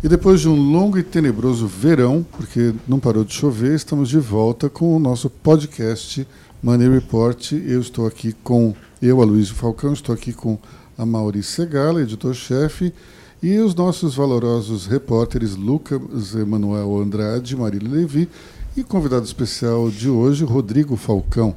E 0.00 0.08
depois 0.08 0.40
de 0.40 0.48
um 0.48 0.54
longo 0.54 0.96
e 0.96 1.02
tenebroso 1.02 1.66
verão, 1.66 2.24
porque 2.30 2.72
não 2.86 3.00
parou 3.00 3.24
de 3.24 3.34
chover, 3.34 3.74
estamos 3.74 4.08
de 4.08 4.18
volta 4.18 4.70
com 4.70 4.94
o 4.94 4.98
nosso 5.00 5.28
podcast 5.28 6.24
Money 6.62 6.88
Report. 6.88 7.50
Eu 7.50 7.80
estou 7.80 8.06
aqui 8.06 8.32
com, 8.32 8.76
eu, 9.02 9.20
Aloysio 9.20 9.56
Falcão, 9.56 9.92
estou 9.92 10.14
aqui 10.14 10.32
com 10.32 10.56
a 10.96 11.04
Maurício 11.04 11.52
Segala, 11.52 12.00
editor-chefe, 12.00 12.94
e 13.42 13.58
os 13.58 13.74
nossos 13.74 14.14
valorosos 14.14 14.86
repórteres 14.86 15.56
Lucas 15.56 16.32
Emanuel 16.32 16.96
Andrade, 16.98 17.56
Marília 17.56 17.90
Levi 17.90 18.28
e 18.76 18.84
convidado 18.84 19.24
especial 19.24 19.90
de 19.90 20.08
hoje, 20.08 20.44
Rodrigo 20.44 20.94
Falcão. 20.94 21.56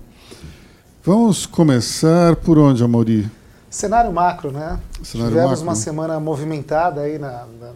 Vamos 1.03 1.45
começar 1.45 2.35
por 2.37 2.57
onde, 2.57 2.83
Amaury? 2.83 3.29
Cenário 3.69 4.11
macro, 4.11 4.51
né? 4.51 4.79
Cenário 5.03 5.31
Tivemos 5.31 5.51
macro. 5.59 5.63
uma 5.63 5.75
semana 5.75 6.19
movimentada 6.19 7.01
aí 7.01 7.19
na, 7.19 7.45
na 7.59 7.71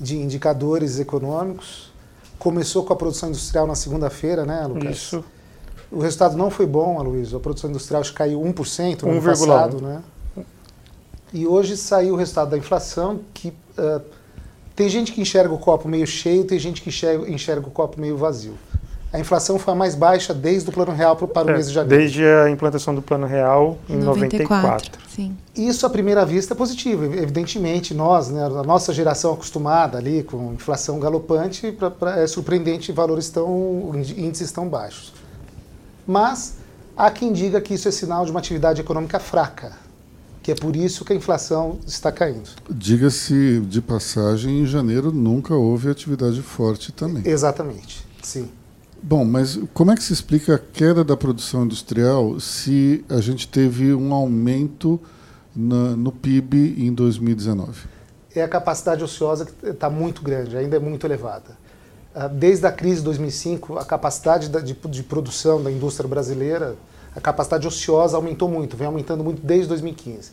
de 0.00 0.16
indicadores 0.16 0.98
econômicos. 0.98 1.92
Começou 2.38 2.84
com 2.84 2.92
a 2.92 2.96
produção 2.96 3.28
industrial 3.28 3.66
na 3.66 3.74
segunda-feira, 3.74 4.44
né, 4.44 4.66
Lucas? 4.66 4.96
Isso. 4.96 5.24
O 5.90 6.00
resultado 6.00 6.36
não 6.36 6.50
foi 6.50 6.66
bom, 6.66 6.98
Aloysio. 6.98 7.36
A 7.36 7.40
produção 7.40 7.70
industrial 7.70 8.02
caiu 8.14 8.40
1% 8.40 9.02
no 9.02 9.08
1, 9.08 9.12
ano 9.12 9.22
passado, 9.22 9.80
né? 9.80 10.02
E 11.32 11.46
hoje 11.46 11.76
saiu 11.76 12.14
o 12.14 12.16
resultado 12.16 12.50
da 12.50 12.58
inflação, 12.58 13.20
que 13.32 13.48
uh, 13.48 14.00
tem 14.76 14.88
gente 14.88 15.12
que 15.12 15.20
enxerga 15.20 15.52
o 15.52 15.58
copo 15.58 15.88
meio 15.88 16.06
cheio, 16.06 16.44
tem 16.44 16.58
gente 16.58 16.82
que 16.82 16.88
enxerga, 16.88 17.28
enxerga 17.30 17.66
o 17.66 17.70
copo 17.70 18.00
meio 18.00 18.16
vazio 18.16 18.54
a 19.14 19.20
inflação 19.20 19.60
foi 19.60 19.72
a 19.72 19.76
mais 19.76 19.94
baixa 19.94 20.34
desde 20.34 20.68
o 20.68 20.72
Plano 20.72 20.90
Real 20.90 21.14
para 21.14 21.46
o 21.46 21.50
é, 21.50 21.52
mês 21.52 21.68
de 21.68 21.72
janeiro. 21.74 22.02
Desde 22.02 22.24
a 22.24 22.50
implantação 22.50 22.92
do 22.92 23.00
Plano 23.00 23.28
Real 23.28 23.78
em 23.88 23.96
94. 23.96 24.48
94. 24.48 25.00
Sim. 25.08 25.36
Isso, 25.54 25.86
à 25.86 25.90
primeira 25.90 26.26
vista, 26.26 26.52
é 26.52 26.56
positivo. 26.56 27.04
Evidentemente, 27.04 27.94
nós, 27.94 28.28
né, 28.28 28.44
a 28.44 28.64
nossa 28.64 28.92
geração 28.92 29.32
acostumada 29.32 29.98
ali 29.98 30.24
com 30.24 30.52
inflação 30.52 30.98
galopante, 30.98 31.70
pra, 31.70 31.92
pra, 31.92 32.18
é 32.18 32.26
surpreendente 32.26 32.90
valores 32.90 33.28
tão, 33.30 33.92
índices 33.94 34.50
tão 34.50 34.68
baixos. 34.68 35.12
Mas 36.04 36.56
há 36.96 37.08
quem 37.08 37.32
diga 37.32 37.60
que 37.60 37.72
isso 37.72 37.86
é 37.86 37.92
sinal 37.92 38.24
de 38.24 38.32
uma 38.32 38.40
atividade 38.40 38.80
econômica 38.80 39.20
fraca, 39.20 39.74
que 40.42 40.50
é 40.50 40.56
por 40.56 40.74
isso 40.74 41.04
que 41.04 41.12
a 41.12 41.16
inflação 41.16 41.78
está 41.86 42.10
caindo. 42.10 42.50
Diga-se 42.68 43.60
de 43.60 43.80
passagem, 43.80 44.62
em 44.62 44.66
janeiro 44.66 45.12
nunca 45.12 45.54
houve 45.54 45.88
atividade 45.88 46.42
forte 46.42 46.90
também. 46.90 47.22
Exatamente, 47.24 48.04
sim. 48.20 48.50
Bom, 49.02 49.24
mas 49.24 49.58
como 49.74 49.92
é 49.92 49.94
que 49.94 50.02
se 50.02 50.12
explica 50.12 50.54
a 50.54 50.58
queda 50.58 51.04
da 51.04 51.16
produção 51.16 51.64
industrial 51.64 52.40
se 52.40 53.04
a 53.08 53.20
gente 53.20 53.46
teve 53.46 53.94
um 53.94 54.14
aumento 54.14 55.00
na, 55.54 55.96
no 55.96 56.10
PIB 56.10 56.74
em 56.78 56.92
2019? 56.92 57.86
É 58.34 58.42
a 58.42 58.48
capacidade 58.48 59.04
ociosa 59.04 59.46
que 59.46 59.66
está 59.66 59.88
muito 59.88 60.22
grande, 60.22 60.56
ainda 60.56 60.76
é 60.76 60.80
muito 60.80 61.06
elevada. 61.06 61.56
Ah, 62.14 62.28
desde 62.28 62.66
a 62.66 62.72
crise 62.72 62.98
de 62.98 63.04
2005, 63.04 63.78
a 63.78 63.84
capacidade 63.84 64.48
de, 64.48 64.72
de 64.72 65.02
produção 65.02 65.62
da 65.62 65.70
indústria 65.70 66.08
brasileira, 66.08 66.76
a 67.14 67.20
capacidade 67.20 67.66
ociosa 67.66 68.16
aumentou 68.16 68.48
muito, 68.48 68.76
vem 68.76 68.86
aumentando 68.86 69.22
muito 69.22 69.44
desde 69.44 69.68
2015. 69.68 70.30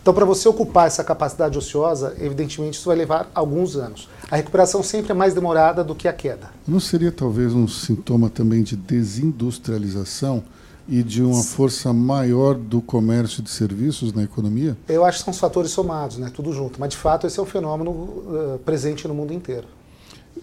Então, 0.00 0.14
para 0.14 0.24
você 0.24 0.48
ocupar 0.48 0.86
essa 0.86 1.04
capacidade 1.04 1.58
ociosa, 1.58 2.14
evidentemente 2.20 2.78
isso 2.78 2.86
vai 2.86 2.96
levar 2.96 3.30
alguns 3.34 3.76
anos. 3.76 4.08
A 4.30 4.36
recuperação 4.36 4.82
sempre 4.82 5.12
é 5.12 5.14
mais 5.14 5.34
demorada 5.34 5.84
do 5.84 5.94
que 5.94 6.08
a 6.08 6.12
queda. 6.12 6.50
Não 6.66 6.80
seria 6.80 7.12
talvez 7.12 7.52
um 7.52 7.68
sintoma 7.68 8.30
também 8.30 8.62
de 8.62 8.76
desindustrialização 8.76 10.42
e 10.88 11.02
de 11.02 11.22
uma 11.22 11.42
força 11.42 11.92
maior 11.92 12.54
do 12.54 12.80
comércio 12.80 13.42
de 13.42 13.50
serviços 13.50 14.12
na 14.12 14.22
economia? 14.22 14.76
Eu 14.88 15.04
acho 15.04 15.18
que 15.18 15.24
são 15.24 15.32
os 15.32 15.38
fatores 15.38 15.70
somados, 15.70 16.16
né? 16.16 16.30
tudo 16.34 16.52
junto. 16.52 16.80
Mas, 16.80 16.90
de 16.90 16.96
fato, 16.96 17.26
esse 17.26 17.38
é 17.38 17.42
um 17.42 17.46
fenômeno 17.46 17.90
uh, 17.90 18.60
presente 18.64 19.06
no 19.06 19.14
mundo 19.14 19.34
inteiro. 19.34 19.66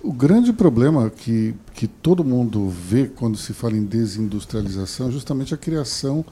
O 0.03 0.13
grande 0.13 0.53
problema 0.53 1.09
que, 1.09 1.55
que 1.73 1.87
todo 1.87 2.23
mundo 2.23 2.69
vê 2.69 3.05
quando 3.07 3.37
se 3.37 3.53
fala 3.53 3.75
em 3.75 3.83
desindustrialização 3.83 5.07
é 5.07 5.11
justamente 5.11 5.53
a 5.53 5.57
criação 5.57 6.23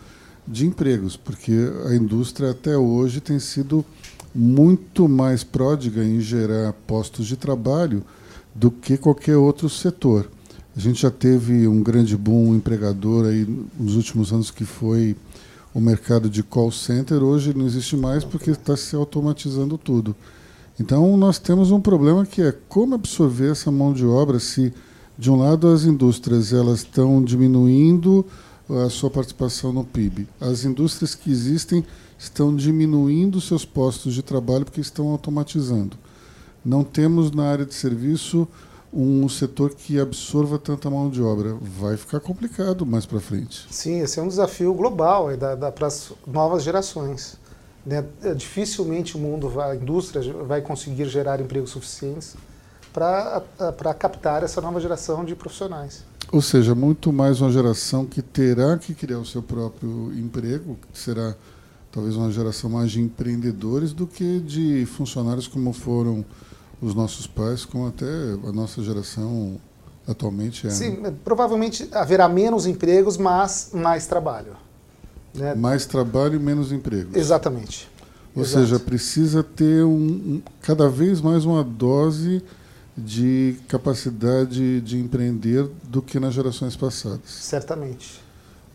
de 0.47 0.65
empregos, 0.65 1.15
porque 1.15 1.53
a 1.87 1.95
indústria 1.95 2.51
até 2.51 2.77
hoje 2.77 3.21
tem 3.21 3.39
sido 3.39 3.85
muito 4.33 5.07
mais 5.07 5.43
pródiga 5.43 6.03
em 6.03 6.19
gerar 6.19 6.73
postos 6.87 7.27
de 7.27 7.37
trabalho 7.37 8.03
do 8.53 8.71
que 8.71 8.97
qualquer 8.97 9.37
outro 9.37 9.69
setor. 9.69 10.29
A 10.75 10.79
gente 10.79 11.01
já 11.01 11.11
teve 11.11 11.67
um 11.67 11.83
grande 11.83 12.17
boom 12.17 12.55
empregador 12.55 13.25
aí 13.25 13.47
nos 13.79 13.95
últimos 13.95 14.33
anos 14.33 14.49
que 14.49 14.65
foi 14.65 15.15
o 15.73 15.79
mercado 15.79 16.29
de 16.29 16.41
call 16.41 16.71
center. 16.71 17.23
Hoje 17.23 17.53
não 17.53 17.65
existe 17.65 17.95
mais 17.95 18.23
porque 18.23 18.51
está 18.51 18.75
se 18.75 18.95
automatizando 18.95 19.77
tudo. 19.77 20.15
Então 20.79 21.15
nós 21.15 21.37
temos 21.37 21.69
um 21.69 21.79
problema 21.79 22.25
que 22.25 22.41
é 22.41 22.53
como 22.67 22.95
absorver 22.95 23.51
essa 23.51 23.71
mão 23.71 23.93
de 23.93 24.05
obra 24.05 24.39
se 24.39 24.73
de 25.17 25.29
um 25.29 25.35
lado 25.35 25.67
as 25.67 25.83
indústrias 25.83 26.51
elas 26.51 26.79
estão 26.79 27.23
diminuindo 27.23 28.25
a 28.69 28.89
sua 28.89 29.09
participação 29.09 29.73
no 29.73 29.83
PIB. 29.83 30.27
As 30.39 30.63
indústrias 30.63 31.15
que 31.15 31.31
existem 31.31 31.85
estão 32.17 32.55
diminuindo 32.55 33.41
seus 33.41 33.65
postos 33.65 34.13
de 34.13 34.23
trabalho 34.23 34.65
porque 34.65 34.81
estão 34.81 35.09
automatizando. 35.09 35.97
Não 36.63 36.83
temos 36.83 37.31
na 37.31 37.49
área 37.49 37.65
de 37.65 37.73
serviço 37.73 38.47
um 38.93 39.27
setor 39.27 39.73
que 39.73 39.99
absorva 39.99 40.59
tanta 40.59 40.89
mão 40.89 41.09
de 41.09 41.21
obra. 41.21 41.55
Vai 41.59 41.97
ficar 41.97 42.19
complicado 42.19 42.85
mais 42.85 43.05
para 43.05 43.19
frente. 43.19 43.65
Sim, 43.71 44.01
esse 44.01 44.19
é 44.19 44.21
um 44.21 44.27
desafio 44.27 44.73
global 44.73 45.35
da, 45.35 45.55
da, 45.55 45.71
para 45.71 45.87
as 45.87 46.13
novas 46.27 46.63
gerações. 46.63 47.37
Né? 47.85 48.05
É, 48.21 48.33
dificilmente 48.33 49.17
o 49.17 49.19
mundo, 49.19 49.59
a 49.59 49.75
indústria 49.75 50.21
vai 50.45 50.61
conseguir 50.61 51.09
gerar 51.09 51.41
empregos 51.41 51.71
suficientes 51.71 52.35
para 52.93 53.93
captar 53.97 54.43
essa 54.43 54.61
nova 54.61 54.79
geração 54.79 55.25
de 55.25 55.35
profissionais. 55.35 56.05
Ou 56.31 56.41
seja, 56.41 56.73
muito 56.73 57.13
mais 57.13 57.41
uma 57.41 57.51
geração 57.51 58.05
que 58.05 58.21
terá 58.21 58.77
que 58.77 58.93
criar 58.93 59.19
o 59.19 59.25
seu 59.25 59.41
próprio 59.41 60.11
emprego, 60.17 60.77
que 60.91 60.97
será 60.97 61.35
talvez 61.91 62.15
uma 62.15 62.31
geração 62.31 62.69
mais 62.69 62.91
de 62.91 62.99
empreendedores 62.99 63.93
do 63.93 64.07
que 64.07 64.39
de 64.39 64.85
funcionários 64.85 65.47
como 65.47 65.71
foram 65.73 66.25
os 66.81 66.95
nossos 66.95 67.27
pais, 67.27 67.65
como 67.65 67.87
até 67.87 68.05
a 68.05 68.51
nossa 68.51 68.81
geração 68.81 69.59
atualmente 70.07 70.67
é. 70.67 70.69
Sim, 70.69 70.97
né? 70.97 71.13
provavelmente 71.23 71.87
haverá 71.91 72.27
menos 72.27 72.65
empregos, 72.65 73.15
mas 73.15 73.69
mais 73.73 74.07
trabalho. 74.07 74.55
Né? 75.33 75.53
Mais 75.55 75.85
trabalho 75.85 76.35
e 76.35 76.39
menos 76.39 76.71
empregos. 76.71 77.15
Exatamente. 77.15 77.89
Ou 78.35 78.41
Exato. 78.41 78.65
seja, 78.65 78.79
precisa 78.79 79.43
ter 79.43 79.83
um, 79.83 79.95
um, 79.95 80.41
cada 80.61 80.89
vez 80.89 81.21
mais 81.21 81.45
uma 81.45 81.63
dose 81.63 82.41
de 82.97 83.57
capacidade 83.67 84.81
de 84.81 84.97
empreender 84.97 85.67
do 85.83 86.01
que 86.01 86.19
nas 86.19 86.33
gerações 86.33 86.75
passadas. 86.75 87.21
Certamente. 87.25 88.21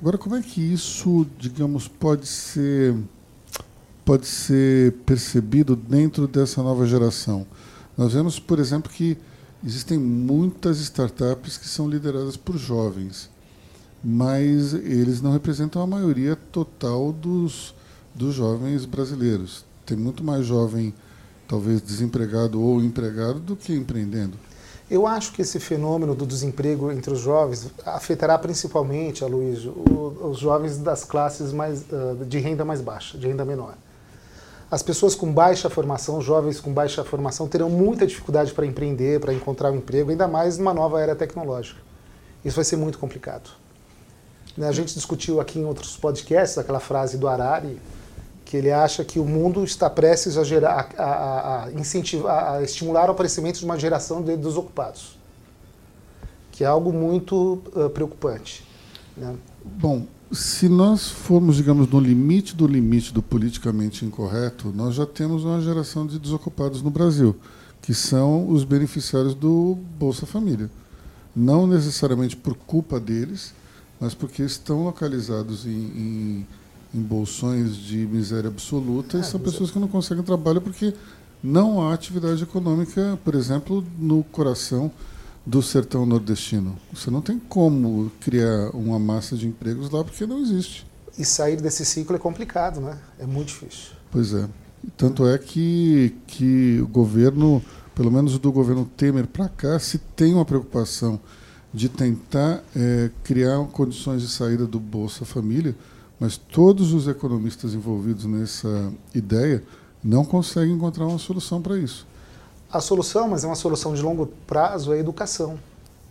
Agora, 0.01 0.19
como 0.19 0.37
é 0.37 0.43
que 0.43 0.61
isso, 0.61 1.27
digamos, 1.39 1.89
pode 1.89 2.27
ser 2.27 2.97
pode 4.05 4.27
ser 4.27 4.93
percebido 5.05 5.77
dentro 5.77 6.27
dessa 6.27 6.63
nova 6.63 6.87
geração? 6.87 7.47
Nós 7.97 8.13
vemos, 8.13 8.39
por 8.39 8.59
exemplo, 8.59 8.91
que 8.91 9.19
existem 9.65 9.99
muitas 9.99 10.79
startups 10.79 11.59
que 11.59 11.69
são 11.69 11.89
lideradas 11.89 12.37
por 12.37 12.57
jovens, 12.57 13.29
mas 14.03 14.73
eles 14.73 15.21
não 15.21 15.33
representam 15.33 15.83
a 15.83 15.87
maioria 15.87 16.37
total 16.37 17.13
dos, 17.13 17.75
dos 18.15 18.35
jovens 18.35 18.85
brasileiros. 18.85 19.65
Tem 19.85 19.97
muito 19.97 20.23
mais 20.23 20.47
jovem 20.47 20.95
talvez 21.49 21.81
desempregado 21.81 22.63
ou 22.63 22.81
empregado 22.81 23.41
do 23.41 23.57
que 23.57 23.73
empreendendo? 23.73 24.39
Eu 24.91 25.07
acho 25.07 25.33
que 25.33 25.43
esse 25.43 25.59
fenômeno 25.59 26.15
do 26.15 26.25
desemprego 26.25 26.91
entre 26.93 27.13
os 27.13 27.21
jovens 27.21 27.71
afetará 27.85 28.39
principalmente, 28.39 29.25
Aloysio, 29.25 29.75
os 30.23 30.39
jovens 30.39 30.79
das 30.79 31.05
classes 31.05 31.53
mais, 31.53 31.85
de 32.27 32.39
renda 32.39 32.65
mais 32.65 32.81
baixa, 32.81 33.19
de 33.19 33.27
renda 33.27 33.45
menor. 33.45 33.75
As 34.71 34.83
pessoas 34.83 35.15
com 35.15 35.33
baixa 35.33 35.69
formação, 35.69 36.21
jovens 36.21 36.61
com 36.61 36.73
baixa 36.73 37.03
formação, 37.03 37.49
terão 37.49 37.69
muita 37.69 38.07
dificuldade 38.07 38.53
para 38.53 38.67
empreender, 38.67 39.21
para 39.21 39.33
encontrar 39.33 39.71
um 39.71 39.77
emprego, 39.77 40.11
ainda 40.11 40.29
mais 40.29 40.59
numa 40.59 40.75
nova 40.75 41.01
era 41.01 41.17
tecnológica. 41.17 41.81
Isso 42.45 42.57
vai 42.57 42.65
ser 42.65 42.77
muito 42.77 42.99
complicado. 42.99 43.51
A 44.59 44.73
gente 44.73 44.95
discutiu 44.95 45.41
aqui 45.41 45.59
em 45.59 45.65
outros 45.65 45.97
podcasts 45.97 46.59
aquela 46.59 46.81
frase 46.81 47.17
do 47.17 47.29
Harari, 47.29 47.79
que 48.49 48.57
ele 48.57 48.71
acha 48.71 49.05
que 49.05 49.19
o 49.19 49.27
mundo 49.27 49.63
está 49.63 49.91
prestes 49.91 50.39
a, 50.39 50.43
gerar, 50.43 50.89
a, 50.97 51.65
a, 51.67 51.73
incentivar, 51.73 52.55
a 52.55 52.63
estimular 52.63 53.11
o 53.11 53.13
aparecimento 53.13 53.59
de 53.59 53.65
uma 53.67 53.79
geração 53.79 54.23
de 54.23 54.39
desocupados, 54.39 55.19
que 56.51 56.65
é 56.65 56.67
algo 56.67 56.91
muito 56.91 57.63
uh, 57.77 57.91
preocupante. 57.91 58.67
Né? 59.15 59.37
Bom, 59.63 60.07
se 60.33 60.67
nós 60.67 61.09
formos, 61.11 61.57
digamos, 61.57 61.91
no 61.91 62.01
limite 62.01 62.57
do 62.57 62.67
limite 62.67 63.13
do 63.13 63.23
politicamente 63.23 64.07
incorreto, 64.07 64.73
nós 64.75 64.95
já 64.95 65.05
temos 65.05 65.45
uma 65.45 65.61
geração 65.61 66.07
de 66.07 66.19
desocupados 66.19 66.81
no 66.81 66.89
Brasil, 66.89 67.37
que 67.83 67.93
são 67.93 68.49
os 68.49 68.65
beneficiários 68.65 69.35
do 69.35 69.77
Bolsa 69.99 70.25
Família. 70.25 70.71
Não 71.37 71.67
necessariamente 71.67 72.35
por 72.35 72.55
culpa 72.55 72.99
deles, 72.99 73.53
mas 74.01 74.15
porque 74.15 74.43
estão 74.43 74.85
localizados 74.85 75.67
em, 75.67 75.71
em 75.71 76.47
em 76.95 77.01
bolsões 77.01 77.77
de 77.77 77.97
miséria 78.07 78.49
absoluta, 78.49 79.19
e 79.19 79.21
ah, 79.21 79.25
são 79.25 79.39
pessoas 79.39 79.71
que 79.71 79.79
não 79.79 79.89
conseguem 79.89 80.25
trabalho 80.25 80.61
porque 80.61 80.95
não 81.43 81.83
há 81.83 81.95
atividade 81.95 82.43
econômica, 82.43 83.19
por 83.25 83.35
exemplo, 83.35 83.85
no 83.99 84.25
coração 84.25 84.91
do 85.45 85.63
sertão 85.63 86.05
nordestino. 86.05 86.77
Você 86.93 87.11
não 87.11 87.23
tem 87.23 87.39
como 87.39 88.11
criar 88.21 88.71
uma 88.75 88.99
massa 88.99 89.37
de 89.37 89.47
empregos 89.47 89.91
lá 89.91 90.05
porque 90.05 90.27
não 90.27 90.41
existe. 90.41 90.87
E 91.19 91.25
sair 91.25 91.57
desse 91.61 91.85
ciclo 91.85 92.17
é 92.17 92.19
complicado, 92.19 92.81
né? 92.81 92.99
É 93.19 93.27
muito 93.27 93.49
difícil. 93.49 93.93
Pois 94.11 94.35
é. 94.35 94.49
Tanto 94.97 95.27
é 95.27 95.37
que, 95.39 96.15
que 96.27 96.81
o 96.81 96.87
governo, 96.87 97.63
pelo 97.95 98.11
menos 98.11 98.39
do 98.39 98.53
governo 98.53 98.89
Temer 98.97 99.27
para 99.27 99.49
cá, 99.49 99.79
se 99.79 99.99
tem 99.99 100.35
uma 100.35 100.45
preocupação 100.45 101.21
de 101.73 101.89
tentar 101.89 102.63
é, 102.75 103.11
criar 103.25 103.59
condições 103.67 104.23
de 104.23 104.29
saída 104.29 104.67
do 104.67 104.79
Bolsa 104.79 105.25
Família, 105.25 105.75
mas 106.19 106.37
todos 106.37 106.93
os 106.93 107.07
economistas 107.07 107.75
envolvidos 107.75 108.25
nessa 108.25 108.93
ideia 109.15 109.63
não 110.03 110.25
conseguem 110.25 110.75
encontrar 110.75 111.07
uma 111.07 111.19
solução 111.19 111.61
para 111.61 111.79
isso. 111.79 112.07
A 112.71 112.81
solução, 112.81 113.29
mas 113.29 113.45
é 113.45 113.47
uma 113.47 113.57
solução 113.57 113.95
de 113.95 114.03
longo 114.03 114.27
prazo, 114.47 114.93
é 114.93 114.97
a 114.97 115.01
educação. 115.01 115.59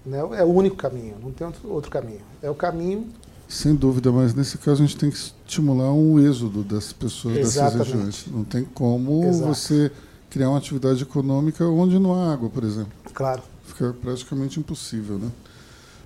Né? 0.06 0.18
É 0.38 0.44
o 0.44 0.48
único 0.48 0.76
caminho, 0.76 1.16
não 1.22 1.32
tem 1.32 1.48
outro 1.66 1.92
caminho. 1.92 2.22
É 2.42 2.50
o 2.50 2.56
caminho. 2.56 3.08
Sem 3.48 3.76
dúvida, 3.76 4.12
mas 4.12 4.34
nesse 4.34 4.58
caso 4.58 4.84
a 4.84 4.86
gente 4.86 4.98
tem 4.98 5.10
que 5.10 5.18
estimular 5.18 5.94
um 5.94 6.20
êxodo 6.20 6.64
das 6.64 6.92
pessoas 6.92 7.38
Exatamente. 7.38 7.78
dessas 7.78 7.94
regiões. 7.94 8.26
Não 8.28 8.44
tem 8.44 8.64
como 8.64 9.24
Exato. 9.26 9.54
você 9.54 9.92
criar 10.30 10.50
uma 10.50 10.58
atividade 10.58 11.02
econômica 11.02 11.66
onde 11.66 11.98
não 11.98 12.14
há 12.14 12.34
água, 12.34 12.50
por 12.50 12.64
exemplo. 12.64 12.92
Claro. 13.14 13.42
Fica 13.64 13.96
praticamente 14.02 14.60
impossível, 14.60 15.18
né? 15.18 15.32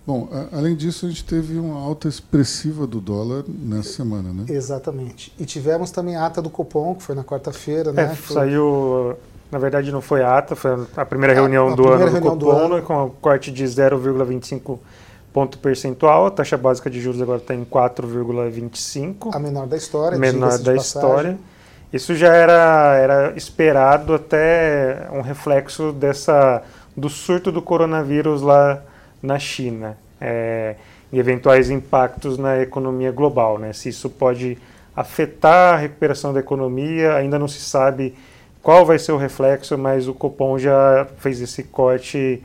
Bom, 0.06 0.27
a, 0.31 0.57
além 0.57 0.75
disso, 0.75 1.06
a 1.06 1.09
gente 1.09 1.24
teve 1.24 1.57
uma 1.59 1.80
alta 1.80 2.07
expressiva 2.07 2.88
do 2.88 3.00
dólar 3.00 3.44
nessa 3.48 3.94
semana, 3.94 4.33
né? 4.33 4.45
Exatamente. 4.50 5.31
E 5.39 5.45
tivemos 5.45 5.92
também 5.92 6.15
a 6.15 6.25
ata 6.25 6.42
do 6.42 6.50
Copom, 6.50 6.95
que 6.95 7.03
foi 7.03 7.13
na 7.15 7.24
quarta-feira, 7.24 7.92
né? 7.94 8.03
É, 8.03 8.07
Foi- 8.15 8.36
saiu, 8.36 9.15
na 9.51 9.59
verdade 9.59 9.92
não 9.92 10.01
foi 10.01 10.24
a 10.24 10.38
ata, 10.38 10.56
foi 10.56 10.71
a 10.98 11.06
primeira 11.06 11.33
reunião 11.33 11.68
a 11.69 11.75
do 11.75 11.83
primeira 11.83 12.03
ano 12.03 12.09
do 12.09 12.13
reunião 12.13 12.38
do 12.38 12.45
Copom, 12.45 12.65
ano. 12.65 12.75
né, 12.77 12.81
com 12.81 13.03
um 13.06 13.09
corte 13.09 13.51
de 13.51 13.63
0,25 13.63 14.80
ponto 15.31 15.57
percentual, 15.59 16.25
a 16.25 16.31
taxa 16.31 16.57
básica 16.57 16.89
de 16.89 17.00
juros 17.00 17.21
agora 17.21 17.38
está 17.38 17.56
em 17.56 17.63
4,25, 17.63 19.30
a 19.33 19.39
menor 19.39 19.65
da 19.68 19.77
história, 19.77 20.18
menor 20.18 20.57
da 20.59 20.75
história. 20.75 21.38
Isso 21.94 22.15
já 22.15 22.33
era, 22.33 22.98
era 22.98 23.33
esperado 23.38 24.13
até 24.13 25.07
um 25.12 25.21
reflexo 25.21 25.92
dessa 25.92 26.62
do 26.95 27.09
surto 27.09 27.51
do 27.51 27.62
coronavírus 27.62 28.42
lá 28.42 28.81
na 29.21 29.38
China 29.39 29.97
é, 30.19 30.75
e 31.12 31.19
eventuais 31.19 31.69
impactos 31.69 32.38
na 32.38 32.59
economia 32.62 33.12
global, 33.12 33.57
né? 33.59 33.73
Se 33.73 33.89
isso 33.89 34.09
pode 34.09 34.57
afetar 34.95 35.75
a 35.75 35.77
recuperação 35.77 36.33
da 36.33 36.39
economia, 36.39 37.13
ainda 37.15 37.38
não 37.39 37.47
se 37.47 37.59
sabe 37.59 38.13
qual 38.62 38.85
vai 38.85 39.00
ser 39.00 39.12
o 39.12 39.18
reflexo, 39.18 39.77
mas 39.77 40.07
o 40.07 40.13
Copom 40.13 40.57
já 40.59 41.07
fez 41.18 41.41
esse 41.41 41.63
corte 41.63 42.44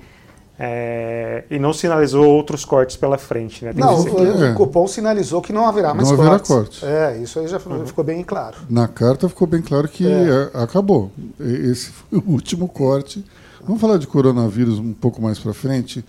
é, 0.58 1.44
e 1.50 1.58
não 1.58 1.73
sinalizou 1.75 2.25
outros 2.26 2.64
cortes 2.64 2.96
pela 2.96 3.19
frente, 3.19 3.62
né? 3.64 3.72
Tem 3.75 3.84
Não, 3.84 4.02
que 4.02 4.08
o, 4.11 4.19
ser- 4.37 4.44
É. 4.46 4.52
o 4.52 4.55
Copom 4.55 4.87
sinalizou 4.87 5.43
que 5.43 5.52
não 5.52 5.67
haverá 5.67 5.93
mais 5.93 6.08
Não 6.11 6.14
haverá 6.14 6.38
cortes. 6.38 6.81
cortes. 6.81 6.82
É, 6.82 7.19
isso 7.19 7.38
aí 7.38 7.46
já 7.46 7.58
Uhum. 7.67 7.87
ficou 7.87 8.02
bem 8.02 8.22
claro. 8.25 8.56
Na 8.70 8.88
carta 8.88 9.29
ficou 9.29 9.46
bem 9.46 9.61
claro 9.61 9.87
que 9.87 10.06
É. 10.06 10.50
é, 10.55 10.62
acabou. 10.62 11.11
Esse 11.38 11.90
foi 11.90 12.19
o 12.26 12.31
último 12.31 12.69
corte. 12.69 13.22
Vamos 13.64 13.81
falar 13.81 13.99
de 13.99 14.06
coronavírus 14.06 14.79
um 14.79 14.94
pouco 14.94 15.20
mais 15.20 15.38
para 15.38 15.52
frente, 15.52 16.02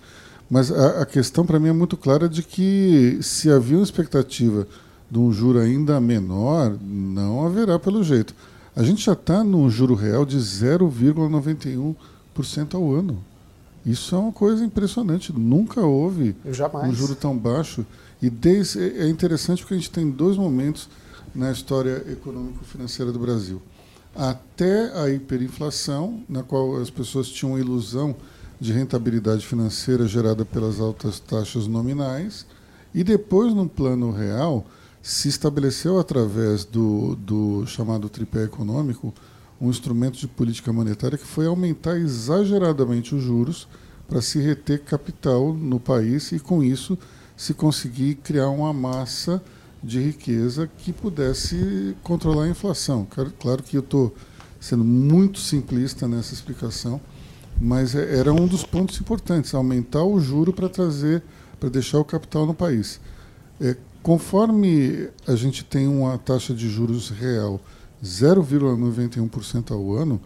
mas 0.50 0.72
a, 0.72 1.02
a 1.02 1.06
questão 1.06 1.44
para 1.44 1.58
mim 1.58 1.68
é 1.68 1.72
muito 1.72 1.96
clara 1.96 2.28
de 2.28 2.42
que 2.42 3.18
se 3.20 3.50
havia 3.50 3.76
uma 3.76 3.84
expectativa 3.84 4.66
de 5.10 5.18
um 5.18 5.32
juro 5.32 5.58
ainda 5.58 6.00
menor, 6.00 6.76
não 6.80 7.46
haverá 7.46 7.78
pelo 7.78 8.04
jeito. 8.04 8.34
A 8.76 8.82
gente 8.82 9.04
já 9.04 9.14
está 9.14 9.42
num 9.42 9.68
juro 9.68 9.94
real 9.94 10.24
de 10.24 10.38
0,91% 10.38 12.74
ao 12.74 12.92
ano. 12.92 13.18
Isso 13.84 14.14
é 14.14 14.18
uma 14.18 14.32
coisa 14.32 14.64
impressionante. 14.64 15.32
Nunca 15.32 15.80
houve 15.80 16.36
um 16.88 16.94
juro 16.94 17.14
tão 17.14 17.36
baixo. 17.36 17.84
E 18.20 18.28
desde, 18.28 18.80
é 18.80 19.04
é 19.04 19.08
interessante 19.08 19.62
porque 19.62 19.74
a 19.74 19.78
gente 19.78 19.90
tem 19.90 20.10
dois 20.10 20.36
momentos 20.36 20.88
na 21.34 21.50
história 21.50 22.04
econômico-financeira 22.10 23.12
do 23.12 23.18
Brasil. 23.18 23.62
Até 24.14 24.92
a 25.00 25.08
hiperinflação, 25.08 26.22
na 26.28 26.42
qual 26.42 26.76
as 26.76 26.90
pessoas 26.90 27.28
tinham 27.28 27.56
a 27.56 27.60
ilusão 27.60 28.14
de 28.60 28.72
rentabilidade 28.72 29.46
financeira 29.46 30.06
gerada 30.06 30.44
pelas 30.44 30.80
altas 30.80 31.20
taxas 31.20 31.66
nominais, 31.66 32.46
e 32.94 33.04
depois, 33.04 33.54
no 33.54 33.68
plano 33.68 34.10
real, 34.10 34.66
se 35.02 35.28
estabeleceu 35.28 35.98
através 35.98 36.64
do, 36.64 37.14
do 37.16 37.66
chamado 37.66 38.08
tripé 38.08 38.44
econômico 38.44 39.14
um 39.60 39.70
instrumento 39.70 40.18
de 40.18 40.28
política 40.28 40.72
monetária 40.72 41.18
que 41.18 41.26
foi 41.26 41.46
aumentar 41.46 41.96
exageradamente 41.96 43.14
os 43.14 43.22
juros 43.22 43.68
para 44.08 44.22
se 44.22 44.38
reter 44.38 44.82
capital 44.82 45.52
no 45.52 45.78
país 45.78 46.32
e, 46.32 46.38
com 46.38 46.62
isso, 46.62 46.98
se 47.36 47.54
conseguir 47.54 48.16
criar 48.16 48.48
uma 48.48 48.72
massa 48.72 49.42
de 49.82 50.00
riqueza 50.00 50.68
que 50.78 50.92
pudesse 50.92 51.96
controlar 52.02 52.44
a 52.44 52.48
inflação. 52.48 53.06
Claro, 53.38 53.62
que 53.62 53.76
eu 53.76 53.80
estou 53.80 54.14
sendo 54.58 54.84
muito 54.84 55.38
simplista 55.38 56.08
nessa 56.08 56.34
explicação, 56.34 57.00
mas 57.60 57.94
é- 57.94 58.18
era 58.18 58.32
um 58.32 58.46
dos 58.46 58.64
pontos 58.64 59.00
importantes, 59.00 59.54
aumentar 59.54 60.04
o 60.04 60.20
juro 60.20 60.52
para 60.52 60.68
trazer, 60.68 61.22
para 61.58 61.68
deixar 61.68 61.98
o 61.98 62.04
capital 62.04 62.46
no 62.46 62.54
país. 62.54 63.00
É, 63.60 63.76
conforme 64.02 65.08
a 65.26 65.34
gente 65.34 65.64
tem 65.64 65.88
uma 65.88 66.16
taxa 66.18 66.54
de 66.54 66.68
juros 66.68 67.10
real 67.10 67.60
0,91% 68.02 69.72
ao 69.72 69.92
ano, 69.92 70.20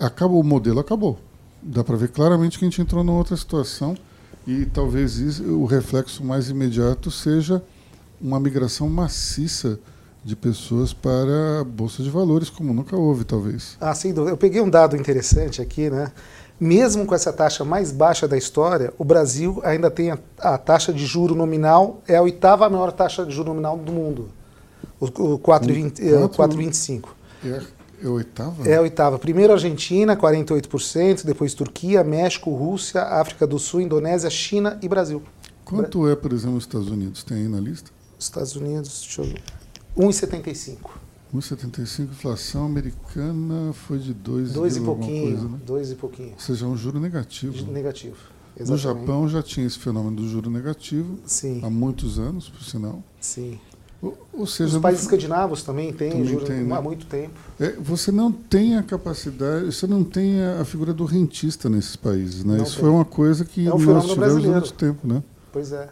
acabou 0.00 0.40
o 0.40 0.44
modelo 0.44 0.80
acabou. 0.80 1.18
Dá 1.62 1.84
para 1.84 1.96
ver 1.96 2.08
claramente 2.08 2.58
que 2.58 2.64
a 2.64 2.68
gente 2.68 2.80
entrou 2.80 3.04
numa 3.04 3.18
outra 3.18 3.36
situação 3.36 3.96
e 4.46 4.64
talvez 4.66 5.18
isso, 5.18 5.44
o 5.44 5.66
reflexo 5.66 6.24
mais 6.24 6.48
imediato 6.48 7.10
seja 7.10 7.62
uma 8.20 8.40
migração 8.40 8.88
maciça 8.88 9.78
de 10.24 10.36
pessoas 10.36 10.92
para 10.92 11.60
a 11.60 11.64
bolsa 11.64 12.02
de 12.02 12.08
valores, 12.08 12.48
como 12.48 12.72
nunca 12.72 12.96
houve, 12.96 13.24
talvez. 13.24 13.76
Ah, 13.80 13.92
dúvida. 13.92 14.30
Eu 14.30 14.36
peguei 14.36 14.60
um 14.60 14.70
dado 14.70 14.96
interessante 14.96 15.60
aqui, 15.60 15.90
né? 15.90 16.12
Mesmo 16.62 17.04
com 17.04 17.12
essa 17.12 17.32
taxa 17.32 17.64
mais 17.64 17.90
baixa 17.90 18.28
da 18.28 18.38
história, 18.38 18.94
o 18.96 19.02
Brasil 19.02 19.60
ainda 19.64 19.90
tem 19.90 20.12
a, 20.12 20.18
a 20.38 20.56
taxa 20.56 20.92
de 20.92 21.04
juro 21.04 21.34
nominal, 21.34 22.00
é 22.06 22.14
a 22.14 22.22
oitava 22.22 22.70
maior 22.70 22.92
taxa 22.92 23.26
de 23.26 23.34
juro 23.34 23.48
nominal 23.48 23.76
do 23.76 23.90
mundo. 23.90 24.28
O, 25.00 25.06
o 25.06 25.38
4,20 25.40 25.98
eh, 25.98 26.28
Quatro- 26.28 26.56
4,25. 26.56 27.08
É, 27.44 27.62
é 28.04 28.06
a 28.06 28.10
oitava? 28.10 28.68
É 28.68 28.76
a 28.76 28.80
oitava. 28.80 29.18
Primeiro 29.18 29.52
Argentina, 29.52 30.16
48%, 30.16 31.24
depois 31.24 31.52
Turquia, 31.52 32.04
México, 32.04 32.54
Rússia, 32.54 33.02
África 33.02 33.44
do 33.44 33.58
Sul, 33.58 33.80
Indonésia, 33.80 34.30
China 34.30 34.78
e 34.80 34.88
Brasil. 34.88 35.20
Quanto 35.64 36.08
é, 36.08 36.14
por 36.14 36.32
exemplo, 36.32 36.58
os 36.58 36.62
Estados 36.62 36.88
Unidos? 36.88 37.24
Tem 37.24 37.38
aí 37.38 37.48
na 37.48 37.58
lista? 37.58 37.90
Estados 38.16 38.54
Unidos, 38.54 39.00
deixa 39.00 39.22
eu 39.22 39.26
ver. 39.26 39.42
1,75. 39.98 40.76
1,75, 41.34 42.10
inflação 42.10 42.66
americana 42.66 43.72
foi 43.72 43.98
de 43.98 44.12
2 44.12 44.52
Dois 44.52 44.76
e 44.76 44.80
pouquinho. 44.80 45.22
coisa, 45.32 45.48
né? 45.48 45.58
Dois 45.64 45.90
e 45.90 45.94
pouquinho. 45.94 46.32
Ou 46.32 46.38
seja, 46.40 46.66
é 46.66 46.68
um 46.68 46.76
juro 46.76 47.00
negativo. 47.00 47.52
De 47.54 47.64
Negativo. 47.64 48.16
No 48.58 48.62
Exatamente. 48.74 48.82
Japão 48.82 49.28
já 49.28 49.42
tinha 49.42 49.66
esse 49.66 49.78
fenômeno 49.78 50.16
do 50.16 50.28
juro 50.28 50.50
negativo 50.50 51.18
Sim, 51.24 51.60
há 51.64 51.70
muitos 51.70 52.18
anos, 52.18 52.48
por 52.50 52.62
sinal. 52.62 53.02
sim. 53.20 53.58
Ou, 54.02 54.18
ou 54.32 54.46
seja, 54.48 54.66
Os 54.70 54.74
no 54.74 54.80
países 54.80 55.02
fi- 55.02 55.06
escandinavos 55.06 55.62
também 55.62 55.92
têm 55.92 56.10
Também 56.10 56.26
juro 56.26 56.44
tem, 56.44 56.64
né? 56.64 56.76
há 56.76 56.82
muito 56.82 57.06
tempo. 57.06 57.30
é, 57.60 57.70
você 57.78 58.10
não 58.10 58.32
tem 58.32 58.76
a 58.76 58.82
capacidade, 58.82 59.66
você 59.66 59.86
não 59.86 60.02
tem 60.02 60.42
a, 60.42 60.64
figura 60.64 60.92
do 60.92 61.04
rentista 61.04 61.70
nesses 61.70 61.94
países, 61.94 62.44
né? 62.44 62.56
Não 62.56 62.64
Isso 62.64 62.72
tem. 62.72 62.80
foi 62.80 62.90
uma 62.90 63.04
coisa 63.04 63.44
que 63.44 63.64
É 63.64 63.72
um 63.72 63.78
nós 63.78 64.02
tivemos 64.02 64.14
brasileiro. 64.16 64.48
durante 64.54 64.72
tempo, 64.74 65.06
né? 65.06 65.22
Pois 65.52 65.70
é. 65.70 65.88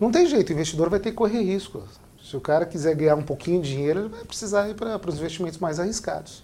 Não 0.00 0.10
tem 0.10 0.26
jeito, 0.26 0.48
o 0.48 0.52
investidor 0.54 0.88
vai 0.88 0.98
ter 0.98 1.10
que 1.10 1.16
correr 1.16 1.42
risco. 1.42 1.82
Se 2.32 2.36
o 2.38 2.40
cara 2.40 2.64
quiser 2.64 2.96
ganhar 2.96 3.14
um 3.14 3.22
pouquinho 3.22 3.60
de 3.60 3.68
dinheiro, 3.68 4.00
ele 4.00 4.08
vai 4.08 4.24
precisar 4.24 4.66
ir 4.66 4.74
para 4.74 4.98
os 5.06 5.18
investimentos 5.18 5.58
mais 5.58 5.78
arriscados. 5.78 6.42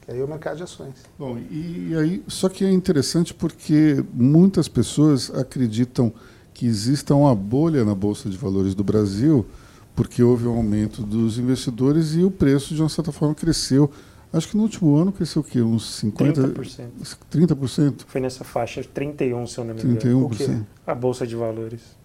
Que 0.00 0.10
aí 0.10 0.18
é 0.18 0.24
o 0.24 0.26
mercado 0.26 0.56
de 0.56 0.64
ações. 0.64 0.94
Bom, 1.16 1.38
e, 1.38 1.94
aí, 1.96 2.24
só 2.26 2.48
que 2.48 2.64
é 2.64 2.70
interessante 2.72 3.32
porque 3.32 4.04
muitas 4.12 4.66
pessoas 4.66 5.30
acreditam 5.32 6.12
que 6.52 6.66
exista 6.66 7.14
uma 7.14 7.32
bolha 7.32 7.84
na 7.84 7.94
Bolsa 7.94 8.28
de 8.28 8.36
Valores 8.36 8.74
do 8.74 8.82
Brasil, 8.82 9.46
porque 9.94 10.20
houve 10.20 10.48
um 10.48 10.56
aumento 10.56 11.00
dos 11.00 11.38
investidores 11.38 12.14
e 12.14 12.24
o 12.24 12.30
preço, 12.32 12.74
de 12.74 12.82
uma 12.82 12.88
certa 12.88 13.12
forma, 13.12 13.32
cresceu. 13.32 13.88
Acho 14.32 14.48
que 14.48 14.56
no 14.56 14.64
último 14.64 14.96
ano 14.96 15.12
cresceu 15.12 15.42
o 15.42 15.44
quê? 15.44 15.62
Uns 15.62 16.02
50%? 16.02 16.54
30%. 16.54 17.18
30%? 17.32 18.00
Foi 18.04 18.20
nessa 18.20 18.42
faixa, 18.42 18.82
31, 18.82 19.46
se 19.46 19.58
eu 19.58 19.64
não 19.64 19.74
me 19.76 19.80
engano. 19.80 20.28
31%. 20.28 20.60
O 20.60 20.90
A 20.90 20.94
Bolsa 20.96 21.24
de 21.24 21.36
Valores. 21.36 21.99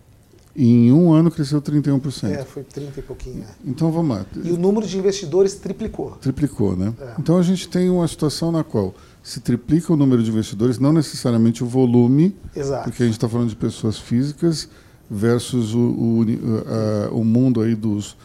Em 0.58 0.90
um 0.92 1.12
ano 1.12 1.30
cresceu 1.30 1.62
31%. 1.62 2.30
É, 2.30 2.46
foi 2.46 2.64
30 2.64 3.00
e 3.00 3.04
pouquinho. 3.04 3.44
é. 3.44 3.48
Então 3.66 3.92
vamos 3.92 4.16
lá. 4.18 4.26
E 4.42 4.52
o 4.52 4.58
número 4.58 4.88
de 4.88 4.98
investidores 4.98 5.56
triplicou. 5.56 6.12
Triplicou, 6.22 6.78
né? 6.78 6.94
É. 7.02 7.16
Então 7.20 7.38
a 7.38 7.44
gente 7.44 7.68
tem 7.68 7.90
uma 7.90 8.08
situação 8.08 8.52
na 8.54 8.64
qual 8.64 8.96
se 9.22 9.42
triplica 9.42 9.92
o 9.92 9.98
número 9.98 10.24
de 10.24 10.30
investidores, 10.32 10.80
não 10.80 10.94
necessariamente 10.94 11.64
o 11.64 11.68
volume, 11.68 12.36
Exato. 12.56 12.86
porque 12.86 13.04
a 13.04 13.06
gente 13.06 13.16
está 13.16 13.28
falando 13.28 13.50
de 13.50 13.56
pessoas 13.56 13.98
físicas 13.98 14.70
versus 15.10 15.74
o, 15.74 15.80
o, 15.80 16.26
a- 16.68 17.12
o 17.12 17.24
mundo 17.26 17.60
aí 17.62 17.76
dos, 17.76 18.16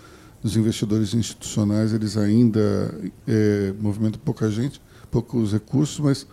dos 0.43 0.57
investidores 0.57 1.13
institucionais, 1.15 1.93
eles 1.93 2.17
ainda 2.17 2.95
é, 3.27 3.73
movimentam 3.81 4.21
pouca 4.25 4.49
gente, 4.51 4.81
poucos 5.11 5.53
recursos, 5.53 5.99
mas 5.99 6.27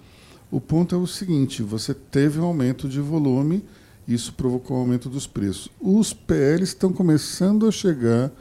o 0.51 0.61
ponto 0.61 0.93
é 0.93 0.97
o 0.97 1.07
seguinte: 1.07 1.63
você 1.63 1.93
teve 1.93 2.39
um 2.39 2.43
aumento 2.45 2.87
de 2.87 2.99
volume, 3.01 3.63
isso 4.07 4.33
provocou 4.33 4.77
um 4.77 4.81
aumento 4.81 5.09
dos 5.09 5.27
preços. 5.27 5.69
Os 5.81 6.13
PLs 6.13 6.69
estão 6.69 6.93
começando 6.93 7.67
a 7.67 7.71
chegar 7.71 8.31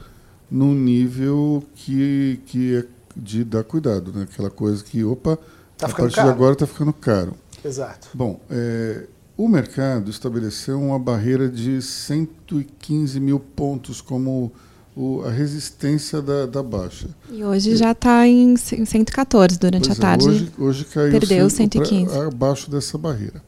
num 0.49 0.73
nível 0.73 1.63
que, 1.75 2.39
que 2.45 2.75
é 2.77 2.85
de 3.15 3.43
dar 3.43 3.63
cuidado, 3.63 4.13
né? 4.13 4.23
aquela 4.23 4.49
coisa 4.49 4.83
que, 4.83 5.03
opa, 5.03 5.37
tá 5.77 5.87
a 5.87 5.89
partir 5.89 6.15
caro. 6.15 6.27
de 6.27 6.33
agora 6.33 6.53
está 6.53 6.67
ficando 6.67 6.93
caro. 6.93 7.33
Exato. 7.65 8.09
Bom, 8.13 8.39
é, 8.49 9.07
o 9.35 9.47
mercado 9.47 10.09
estabeleceu 10.09 10.79
uma 10.79 10.97
barreira 10.97 11.49
de 11.49 11.81
115 11.81 13.19
mil 13.19 13.39
pontos 13.39 13.99
como 13.99 14.51
o, 14.95 15.21
a 15.25 15.29
resistência 15.29 16.21
da, 16.21 16.45
da, 16.45 16.63
baixa. 16.63 17.09
E 17.29 17.43
hoje 17.43 17.75
já 17.75 17.91
está 17.91 18.27
em 18.27 18.55
114 18.57 19.59
durante 19.59 19.87
pois 19.87 19.99
a 19.99 20.01
tarde. 20.01 20.25
É, 20.25 20.29
hoje, 20.29 20.51
hoje 20.57 20.85
caiu 20.85 21.11
perdeu 21.11 21.49
115. 21.49 22.05
Pra, 22.05 22.27
abaixo 22.27 22.71
dessa 22.71 22.97
barreira. 22.97 23.43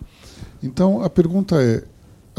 Então, 0.62 1.02
a 1.02 1.10
pergunta 1.10 1.56
é, 1.62 1.84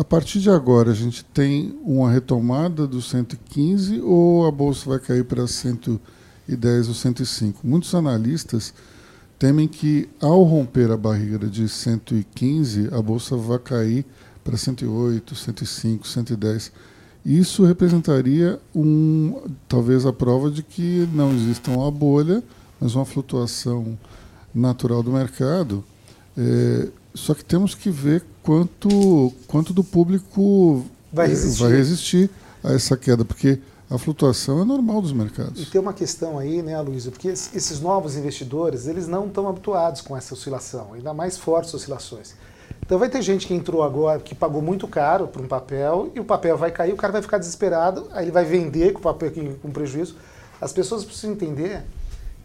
a 0.00 0.04
partir 0.04 0.40
de 0.40 0.48
agora, 0.48 0.92
a 0.92 0.94
gente 0.94 1.22
tem 1.22 1.78
uma 1.84 2.10
retomada 2.10 2.86
dos 2.86 3.10
115 3.10 4.00
ou 4.00 4.46
a 4.46 4.50
bolsa 4.50 4.88
vai 4.88 4.98
cair 4.98 5.26
para 5.26 5.46
110 5.46 6.88
ou 6.88 6.94
105? 6.94 7.60
Muitos 7.62 7.94
analistas 7.94 8.72
temem 9.38 9.68
que, 9.68 10.08
ao 10.18 10.42
romper 10.42 10.90
a 10.90 10.96
barreira 10.96 11.46
de 11.46 11.68
115, 11.68 12.88
a 12.94 13.02
bolsa 13.02 13.36
vai 13.36 13.58
cair 13.58 14.06
para 14.42 14.56
108, 14.56 15.34
105, 15.34 16.08
110. 16.08 16.72
Isso 17.22 17.66
representaria 17.66 18.58
um, 18.74 19.38
talvez 19.68 20.06
a 20.06 20.14
prova 20.14 20.50
de 20.50 20.62
que 20.62 21.06
não 21.12 21.30
existe 21.34 21.68
uma 21.68 21.90
bolha, 21.90 22.42
mas 22.80 22.94
uma 22.94 23.04
flutuação 23.04 23.98
natural 24.54 25.02
do 25.02 25.12
mercado. 25.12 25.84
É, 26.38 26.88
só 27.12 27.34
que 27.34 27.44
temos 27.44 27.74
que 27.74 27.90
ver 27.90 28.24
quanto, 28.42 29.32
quanto 29.46 29.72
do 29.72 29.84
público 29.84 30.84
vai 31.12 31.28
resistir. 31.28 31.62
vai 31.62 31.72
resistir 31.72 32.30
a 32.62 32.72
essa 32.72 32.96
queda, 32.96 33.24
porque 33.24 33.58
a 33.90 33.98
flutuação 33.98 34.60
é 34.60 34.64
normal 34.64 35.02
dos 35.02 35.12
mercados. 35.12 35.60
E 35.60 35.66
tem 35.66 35.80
uma 35.80 35.92
questão 35.92 36.38
aí, 36.38 36.62
né, 36.62 36.80
Luísa, 36.80 37.10
porque 37.10 37.28
esses 37.28 37.80
novos 37.80 38.16
investidores, 38.16 38.86
eles 38.86 39.08
não 39.08 39.26
estão 39.26 39.48
habituados 39.48 40.00
com 40.00 40.16
essa 40.16 40.34
oscilação, 40.34 40.94
ainda 40.94 41.12
mais 41.12 41.36
fortes 41.36 41.74
oscilações. 41.74 42.34
Então 42.84 42.98
vai 42.98 43.08
ter 43.08 43.22
gente 43.22 43.46
que 43.46 43.54
entrou 43.54 43.82
agora, 43.82 44.20
que 44.20 44.34
pagou 44.34 44.62
muito 44.62 44.86
caro 44.86 45.26
por 45.26 45.42
um 45.42 45.48
papel, 45.48 46.10
e 46.14 46.20
o 46.20 46.24
papel 46.24 46.56
vai 46.56 46.70
cair, 46.70 46.92
o 46.92 46.96
cara 46.96 47.12
vai 47.12 47.22
ficar 47.22 47.38
desesperado, 47.38 48.06
aí 48.12 48.24
ele 48.24 48.32
vai 48.32 48.44
vender 48.44 48.92
com 48.92 49.00
o 49.00 49.02
papel 49.02 49.32
com 49.60 49.70
prejuízo. 49.70 50.16
As 50.60 50.72
pessoas 50.72 51.04
precisam 51.04 51.32
entender 51.32 51.82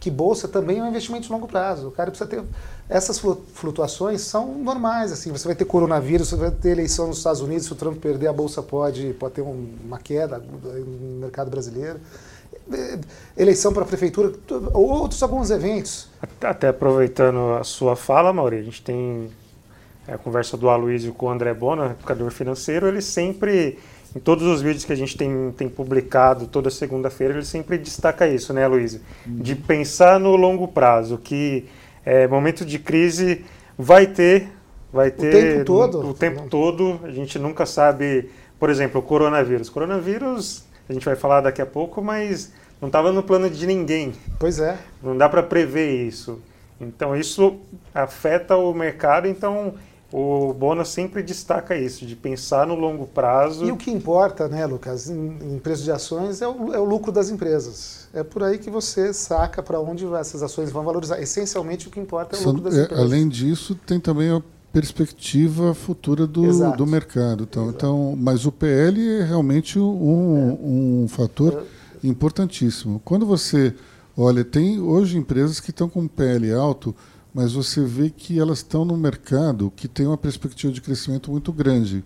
que 0.06 0.10
bolsa 0.12 0.46
também 0.46 0.78
é 0.78 0.82
um 0.84 0.88
investimento 0.88 1.26
de 1.26 1.32
longo 1.32 1.48
prazo. 1.48 1.88
O 1.88 1.90
cara 1.90 2.12
precisa 2.12 2.30
ter. 2.30 2.40
Essas 2.88 3.18
flutuações 3.18 4.20
são 4.20 4.54
normais. 4.54 5.10
assim 5.10 5.32
Você 5.32 5.48
vai 5.48 5.56
ter 5.56 5.64
coronavírus, 5.64 6.28
você 6.28 6.36
vai 6.36 6.52
ter 6.52 6.68
eleição 6.70 7.08
nos 7.08 7.18
Estados 7.18 7.40
Unidos, 7.40 7.66
se 7.66 7.72
o 7.72 7.74
Trump 7.74 7.98
perder, 7.98 8.28
a 8.28 8.32
bolsa 8.32 8.62
pode, 8.62 9.14
pode 9.14 9.34
ter 9.34 9.42
uma 9.42 9.98
queda 9.98 10.38
no 10.38 11.18
mercado 11.18 11.50
brasileiro. 11.50 11.98
Eleição 13.36 13.72
para 13.72 13.82
a 13.82 13.84
prefeitura, 13.84 14.32
outros 14.72 15.20
alguns 15.24 15.50
eventos. 15.50 16.08
Até 16.40 16.68
aproveitando 16.68 17.54
a 17.54 17.64
sua 17.64 17.96
fala, 17.96 18.32
Mauri, 18.32 18.58
a 18.58 18.62
gente 18.62 18.82
tem 18.82 19.28
a 20.06 20.16
conversa 20.16 20.56
do 20.56 20.68
Aloysio 20.68 21.12
com 21.14 21.26
o 21.26 21.30
André 21.30 21.52
Bona, 21.52 21.96
educador 21.98 22.30
financeiro, 22.30 22.86
ele 22.86 23.02
sempre 23.02 23.76
em 24.16 24.18
todos 24.18 24.46
os 24.46 24.62
vídeos 24.62 24.82
que 24.82 24.92
a 24.94 24.96
gente 24.96 25.14
tem, 25.14 25.52
tem 25.52 25.68
publicado 25.68 26.46
toda 26.46 26.70
segunda-feira, 26.70 27.34
ele 27.34 27.44
sempre 27.44 27.76
destaca 27.76 28.26
isso, 28.26 28.50
né, 28.54 28.66
Luiz? 28.66 28.94
Uhum. 28.94 29.00
De 29.26 29.54
pensar 29.54 30.18
no 30.18 30.34
longo 30.36 30.66
prazo, 30.66 31.18
que 31.18 31.66
é, 32.02 32.26
momento 32.26 32.64
de 32.64 32.78
crise 32.78 33.44
vai 33.76 34.06
ter, 34.06 34.48
vai 34.90 35.10
ter 35.10 35.28
o 35.28 35.32
tempo 35.32 35.64
todo. 35.66 36.08
O 36.08 36.14
tempo 36.14 36.48
todo, 36.48 36.98
a 37.04 37.10
gente 37.10 37.38
nunca 37.38 37.66
sabe, 37.66 38.30
por 38.58 38.70
exemplo, 38.70 39.02
o 39.02 39.04
coronavírus. 39.04 39.68
Coronavírus, 39.68 40.64
a 40.88 40.94
gente 40.94 41.04
vai 41.04 41.14
falar 41.14 41.42
daqui 41.42 41.60
a 41.60 41.66
pouco, 41.66 42.00
mas 42.00 42.54
não 42.80 42.86
estava 42.86 43.12
no 43.12 43.22
plano 43.22 43.50
de 43.50 43.66
ninguém. 43.66 44.14
Pois 44.38 44.58
é. 44.58 44.78
Não 45.02 45.14
dá 45.14 45.28
para 45.28 45.42
prever 45.42 46.06
isso. 46.06 46.40
Então 46.80 47.14
isso 47.14 47.58
afeta 47.94 48.56
o 48.56 48.72
mercado, 48.72 49.28
então 49.28 49.74
o 50.18 50.54
Bona 50.54 50.82
sempre 50.82 51.22
destaca 51.22 51.76
isso, 51.76 52.06
de 52.06 52.16
pensar 52.16 52.66
no 52.66 52.74
longo 52.74 53.06
prazo. 53.06 53.66
E 53.66 53.70
o 53.70 53.76
que 53.76 53.90
importa, 53.90 54.48
né, 54.48 54.64
Lucas, 54.64 55.10
em, 55.10 55.36
em 55.42 55.58
preço 55.58 55.84
de 55.84 55.92
ações 55.92 56.40
é 56.40 56.48
o, 56.48 56.72
é 56.72 56.78
o, 56.78 56.84
lucro 56.84 57.12
das 57.12 57.28
empresas. 57.28 58.08
É 58.14 58.24
por 58.24 58.42
aí 58.42 58.56
que 58.56 58.70
você 58.70 59.12
saca 59.12 59.62
para 59.62 59.78
onde 59.78 60.06
essas 60.14 60.42
ações 60.42 60.70
vão 60.70 60.82
valorizar. 60.82 61.20
Essencialmente, 61.20 61.88
o 61.88 61.90
que 61.90 62.00
importa 62.00 62.34
é 62.34 62.40
o 62.40 62.46
lucro 62.46 62.62
das 62.62 62.78
é, 62.78 62.84
empresas. 62.84 63.04
Além 63.04 63.28
disso, 63.28 63.74
tem 63.74 64.00
também 64.00 64.30
a 64.30 64.40
perspectiva 64.72 65.74
futura 65.74 66.26
do, 66.26 66.72
do 66.74 66.86
mercado. 66.86 67.44
Então, 67.44 67.68
então, 67.68 68.16
mas 68.18 68.46
o 68.46 68.52
PL 68.52 69.20
é 69.20 69.22
realmente 69.22 69.78
um, 69.78 71.02
um 71.02 71.08
fator 71.08 71.62
é. 72.02 72.08
importantíssimo. 72.08 73.02
Quando 73.04 73.26
você 73.26 73.74
olha, 74.16 74.42
tem 74.42 74.80
hoje 74.80 75.18
empresas 75.18 75.60
que 75.60 75.68
estão 75.68 75.90
com 75.90 76.08
PL 76.08 76.54
alto 76.54 76.94
mas 77.36 77.52
você 77.52 77.84
vê 77.84 78.08
que 78.08 78.40
elas 78.40 78.60
estão 78.60 78.82
no 78.82 78.96
mercado 78.96 79.70
que 79.76 79.86
tem 79.86 80.06
uma 80.06 80.16
perspectiva 80.16 80.72
de 80.72 80.80
crescimento 80.80 81.30
muito 81.30 81.52
grande. 81.52 82.02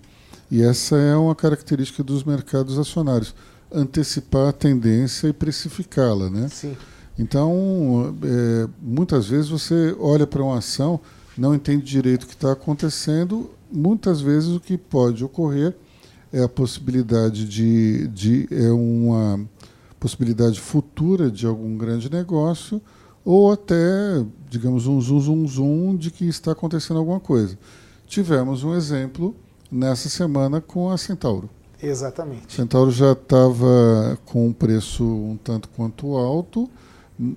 E 0.51 0.61
essa 0.61 0.97
é 0.97 1.15
uma 1.15 1.37
característica 1.37 2.03
dos 2.03 2.25
mercados 2.25 2.77
acionários, 2.77 3.33
antecipar 3.71 4.49
a 4.49 4.53
tendência 4.53 5.29
e 5.29 5.33
precificá-la, 5.33 6.29
né? 6.29 6.49
Sim. 6.49 6.77
Então, 7.17 8.13
é, 8.25 8.69
muitas 8.83 9.29
vezes 9.29 9.49
você 9.49 9.95
olha 10.01 10.27
para 10.27 10.43
uma 10.43 10.59
ação, 10.59 10.99
não 11.39 11.55
entende 11.55 11.85
direito 11.85 12.25
o 12.25 12.27
que 12.27 12.35
está 12.35 12.51
acontecendo, 12.51 13.53
muitas 13.71 14.21
vezes 14.21 14.49
o 14.49 14.59
que 14.59 14.77
pode 14.77 15.23
ocorrer 15.23 15.77
é 16.33 16.43
a 16.43 16.49
possibilidade 16.49 17.45
de, 17.45 18.09
de 18.09 18.49
é 18.51 18.73
uma 18.73 19.49
possibilidade 20.01 20.61
futura 20.61 21.31
de 21.31 21.47
algum 21.47 21.79
grande 21.79 22.11
negócio 22.11 22.83
ou 23.31 23.53
até, 23.53 23.77
digamos, 24.49 24.89
um 24.89 25.01
zoom, 25.01 25.21
zoom, 25.21 25.47
zoom 25.47 25.97
de 25.97 26.11
que 26.11 26.27
está 26.27 26.51
acontecendo 26.51 26.97
alguma 26.99 27.21
coisa. 27.21 27.57
Tivemos 28.05 28.65
um 28.65 28.75
exemplo 28.75 29.37
nessa 29.71 30.09
semana 30.09 30.61
com 30.61 30.91
a 30.91 30.99
Centauro. 30.99 31.49
Exatamente. 31.81 32.53
Centauro 32.53 32.91
já 32.91 33.13
estava 33.13 34.19
com 34.27 34.49
um 34.49 34.53
preço 34.53 35.05
um 35.05 35.37
tanto 35.37 35.69
quanto 35.69 36.17
alto, 36.17 36.69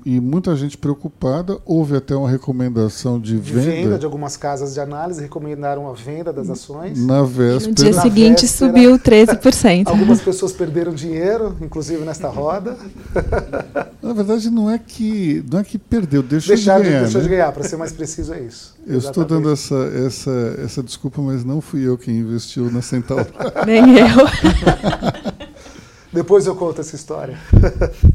e 0.05 0.19
muita 0.19 0.55
gente 0.55 0.77
preocupada. 0.77 1.59
Houve 1.65 1.97
até 1.97 2.15
uma 2.15 2.29
recomendação 2.29 3.19
de, 3.19 3.39
de 3.39 3.51
venda. 3.51 3.71
venda 3.71 3.99
de 3.99 4.05
algumas 4.05 4.37
casas 4.37 4.73
de 4.73 4.79
análise 4.79 5.21
recomendaram 5.21 5.89
a 5.89 5.93
venda 5.93 6.31
das 6.31 6.49
ações. 6.49 7.03
Na 7.05 7.23
véspera. 7.23 7.67
No 7.67 7.73
dia 7.73 7.93
seguinte 7.93 8.41
véspera, 8.43 8.71
subiu 8.71 8.99
13%. 8.99 9.87
algumas 9.87 10.21
pessoas 10.21 10.53
perderam 10.53 10.93
dinheiro, 10.93 11.57
inclusive 11.59 12.03
nesta 12.05 12.29
roda. 12.29 12.77
Na 14.01 14.13
verdade, 14.13 14.49
não 14.49 14.69
é 14.69 14.77
que 14.77 15.43
não 15.51 15.59
é 15.59 15.63
que 15.63 15.77
perdeu, 15.77 16.23
deixou 16.23 16.55
Deixar 16.55 16.79
de 16.79 16.89
ganhar. 16.89 17.01
Deixou 17.01 17.21
né? 17.21 17.27
de 17.27 17.33
ganhar, 17.33 17.51
para 17.51 17.63
ser 17.63 17.75
mais 17.75 17.91
preciso, 17.91 18.33
é 18.33 18.39
isso. 18.39 18.75
Eu 18.85 18.97
Exatamente. 18.97 19.07
estou 19.07 19.25
dando 19.25 19.51
essa, 19.51 19.75
essa, 20.05 20.59
essa 20.63 20.83
desculpa, 20.83 21.21
mas 21.21 21.43
não 21.43 21.59
fui 21.59 21.85
eu 21.85 21.97
quem 21.97 22.17
investiu 22.17 22.71
na 22.71 22.81
Centauro. 22.81 23.27
Nem 23.65 23.97
eu. 23.99 24.07
Depois 26.13 26.45
eu 26.45 26.55
conto 26.55 26.79
essa 26.79 26.95
história. 26.95 27.37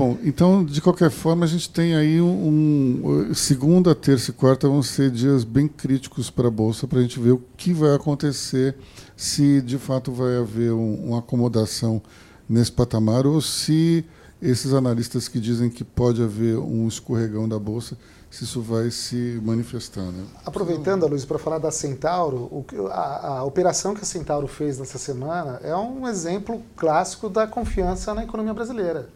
Bom, 0.00 0.16
então, 0.24 0.64
de 0.64 0.80
qualquer 0.80 1.10
forma, 1.10 1.44
a 1.44 1.46
gente 1.46 1.68
tem 1.68 1.94
aí 1.94 2.22
um, 2.22 3.28
um 3.28 3.34
segunda, 3.34 3.94
terça 3.94 4.30
e 4.30 4.32
quarta 4.32 4.66
vão 4.66 4.82
ser 4.82 5.10
dias 5.10 5.44
bem 5.44 5.68
críticos 5.68 6.30
para 6.30 6.48
a 6.48 6.50
bolsa 6.50 6.86
para 6.86 7.00
a 7.00 7.02
gente 7.02 7.20
ver 7.20 7.32
o 7.32 7.42
que 7.54 7.74
vai 7.74 7.94
acontecer, 7.94 8.74
se 9.14 9.60
de 9.60 9.76
fato 9.76 10.10
vai 10.10 10.38
haver 10.38 10.72
um, 10.72 10.94
uma 11.08 11.18
acomodação 11.18 12.00
nesse 12.48 12.72
patamar 12.72 13.26
ou 13.26 13.42
se 13.42 14.02
esses 14.40 14.72
analistas 14.72 15.28
que 15.28 15.38
dizem 15.38 15.68
que 15.68 15.84
pode 15.84 16.22
haver 16.22 16.56
um 16.56 16.88
escorregão 16.88 17.46
da 17.46 17.58
bolsa, 17.58 17.94
se 18.30 18.44
isso 18.44 18.62
vai 18.62 18.90
se 18.90 19.38
manifestar. 19.44 20.00
Né? 20.00 20.24
Aproveitando, 20.46 21.06
Luiz, 21.06 21.26
para 21.26 21.38
falar 21.38 21.58
da 21.58 21.70
Centauro, 21.70 22.64
a, 22.90 23.40
a 23.40 23.44
operação 23.44 23.94
que 23.94 24.00
a 24.00 24.06
Centauro 24.06 24.46
fez 24.46 24.78
nessa 24.78 24.96
semana 24.96 25.60
é 25.62 25.76
um 25.76 26.08
exemplo 26.08 26.62
clássico 26.74 27.28
da 27.28 27.46
confiança 27.46 28.14
na 28.14 28.24
economia 28.24 28.54
brasileira 28.54 29.10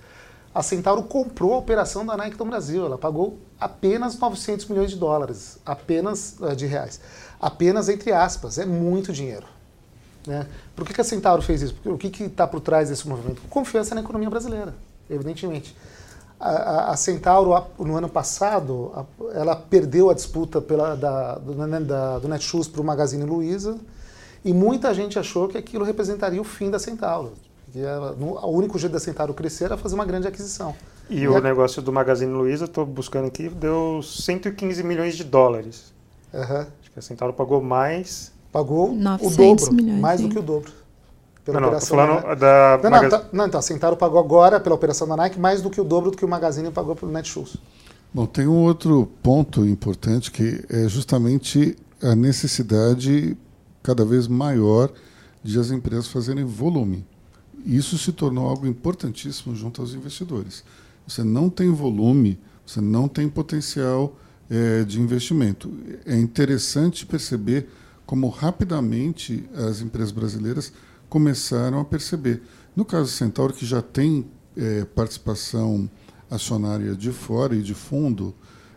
a 0.54 0.62
Centauro 0.62 1.02
comprou 1.02 1.54
a 1.54 1.58
operação 1.58 2.06
da 2.06 2.16
Nike 2.16 2.38
no 2.38 2.44
Brasil. 2.44 2.86
Ela 2.86 2.96
pagou 2.96 3.38
apenas 3.58 4.16
900 4.16 4.66
milhões 4.66 4.90
de 4.90 4.96
dólares, 4.96 5.58
apenas 5.66 6.36
eh, 6.40 6.54
de 6.54 6.64
reais. 6.66 7.00
Apenas 7.40 7.88
entre 7.88 8.12
aspas, 8.12 8.56
é 8.56 8.64
muito 8.64 9.12
dinheiro. 9.12 9.46
Né? 10.24 10.46
Por 10.76 10.86
que, 10.86 10.94
que 10.94 11.00
a 11.00 11.04
Centauro 11.04 11.42
fez 11.42 11.60
isso? 11.60 11.74
O 11.84 11.98
que 11.98 12.22
está 12.22 12.46
por 12.46 12.60
trás 12.60 12.88
desse 12.88 13.06
movimento? 13.08 13.42
Confiança 13.50 13.96
na 13.96 14.00
economia 14.00 14.30
brasileira, 14.30 14.72
evidentemente. 15.10 15.76
A, 16.38 16.50
a, 16.50 16.90
a 16.92 16.96
Centauro, 16.96 17.66
no 17.80 17.96
ano 17.96 18.08
passado, 18.08 18.92
a, 18.94 19.04
ela 19.36 19.56
perdeu 19.56 20.08
a 20.08 20.14
disputa 20.14 20.60
pela, 20.60 20.94
da, 20.94 21.34
do, 21.34 21.54
né, 21.66 21.80
da, 21.80 22.20
do 22.20 22.28
Netshoes 22.28 22.68
para 22.68 22.80
o 22.80 22.84
Magazine 22.84 23.24
Luiza 23.24 23.76
e 24.44 24.52
muita 24.52 24.94
gente 24.94 25.18
achou 25.18 25.48
que 25.48 25.58
aquilo 25.58 25.84
representaria 25.84 26.40
o 26.40 26.44
fim 26.44 26.70
da 26.70 26.78
Centauro 26.78 27.32
Porque 27.74 27.84
ela, 27.84 28.12
no, 28.12 28.34
o 28.38 28.50
único 28.56 28.78
jeito 28.78 28.92
da 28.92 29.00
Centauro 29.00 29.34
crescer 29.34 29.64
era 29.64 29.76
fazer 29.76 29.96
uma 29.96 30.04
grande 30.04 30.28
aquisição. 30.28 30.76
E, 31.10 31.22
E 31.22 31.28
o 31.28 31.36
a- 31.36 31.40
negócio 31.40 31.82
do 31.82 31.90
Magazine 31.92 32.32
Luiza, 32.32 32.66
estou 32.66 32.86
buscando 32.86 33.26
aqui, 33.26 33.48
deu 33.48 34.00
115 34.00 34.84
milhões 34.84 35.16
de 35.16 35.24
dólares. 35.24 35.92
Aham. 36.32 36.68
Acho 36.80 36.90
que 36.92 36.98
a 37.00 37.02
Centauro 37.02 37.32
pagou 37.34 37.60
mais. 37.60 38.30
Pagou 38.52 38.92
o 38.92 38.94
900 38.94 39.36
dobro, 39.68 39.74
milhões, 39.74 40.00
mais 40.00 40.20
do 40.20 40.28
que 40.28 40.38
o 40.38 40.42
dobro. 40.42 40.70
Pela 41.44 41.56
não, 41.56 41.62
não, 41.62 41.68
operação 41.76 41.98
falando 41.98 42.22
da- 42.38 42.76
da 42.76 42.76
Não, 42.76 42.82
não, 42.84 42.90
Magazine- 42.90 43.22
tá- 43.22 43.28
não, 43.32 43.46
então 43.46 43.58
a 43.58 43.62
Centauro 43.62 43.96
pagou 43.96 44.20
agora 44.20 44.60
pela 44.60 44.76
operação 44.76 45.08
da 45.08 45.16
Nike 45.16 45.40
mais 45.40 45.60
do 45.60 45.68
que 45.68 45.80
o 45.80 45.84
dobro 45.84 46.12
do 46.12 46.16
que 46.16 46.24
o 46.24 46.28
Magazine 46.28 46.70
pagou 46.70 46.94
pelo 46.94 47.10
Netshoes. 47.10 47.56
Bom, 48.14 48.24
tem 48.24 48.46
um 48.46 48.62
outro 48.62 49.08
ponto 49.20 49.66
importante 49.66 50.30
que 50.30 50.64
é 50.70 50.86
justamente 50.88 51.76
a 52.00 52.14
necessidade 52.14 53.36
cada 53.82 54.04
vez 54.04 54.28
maior 54.28 54.90
de 55.42 55.58
as 55.58 55.72
empresas 55.72 56.06
fazerem 56.06 56.44
volume. 56.44 57.04
Isso 57.64 57.96
se 57.96 58.12
tornou 58.12 58.46
algo 58.48 58.66
importantíssimo 58.66 59.54
junto 59.56 59.80
aos 59.80 59.94
investidores. 59.94 60.62
Você 61.06 61.24
não 61.24 61.48
tem 61.48 61.70
volume, 61.70 62.38
você 62.66 62.80
não 62.80 63.08
tem 63.08 63.28
potencial 63.28 64.16
eh, 64.50 64.84
de 64.84 65.00
investimento. 65.00 65.72
É 66.04 66.16
interessante 66.16 67.06
perceber 67.06 67.68
como 68.04 68.28
rapidamente 68.28 69.48
as 69.54 69.80
empresas 69.80 70.12
brasileiras 70.12 70.72
começaram 71.08 71.80
a 71.80 71.84
perceber. 71.84 72.42
No 72.76 72.84
caso 72.84 73.04
do 73.04 73.10
Centauro, 73.10 73.54
que 73.54 73.64
já 73.64 73.80
tem 73.80 74.26
eh, 74.56 74.86
participação 74.94 75.88
acionária 76.30 76.94
de 76.94 77.12
fora 77.12 77.54
e 77.54 77.62
de 77.62 77.74
fundo, 77.74 78.34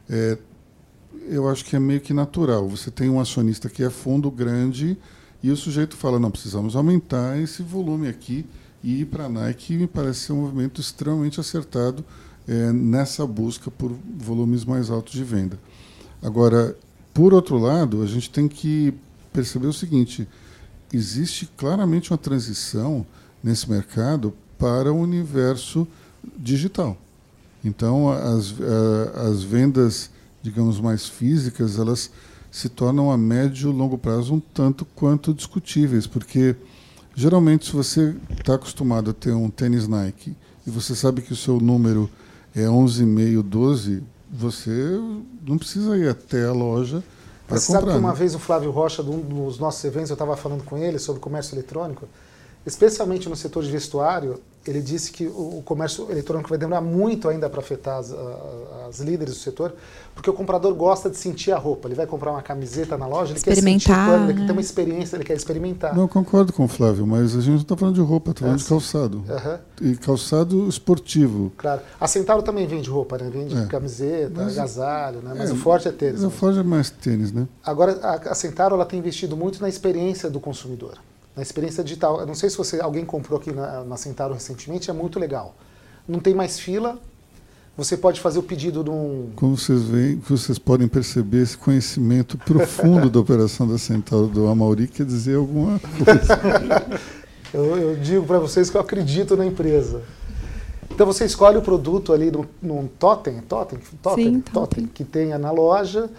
eh, 0.09 0.37
eu 1.27 1.49
acho 1.49 1.65
que 1.65 1.75
é 1.75 1.79
meio 1.79 1.99
que 1.99 2.13
natural. 2.13 2.67
Você 2.69 2.89
tem 2.89 3.09
um 3.09 3.19
acionista 3.19 3.69
que 3.69 3.83
é 3.83 3.89
fundo 3.89 4.31
grande 4.31 4.97
e 5.43 5.51
o 5.51 5.57
sujeito 5.57 5.95
fala: 5.95 6.19
não, 6.19 6.31
precisamos 6.31 6.75
aumentar 6.75 7.37
esse 7.37 7.61
volume 7.61 8.07
aqui 8.07 8.45
e 8.83 9.05
para 9.05 9.25
a 9.25 9.29
Nike 9.29 9.77
me 9.77 9.87
parece 9.87 10.21
ser 10.21 10.33
um 10.33 10.41
movimento 10.41 10.79
extremamente 10.79 11.39
acertado 11.39 12.03
eh, 12.47 12.71
nessa 12.71 13.25
busca 13.25 13.69
por 13.71 13.91
volumes 14.17 14.63
mais 14.63 14.89
altos 14.89 15.13
de 15.13 15.23
venda. 15.23 15.59
Agora, 16.21 16.77
por 17.13 17.33
outro 17.33 17.57
lado, 17.57 18.01
a 18.01 18.05
gente 18.05 18.29
tem 18.29 18.47
que 18.47 18.93
perceber 19.33 19.67
o 19.67 19.73
seguinte: 19.73 20.27
existe 20.93 21.49
claramente 21.57 22.11
uma 22.11 22.17
transição 22.17 23.05
nesse 23.43 23.69
mercado 23.69 24.33
para 24.57 24.91
o 24.91 24.99
universo 24.99 25.87
digital. 26.37 26.97
Então, 27.63 28.09
as, 28.09 28.51
eh, 28.51 29.29
as 29.29 29.43
vendas, 29.43 30.09
digamos, 30.41 30.79
mais 30.79 31.07
físicas, 31.07 31.77
elas 31.77 32.11
se 32.51 32.69
tornam 32.69 33.11
a 33.11 33.17
médio 33.17 33.69
e 33.69 33.73
longo 33.73 33.97
prazo 33.97 34.33
um 34.33 34.39
tanto 34.39 34.85
quanto 34.85 35.33
discutíveis, 35.33 36.07
porque 36.07 36.55
geralmente 37.17 37.65
se 37.65 37.73
você 37.73 38.15
está 38.39 38.53
acostumado 38.53 39.09
a 39.09 39.13
ter 39.13 39.31
um 39.33 39.49
tênis 39.49 39.87
Nike 39.87 40.35
e 40.67 40.69
você 40.69 40.95
sabe 40.95 41.23
que 41.23 41.33
o 41.33 41.35
seu 41.35 41.59
número 41.59 42.07
é 42.55 42.65
11,5, 42.65 43.41
12, 43.41 44.03
você 44.31 44.71
não 45.41 45.57
precisa 45.57 45.97
ir 45.97 46.07
até 46.07 46.45
a 46.45 46.53
loja 46.53 47.03
para 47.47 47.55
Mas 47.55 47.63
você 47.63 47.73
comprar. 47.73 47.79
sabe 47.81 47.91
que 47.93 48.05
uma 48.05 48.13
né? 48.13 48.19
vez 48.19 48.35
o 48.35 48.39
Flávio 48.39 48.69
Rocha, 48.69 49.01
de 49.01 49.09
um 49.09 49.19
dos 49.19 49.57
nossos 49.57 49.83
eventos, 49.83 50.11
eu 50.11 50.13
estava 50.13 50.37
falando 50.37 50.63
com 50.63 50.77
ele 50.77 50.99
sobre 50.99 51.19
comércio 51.19 51.55
eletrônico, 51.55 52.07
especialmente 52.63 53.27
no 53.27 53.35
setor 53.35 53.63
de 53.63 53.71
vestuário, 53.71 54.39
ele 54.69 54.81
disse 54.81 55.11
que 55.11 55.25
o 55.25 55.47
o 55.57 55.61
comércio 55.63 56.07
eletrônico 56.11 56.49
vai 56.49 56.57
demorar 56.57 56.81
muito 56.81 57.27
ainda 57.29 57.49
para 57.49 57.59
afetar 57.61 57.97
as, 57.99 58.13
as 58.87 58.99
líderes 58.99 59.33
do 59.35 59.39
setor, 59.39 59.73
porque 60.13 60.29
o 60.29 60.33
comprador 60.33 60.73
gosta 60.75 61.09
de 61.09 61.17
sentir 61.17 61.51
a 61.51 61.57
roupa. 61.57 61.87
Ele 61.87 61.95
vai 61.95 62.05
comprar 62.05 62.31
uma 62.31 62.41
camiseta 62.41 62.97
na 62.97 63.07
loja, 63.07 63.33
ele 63.33 63.39
quer 63.41 63.55
sentir 63.55 63.65
o 63.65 63.69
Experimentar, 63.77 64.09
pano, 64.11 64.25
ele 64.25 64.33
quer 64.33 64.39
né? 64.41 64.45
ter 64.45 64.51
uma 64.51 64.61
experiência, 64.61 65.15
ele 65.15 65.23
quer 65.23 65.35
experimentar. 65.35 65.95
Não, 65.95 66.03
eu 66.03 66.07
concordo 66.07 66.51
com 66.53 66.65
o 66.65 66.67
Flávio, 66.67 67.07
mas 67.07 67.35
a 67.35 67.39
gente 67.41 67.53
não 67.55 67.61
está 67.61 67.75
falando 67.77 67.95
de 67.95 68.01
roupa, 68.01 68.31
está 68.31 68.41
falando 68.41 68.55
É, 68.59 68.63
de 68.63 68.65
calçado. 68.69 69.23
Aham, 69.29 69.59
E 69.81 69.95
calçado 69.95 70.67
esportivo. 70.67 71.51
claro. 71.57 71.81
A 71.99 72.07
Centauro 72.07 72.43
também 72.43 72.67
vende 72.67 72.89
roupa, 72.89 73.17
né? 73.17 73.29
Vende 73.31 73.55
É. 73.57 73.65
camiseta, 73.65 74.43
Mas- 74.43 74.57
agasalho, 74.57 75.21
né? 75.21 75.33
Mas 75.37 75.49
é, 75.49 75.53
o 75.53 75.55
forte 75.55 75.87
é 75.87 75.91
tênis. 75.91 76.21
Não 76.21 76.29
né? 76.29 76.35
foge 76.35 76.61
mais 76.63 76.89
tênis, 76.89 77.31
né? 77.31 77.47
Agora, 77.63 77.97
a, 78.03 78.13
a 78.31 78.35
Centauro 78.35 78.75
ela 78.75 78.85
tem 78.85 78.99
investido 78.99 79.35
muito 79.37 79.61
na 79.61 79.69
experiência 79.69 80.29
do 80.29 80.39
consumidor, 80.39 80.97
na 81.37 81.43
experiência 81.43 81.83
digital. 81.83 82.19
Eu 82.19 82.25
não 82.25 82.33
sei 82.33 82.49
se 82.49 82.57
você 82.57 82.81
alguém 82.81 83.05
comprou 83.05 83.39
aqui 83.39 83.51
na, 83.51 83.83
na 83.83 83.95
Centauro 83.95 84.33
recentemente, 84.33 84.89
é 84.89 84.93
muito 84.93 85.19
legal. 85.19 85.55
Não 86.07 86.19
tem 86.19 86.33
mais 86.33 86.59
fila, 86.59 86.99
você 87.77 87.95
pode 87.95 88.19
fazer 88.19 88.39
o 88.39 88.43
pedido 88.43 88.83
de 88.83 88.89
um... 88.89 89.29
Como 89.35 89.55
vocês 89.55 89.83
veem, 89.83 90.15
vocês 90.15 90.57
podem 90.57 90.87
perceber 90.87 91.43
esse 91.43 91.55
conhecimento 91.55 92.35
profundo 92.39 93.07
da 93.07 93.19
operação 93.19 93.67
da 93.67 93.77
Centauro 93.77 94.27
do 94.27 94.47
Amauri 94.47 94.87
quer 94.87 95.05
dizer 95.05 95.35
alguma 95.35 95.79
coisa. 95.79 96.99
Eu, 97.53 97.77
eu 97.77 97.95
digo 97.95 98.25
para 98.25 98.39
vocês 98.39 98.69
que 98.69 98.75
eu 98.75 98.81
acredito 98.81 99.37
na 99.37 99.45
empresa. 99.45 100.01
Então 100.91 101.07
você 101.07 101.23
escolhe 101.23 101.57
o 101.57 101.61
produto 101.61 102.11
ali 102.11 102.29
num, 102.29 102.43
num 102.61 102.87
totem, 102.87 103.39
totem, 103.39 103.79
totem, 104.03 104.25
Sim, 104.25 104.41
totem, 104.41 104.51
totem. 104.51 104.85
que 104.87 105.05
tenha 105.05 105.39
na 105.39 105.49
loja. 105.49 106.09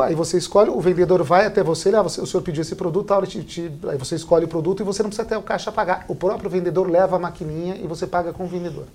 Aí 0.00 0.14
você 0.14 0.38
escolhe, 0.38 0.70
o 0.70 0.80
vendedor 0.80 1.22
vai 1.22 1.46
até 1.46 1.62
você, 1.62 1.88
ele, 1.88 1.96
ah, 1.96 2.02
você 2.02 2.20
o 2.20 2.26
senhor 2.26 2.42
pediu 2.42 2.62
esse 2.62 2.74
produto, 2.74 3.14
te- 3.26 3.42
te- 3.44 3.72
aí 3.88 3.98
você 3.98 4.14
escolhe 4.16 4.44
o 4.44 4.48
produto 4.48 4.80
e 4.80 4.84
você 4.84 5.02
não 5.02 5.10
precisa 5.10 5.26
até 5.26 5.36
o 5.36 5.42
caixa 5.42 5.70
pagar. 5.70 6.04
O 6.08 6.14
próprio 6.14 6.48
vendedor 6.48 6.88
leva 6.90 7.16
a 7.16 7.18
maquininha 7.18 7.76
e 7.76 7.86
você 7.86 8.06
paga 8.06 8.32
com 8.32 8.44
o 8.44 8.48
vendedor. 8.48 8.86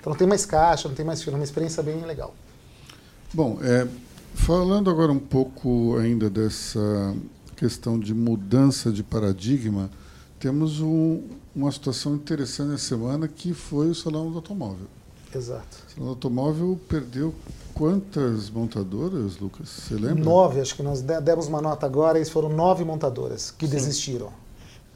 Então 0.00 0.10
não 0.12 0.18
tem 0.18 0.28
mais 0.28 0.44
caixa, 0.46 0.88
não 0.88 0.94
tem 0.94 1.04
mais 1.04 1.22
fila, 1.22 1.36
é 1.36 1.38
uma 1.40 1.44
experiência 1.44 1.82
bem 1.82 2.00
legal. 2.04 2.34
Bom, 3.32 3.58
é, 3.62 3.86
falando 4.34 4.90
agora 4.90 5.10
um 5.10 5.18
pouco 5.18 5.96
ainda 5.98 6.28
dessa 6.30 7.14
questão 7.56 7.98
de 7.98 8.12
mudança 8.14 8.92
de 8.92 9.02
paradigma, 9.02 9.90
temos 10.38 10.80
um- 10.80 11.22
uma 11.54 11.70
situação 11.72 12.14
interessante 12.14 12.74
essa 12.74 12.84
semana 12.88 13.26
que 13.28 13.54
foi 13.54 13.88
o 13.88 13.94
Salão 13.94 14.30
do 14.30 14.36
Automóvel. 14.36 14.86
Exato. 15.34 15.78
O 15.88 15.90
Salão 15.92 16.04
do 16.06 16.10
Automóvel 16.10 16.78
perdeu 16.88 17.34
quantas 17.74 18.48
montadoras, 18.50 19.38
Lucas? 19.38 19.68
Você 19.68 19.94
lembra? 19.94 20.24
Nove, 20.24 20.60
acho 20.60 20.74
que 20.76 20.82
nós 20.82 21.02
de- 21.02 21.20
demos 21.20 21.46
uma 21.48 21.60
nota 21.60 21.84
agora, 21.84 22.18
e 22.18 22.24
foram 22.24 22.48
nove 22.48 22.84
montadoras 22.84 23.50
que 23.50 23.66
desistiram. 23.66 24.28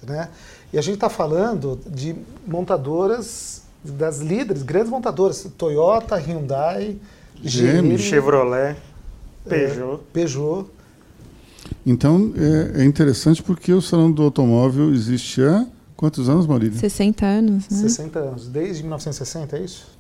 Né? 0.07 0.29
E 0.73 0.79
a 0.79 0.81
gente 0.83 0.95
está 0.95 1.09
falando 1.11 1.79
de 1.87 2.15
montadoras, 2.47 3.63
das 3.85 4.21
líderes, 4.21 4.63
grandes 4.63 4.91
montadoras, 4.91 5.47
Toyota, 5.57 6.17
Hyundai, 6.17 6.97
GM, 7.43 7.83
GM, 7.83 7.99
Chevrolet, 7.99 8.77
é, 9.47 9.49
Peugeot. 9.49 10.01
Peugeot. 10.13 10.67
Então, 11.85 12.33
é, 12.37 12.83
é 12.83 12.85
interessante 12.85 13.43
porque 13.43 13.73
o 13.73 13.81
Salão 13.83 14.11
do 14.11 14.23
Automóvel 14.23 14.93
existe 14.95 15.43
há 15.43 15.67
quantos 15.97 16.29
anos, 16.29 16.47
Maurílio? 16.47 16.79
60 16.79 17.27
anos, 17.27 17.69
né? 17.69 17.79
60 17.79 18.19
anos, 18.19 18.49
desde 18.49 18.83
1960, 18.83 19.57
é 19.57 19.65
isso? 19.65 19.98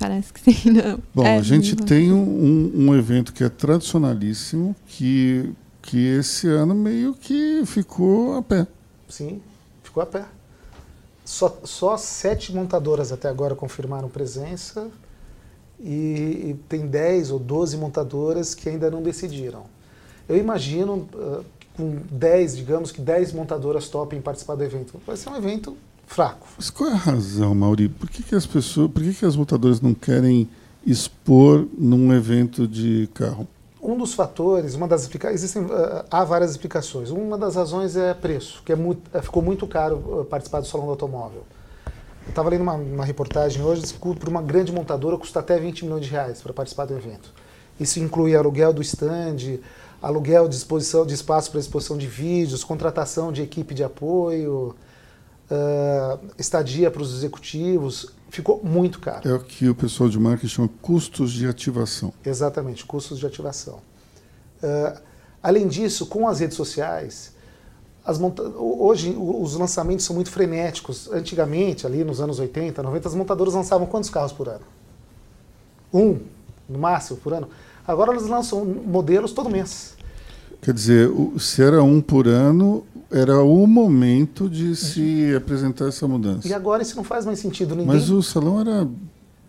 Parece 0.00 0.32
que 0.32 0.40
sim, 0.52 0.70
não. 0.70 0.98
Bom, 1.14 1.24
É, 1.26 1.36
a 1.36 1.42
gente 1.42 1.76
não- 1.76 1.84
tem 1.84 2.10
um, 2.10 2.72
um 2.88 2.94
evento 2.96 3.32
que 3.34 3.44
é 3.44 3.48
tradicionalíssimo, 3.50 4.74
que, 4.86 5.52
que 5.82 5.98
esse 6.18 6.48
ano 6.48 6.74
meio 6.74 7.12
que 7.14 7.62
ficou 7.66 8.36
a 8.38 8.42
pé. 8.42 8.66
Sim, 9.08 9.40
ficou 9.82 10.02
a 10.02 10.06
pé. 10.06 10.24
Só, 11.24 11.60
só 11.64 11.96
sete 11.98 12.52
montadoras 12.52 13.12
até 13.12 13.28
agora 13.28 13.54
confirmaram 13.54 14.08
presença 14.08 14.88
e, 15.78 16.50
e 16.50 16.56
tem 16.68 16.86
10 16.86 17.30
ou 17.30 17.38
12 17.38 17.76
montadoras 17.76 18.54
que 18.54 18.68
ainda 18.68 18.90
não 18.90 19.02
decidiram. 19.02 19.64
Eu 20.28 20.36
imagino, 20.36 21.08
ah, 21.14 21.42
com 21.76 21.98
10, 22.10 22.56
digamos 22.56 22.90
que 22.90 23.00
10 23.00 23.32
montadoras 23.32 23.88
topem 23.88 24.20
participar 24.20 24.54
do 24.56 24.64
evento. 24.64 25.00
Vai 25.06 25.16
ser 25.16 25.28
um 25.28 25.36
evento 25.36 25.76
fraco. 26.10 26.48
Mas 26.56 26.68
qual 26.68 26.90
é 26.90 26.92
a 26.92 26.96
razão, 26.96 27.54
Mauri? 27.54 27.88
Por 27.88 28.10
que, 28.10 28.22
que 28.22 28.34
as 28.34 28.44
pessoas, 28.44 28.90
por 28.90 29.00
que, 29.00 29.14
que 29.14 29.24
as 29.24 29.36
montadoras 29.36 29.80
não 29.80 29.94
querem 29.94 30.48
expor 30.84 31.66
num 31.78 32.12
evento 32.12 32.66
de 32.66 33.08
carro? 33.14 33.46
Um 33.80 33.96
dos 33.96 34.12
fatores, 34.12 34.74
uma 34.74 34.88
das 34.88 35.08
existem 35.26 35.66
ah, 35.70 36.04
há 36.10 36.24
várias 36.24 36.50
explicações. 36.50 37.10
Uma 37.10 37.38
das 37.38 37.54
razões 37.54 37.96
é 37.96 38.12
preço, 38.12 38.60
que 38.66 38.72
é 38.72 38.76
muito, 38.76 39.08
eh, 39.14 39.22
ficou 39.22 39.40
muito 39.40 39.66
caro 39.68 40.20
ah, 40.20 40.24
participar 40.24 40.60
do 40.60 40.66
salão 40.66 40.86
do 40.86 40.90
automóvel. 40.90 41.44
Eu 42.26 42.30
estava 42.30 42.50
lendo 42.50 42.62
uma, 42.62 42.74
uma 42.74 43.04
reportagem 43.04 43.62
hoje, 43.62 43.82
para 44.18 44.28
uma 44.28 44.42
grande 44.42 44.72
montadora 44.72 45.16
custa 45.16 45.38
até 45.38 45.58
20 45.58 45.84
milhões 45.84 46.04
de 46.04 46.10
reais 46.10 46.42
para 46.42 46.52
participar 46.52 46.86
do 46.86 46.94
evento. 46.94 47.32
Isso 47.78 48.00
inclui 48.00 48.34
aluguel 48.34 48.72
do 48.72 48.82
stand, 48.82 49.60
aluguel 50.02 50.48
de, 50.48 50.56
exposição, 50.56 51.06
de 51.06 51.14
espaço 51.14 51.50
para 51.50 51.60
exposição 51.60 51.96
de 51.96 52.06
vídeos, 52.06 52.64
contratação 52.64 53.32
de 53.32 53.42
equipe 53.42 53.74
de 53.74 53.84
apoio, 53.84 54.74
ah, 55.50 56.18
estadia 56.38 56.90
para 56.90 57.02
os 57.02 57.14
executivos. 57.14 58.12
Ficou 58.30 58.60
muito 58.62 59.00
caro. 59.00 59.28
É 59.28 59.34
o 59.34 59.40
que 59.40 59.68
o 59.68 59.74
pessoal 59.74 60.08
de 60.08 60.18
marketing 60.18 60.48
chama 60.48 60.70
custos 60.80 61.32
de 61.32 61.46
ativação. 61.46 62.12
Exatamente, 62.24 62.84
custos 62.84 63.18
de 63.18 63.26
ativação. 63.26 63.80
Ah, 64.62 65.00
além 65.42 65.66
disso, 65.66 66.06
com 66.06 66.28
as 66.28 66.40
redes 66.40 66.56
sociais, 66.56 67.32
as 68.04 68.18
monta- 68.18 68.42
hoje 68.42 69.14
os 69.18 69.54
lançamentos 69.54 70.04
são 70.04 70.14
muito 70.14 70.30
frenéticos. 70.30 71.08
Antigamente, 71.12 71.86
ali 71.86 72.04
nos 72.04 72.20
anos 72.20 72.38
80, 72.38 72.82
90, 72.82 73.08
as 73.08 73.14
montadoras 73.14 73.54
lançavam 73.54 73.86
quantos 73.86 74.08
carros 74.10 74.32
por 74.32 74.48
ano? 74.48 74.64
Um, 75.92 76.20
no 76.68 76.78
máximo, 76.78 77.18
por 77.18 77.32
ano. 77.32 77.48
Agora 77.86 78.12
elas 78.12 78.26
lançam 78.26 78.64
modelos 78.64 79.32
todo 79.32 79.50
mês. 79.50 79.94
Quer 80.62 80.72
dizer, 80.74 81.10
se 81.38 81.62
era 81.62 81.82
um 81.82 82.00
por 82.00 82.28
ano, 82.28 82.84
era 83.10 83.42
o 83.42 83.66
momento 83.66 84.48
de 84.48 84.76
se 84.76 85.34
apresentar 85.34 85.88
essa 85.88 86.06
mudança. 86.06 86.46
E 86.46 86.54
agora 86.54 86.82
isso 86.82 86.96
não 86.96 87.04
faz 87.04 87.26
mais 87.26 87.38
sentido. 87.38 87.74
Ninguém... 87.74 87.86
Mas 87.86 88.08
o 88.10 88.22
salão 88.22 88.60
era 88.60 88.86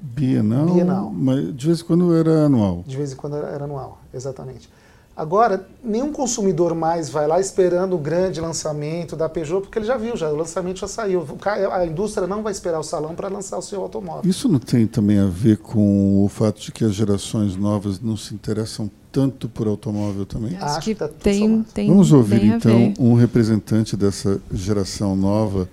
bienal, 0.02 0.66
Bienal. 0.66 1.12
mas 1.14 1.56
de 1.56 1.68
vez 1.68 1.82
em 1.82 1.84
quando 1.84 2.14
era 2.16 2.46
anual. 2.46 2.84
De 2.88 2.98
vez 2.98 3.14
em 3.14 3.16
quando 3.16 3.36
era, 3.36 3.48
era 3.48 3.64
anual, 3.66 4.02
exatamente. 4.14 4.68
Agora, 5.16 5.68
nenhum 5.84 6.12
consumidor 6.12 6.74
mais 6.74 7.10
vai 7.10 7.28
lá 7.28 7.40
esperando 7.40 7.96
o 7.96 7.98
grande 8.00 8.40
lançamento 8.40 9.16
da 9.16 9.28
Peugeot, 9.28 9.62
porque 9.62 9.78
ele 9.78 9.86
já 9.86 9.98
viu, 9.98 10.16
já, 10.16 10.30
o 10.32 10.36
lançamento 10.36 10.80
já 10.80 10.88
saiu. 10.88 11.28
A 11.72 11.86
indústria 11.86 12.26
não 12.26 12.42
vai 12.42 12.52
esperar 12.52 12.80
o 12.80 12.84
salão 12.84 13.14
para 13.14 13.28
lançar 13.28 13.58
o 13.58 13.62
seu 13.62 13.82
automóvel. 13.82 14.28
Isso 14.28 14.48
não 14.48 14.58
tem 14.58 14.88
também 14.88 15.20
a 15.20 15.28
ver 15.28 15.58
com 15.58 16.24
o 16.26 16.30
fato 16.30 16.62
de 16.62 16.72
que 16.72 16.84
as 16.84 16.94
gerações 16.94 17.56
novas 17.56 18.00
não 18.00 18.16
se 18.16 18.34
interessam 18.34 18.90
tanto 19.12 19.50
por 19.50 19.68
automóvel 19.68 20.26
também? 20.26 20.56
Acho 20.56 20.66
Acho 20.66 20.82
que 20.82 20.96
tá 20.96 21.08
tem, 21.08 21.64
tem 21.74 21.88
Vamos 21.88 22.12
ouvir 22.12 22.44
então 22.44 22.94
um 23.00 23.14
representante 23.14 23.98
dessa 23.98 24.42
geração 24.54 25.16
nova, 25.16 25.68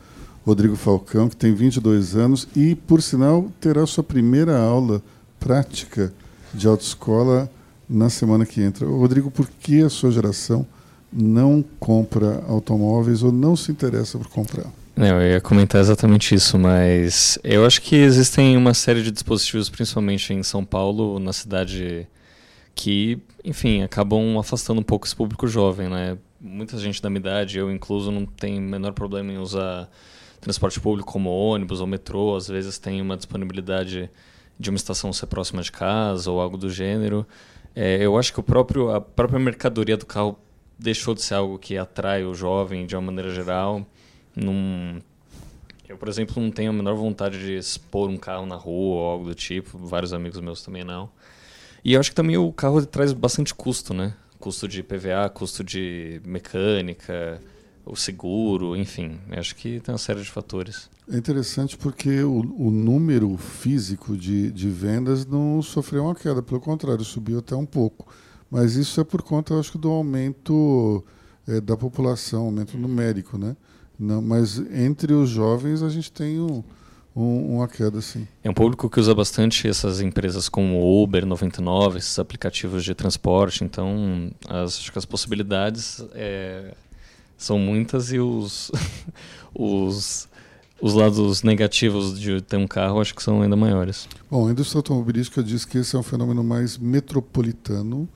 Rodrigo 0.45 0.77
Falcão, 0.77 1.29
que 1.29 1.37
tem 1.37 1.55
22 1.55 2.17
anos 2.17 2.49
e, 2.57 2.75
por 2.75 3.03
sinal, 3.03 3.51
terá 3.61 3.87
sua 3.87 4.03
primeira 4.03 4.59
aula 4.59 5.03
prática 5.39 6.13
de 6.53 6.67
autoescola 6.67 7.51
na 7.89 8.11
semana 8.11 8.45
que 8.45 8.61
entra. 8.61 8.87
Rodrigo, 8.87 9.31
por 9.31 9.49
que 9.61 9.83
a 9.83 9.89
sua 9.89 10.11
geração 10.11 10.67
não 11.13 11.65
compra 11.79 12.45
automóveis 12.49 13.23
ou 13.23 13.33
não 13.33 13.57
se 13.57 13.71
interessa 13.73 14.19
por 14.19 14.29
comprar? 14.29 14.67
Não, 14.99 15.23
eu 15.23 15.33
ia 15.33 15.41
comentar 15.41 15.81
exatamente 15.81 16.35
isso, 16.35 16.59
mas 16.59 17.39
eu 17.45 17.65
acho 17.65 17.81
que 17.81 17.95
existem 17.95 18.57
uma 18.57 18.75
série 18.75 19.03
de 19.03 19.13
dispositivos, 19.13 19.71
principalmente 19.71 20.35
em 20.35 20.43
São 20.43 20.65
Paulo, 20.65 21.21
na 21.21 21.33
cidade, 21.33 22.07
que, 22.79 23.19
enfim, 23.45 23.83
acabam 23.83 24.39
afastando 24.39 24.81
um 24.81 24.85
pouco 24.85 25.05
esse 25.05 25.17
público 25.17 25.49
jovem, 25.49 25.89
né? 25.89 26.17
Muita 26.41 26.79
gente 26.79 27.03
da 27.03 27.11
minha 27.11 27.19
idade, 27.19 27.59
eu 27.59 27.73
incluso, 27.73 28.13
não 28.13 28.25
tem 28.25 28.61
menor 28.61 28.93
problema 28.93 29.33
em 29.33 29.39
usar 29.39 29.91
transporte 30.41 30.79
público 30.79 31.11
como 31.11 31.29
ônibus 31.29 31.81
ou 31.81 31.89
metrô, 31.89 32.37
às 32.37 32.47
vezes 32.47 32.79
tem 32.79 33.03
uma 33.03 33.17
disponibilidade 33.17 34.09
de 34.57 34.71
uma 34.71 34.77
estação 34.77 35.13
ser 35.13 35.27
próxima 35.27 35.61
de 35.61 35.73
casa 35.73 36.31
ou 36.31 36.41
algo 36.41 36.57
do 36.57 36.71
gênero. 36.71 37.27
É, 37.75 37.97
eu 38.01 38.17
acho 38.17 38.33
que 38.33 38.39
o 38.39 38.45
próprio, 38.45 38.91
a 38.91 39.01
própria 39.01 39.41
mercadoria 39.41 39.97
do 39.97 40.07
carro 40.07 40.39
deixou 40.79 41.15
de 41.15 41.23
ser 41.23 41.35
algo 41.35 41.59
que 41.59 41.77
atrai 41.77 42.25
o 42.25 42.33
jovem 42.33 42.87
de 42.87 42.95
uma 42.95 43.03
maneira 43.03 43.35
geral. 43.35 43.85
Num, 44.37 45.01
eu, 45.89 45.97
por 45.97 46.09
exemplo, 46.09 46.41
não 46.41 46.53
tenho 46.53 46.71
a 46.71 46.73
menor 46.73 46.95
vontade 46.95 47.41
de 47.41 47.57
expor 47.57 48.09
um 48.09 48.17
carro 48.17 48.47
na 48.47 48.55
rua 48.55 49.01
ou 49.01 49.11
algo 49.11 49.25
do 49.25 49.35
tipo. 49.35 49.77
Vários 49.77 50.13
amigos 50.13 50.41
meus 50.41 50.63
também 50.63 50.85
não. 50.85 51.11
E 51.85 51.93
eu 51.93 52.01
acho 52.01 52.11
que 52.11 52.17
também 52.17 52.37
o 52.37 52.53
carro 52.53 52.85
traz 52.85 53.13
bastante 53.13 53.55
custo, 53.55 53.95
né? 53.95 54.15
Custo 54.39 54.69
de 54.69 54.83
PVA, 54.83 55.29
custo 55.33 55.65
de 55.65 56.21
mecânica, 56.25 57.41
o 57.85 57.97
seguro, 57.97 58.77
enfim. 58.77 59.19
Eu 59.31 59.39
acho 59.39 59.57
que 59.57 59.81
tem 59.81 59.93
uma 59.93 59.99
série 59.99 60.23
de 60.23 60.31
fatores. 60.31 60.89
É 61.11 61.17
interessante 61.17 61.77
porque 61.77 62.23
o, 62.23 62.41
o 62.41 62.71
número 62.71 63.37
físico 63.37 64.17
de, 64.17 64.53
de 64.53 64.69
vendas 64.69 65.25
não 65.25 65.63
sofreu 65.63 66.05
uma 66.05 66.15
queda, 66.15 66.43
pelo 66.43 66.61
contrário, 66.61 67.05
subiu 67.05 67.39
até 67.39 67.57
um 67.57 67.67
pouco. 67.67 68.07
Mas 68.51 68.77
isso 68.77 69.01
é 69.01 69.05
por 69.05 69.23
conta, 69.23 69.55
eu 69.55 69.61
acho 69.61 69.73
que, 69.73 69.79
do 69.79 69.91
aumento 69.91 71.05
eh, 71.47 71.61
da 71.61 71.77
população, 71.77 72.45
aumento 72.45 72.77
numérico, 72.79 73.37
né? 73.39 73.57
Não, 73.99 74.23
mas 74.23 74.59
entre 74.71 75.13
os 75.13 75.29
jovens 75.29 75.83
a 75.83 75.89
gente 75.89 76.13
tem 76.13 76.39
um, 76.41 76.63
um- 77.23 77.57
uma 77.57 77.69
queda, 77.69 78.01
sim. 78.01 78.27
É 78.43 78.51
um 78.51 78.55
público 78.55 78.89
que 78.89 79.01
usa 79.01 79.15
bastante 79.15 79.67
essas 79.69 80.01
empresas 80.01 80.49
como 80.49 80.77
o 80.81 81.03
Uber 81.03 81.25
99, 81.27 81.99
esses 81.99 82.19
aplicativos 82.19 82.85
de 82.85 82.95
transporte. 82.95 83.65
Então, 83.65 84.31
as, 84.49 84.79
acho 84.79 84.93
que 84.93 84.99
as 84.99 85.05
possibilidades 85.05 86.05
é, 86.15 86.75
são 87.37 87.59
muitas 87.59 88.13
e 88.13 88.19
os, 88.19 88.71
os, 89.55 90.29
os 90.81 90.95
lados 90.95 91.43
negativos 91.43 92.19
de 92.19 92.41
ter 92.41 92.57
um 92.57 92.67
carro 92.67 93.01
acho 93.01 93.15
que 93.15 93.23
são 93.23 93.43
ainda 93.43 93.57
maiores. 93.57 94.09
Bom, 94.31 94.49
a 94.49 94.51
indústria 94.51 94.79
automobilística 94.79 95.43
diz 95.43 95.65
que 95.65 95.79
esse 95.79 95.97
é 95.97 95.99
um 95.99 96.03
fenômeno 96.03 96.43
mais 96.45 96.79
metropolitano 96.79 98.09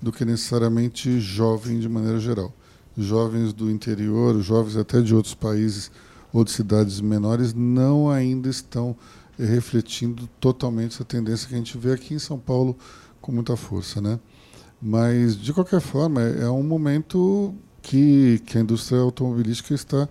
do 0.00 0.10
que 0.12 0.24
necessariamente 0.24 1.20
jovem 1.20 1.78
de 1.78 1.88
maneira 1.88 2.18
geral. 2.18 2.52
Jovens 2.98 3.52
do 3.52 3.70
interior, 3.70 4.40
jovens 4.42 4.76
até 4.76 5.00
de 5.00 5.14
outros 5.14 5.34
países 5.34 5.90
ou 6.32 6.44
de 6.44 6.50
cidades 6.50 7.00
menores 7.00 7.52
não 7.52 8.10
ainda 8.10 8.48
estão 8.48 8.96
eh, 9.38 9.44
refletindo 9.44 10.26
totalmente 10.40 10.94
essa 10.94 11.04
tendência 11.04 11.48
que 11.48 11.54
a 11.54 11.58
gente 11.58 11.76
vê 11.76 11.92
aqui 11.92 12.14
em 12.14 12.18
São 12.18 12.38
Paulo 12.38 12.76
com 13.20 13.32
muita 13.32 13.56
força, 13.56 14.00
né? 14.00 14.18
Mas 14.80 15.36
de 15.36 15.52
qualquer 15.52 15.80
forma 15.80 16.22
é, 16.22 16.42
é 16.42 16.50
um 16.50 16.62
momento 16.62 17.54
que, 17.80 18.40
que 18.46 18.58
a 18.58 18.60
indústria 18.60 19.00
automobilística 19.00 19.74
está 19.74 20.08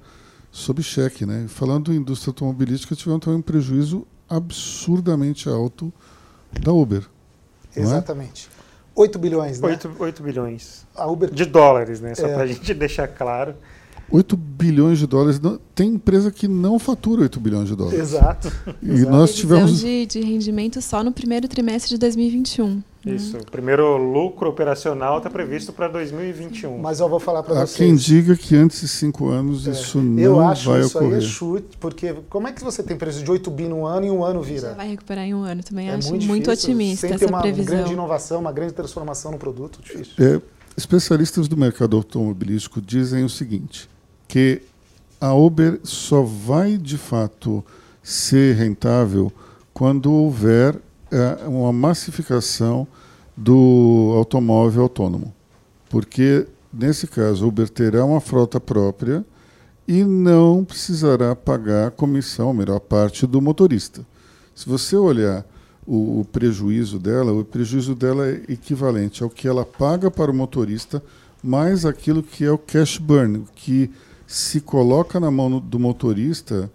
sob 0.52 0.82
cheque, 0.84 1.26
né? 1.26 1.46
Falando 1.48 1.94
em 1.94 1.98
indústria 1.98 2.32
automobilística, 2.32 2.96
tivemos 2.96 3.24
também 3.24 3.40
um 3.40 3.42
prejuízo 3.42 4.06
absurdamente 4.30 5.50
alto 5.50 5.92
da 6.62 6.72
Uber. 6.72 7.04
é? 7.76 7.80
Exatamente. 7.82 8.50
8 8.96 9.18
bilhões, 9.20 9.60
né? 9.60 9.68
8, 9.70 9.96
8 9.98 10.24
bilhões 10.24 10.86
A 10.96 11.08
Uber 11.08 11.32
de 11.32 11.46
dólares, 11.46 12.02
né? 12.02 12.14
Só 12.14 12.28
É. 12.28 12.34
pra 12.34 12.46
gente 12.46 12.72
deixar 12.76 13.08
claro. 13.08 13.56
8 14.12 14.36
bilhões 14.38 15.00
de 15.00 15.08
dólares. 15.08 15.40
Não- 15.40 15.60
tem 15.74 15.94
empresa 15.94 16.30
que 16.32 16.48
não 16.48 16.78
fatura 16.78 17.22
8 17.22 17.40
bilhões 17.40 17.68
de 17.70 17.76
dólares. 17.76 18.00
Exato. 18.00 18.52
E 18.82 18.92
Exato. 18.92 19.12
nós 19.12 19.34
tivemos. 19.36 19.80
de, 19.80 20.06
de 20.06 20.20
rendimento 20.22 20.82
só 20.82 21.04
no 21.04 21.12
primeiro 21.12 21.48
trimestre 21.48 21.90
de 21.92 21.98
2021. 21.98 22.76
né? 22.76 23.16
Isso. 23.16 23.36
O 23.38 23.46
primeiro 23.50 23.98
lucro 23.98 24.48
operacional 24.50 25.18
está 25.18 25.30
previsto 25.30 25.74
para 25.74 25.88
2021. 25.88 26.78
Mas 26.78 27.00
eu 27.00 27.10
vou 27.10 27.20
falar 27.20 27.42
para 27.42 27.56
Há 27.62 27.66
vocês. 27.66 27.76
quem 27.78 27.96
diga 27.96 28.36
que 28.36 28.56
antes 28.56 28.82
de 28.82 28.88
5 28.90 29.30
anos 29.30 29.68
É. 29.68 29.72
isso 29.72 30.00
não 30.00 30.20
eu 30.20 30.40
acho 30.40 30.70
vai 30.70 30.82
isso 30.82 31.00
aí 31.00 31.06
ocorrer. 31.06 31.24
é 31.24 31.26
chute, 31.26 31.78
porque 31.80 32.14
como 32.30 32.48
é 32.48 32.52
que 32.52 32.64
você 32.64 32.84
tem 32.84 32.96
preço 32.96 33.24
de 33.24 33.32
8 33.32 33.50
bi 33.50 33.64
no 33.68 33.86
ano 33.88 34.06
e 34.06 34.12
um 34.12 34.24
ano 34.24 34.44
Já 34.44 34.50
vira? 34.54 34.74
vai 34.76 34.90
recuperar 34.90 35.24
em 35.26 35.34
um 35.34 35.42
ano. 35.44 35.64
Também 35.64 35.90
é 35.90 35.96
acho 35.96 36.10
muito, 36.10 36.28
muito, 36.28 36.52
otimista 36.52 37.08
sem 37.08 37.18
ter 37.18 37.24
essa 37.26 37.34
uma 37.34 37.42
previsão. 37.42 37.76
grande 37.76 37.94
inovação, 37.94 38.40
uma 38.40 38.52
grande 38.52 38.74
transformação 38.74 39.32
no 39.32 39.40
produto, 39.40 39.80
difícil. 39.82 40.14
É, 40.20 40.40
especialistas 40.78 41.48
do 41.48 41.58
mercado 41.58 41.98
automobilístico 41.98 42.80
dizem 42.80 43.24
o 43.24 43.30
seguinte: 43.30 43.90
que 44.32 44.62
a 45.20 45.34
Uber 45.34 45.82
só 45.84 46.22
vai 46.22 46.78
de 46.78 46.98
fato 46.98 47.62
ser 48.02 48.56
rentável 48.56 49.30
quando 49.74 50.10
houver 50.10 50.80
é, 51.12 51.46
uma 51.50 51.74
massificação 51.74 52.88
do 53.36 54.14
automóvel 54.16 54.84
autônomo. 54.84 55.34
Porque, 55.90 56.48
nesse 56.72 57.08
caso, 57.08 57.44
a 57.44 57.48
Uber 57.50 57.68
terá 57.68 58.06
uma 58.06 58.22
frota 58.22 58.58
própria 58.58 59.26
e 59.86 60.02
não 60.06 60.64
precisará 60.64 61.36
pagar 61.36 61.92
comissão, 61.92 62.52
a 62.52 62.54
melhor 62.54 62.80
parte, 62.80 63.28
do 63.28 63.42
motorista. 63.42 64.06
Se 64.56 64.70
você 64.70 64.96
olhar 64.96 65.46
o, 65.86 66.22
o 66.22 66.26
prejuízo 66.32 66.98
dela, 66.98 67.34
o 67.34 67.44
prejuízo 67.44 67.96
dela 67.96 68.30
é 68.30 68.44
equivalente 68.48 69.24
ao 69.24 69.30
que 69.30 69.46
ela 69.46 69.66
paga 69.66 70.10
para 70.10 70.32
o 70.32 70.34
motorista, 70.34 71.04
mais 71.44 71.86
aquilo 71.86 72.24
que 72.24 72.46
é 72.46 72.52
o 72.52 72.58
cash 72.58 72.98
burn, 72.98 73.44
que 73.54 73.92
se 74.32 74.62
coloca 74.62 75.20
na 75.20 75.30
mão 75.30 75.60
do 75.60 75.78
motorista 75.78 76.72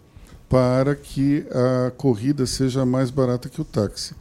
para 0.46 0.94
que 0.94 1.46
a 1.50 1.90
corrida 1.90 2.44
seja 2.44 2.84
mais 2.84 3.10
barata 3.10 3.48
que 3.48 3.58
o 3.58 3.64
táxi. 3.64 4.14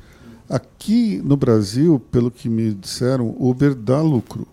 Aqui 0.49 1.21
no 1.21 1.35
Brasil, 1.35 2.01
pelo 2.09 2.31
que 2.31 2.47
me 2.47 2.73
disseram, 2.73 3.35
Uber 3.37 3.75
dá 3.75 4.01
lucro. 4.01 4.47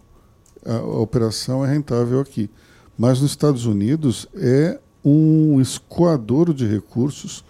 A, 0.66 0.79
a 0.79 0.99
operação 0.99 1.64
é 1.64 1.73
rentável 1.73 2.18
aqui. 2.18 2.51
Mas 2.99 3.21
nos 3.21 3.31
Estados 3.31 3.66
Unidos 3.66 4.27
é 4.35 4.81
um 5.05 5.61
escoadouro 5.61 6.53
de 6.53 6.66
recursos 6.66 7.45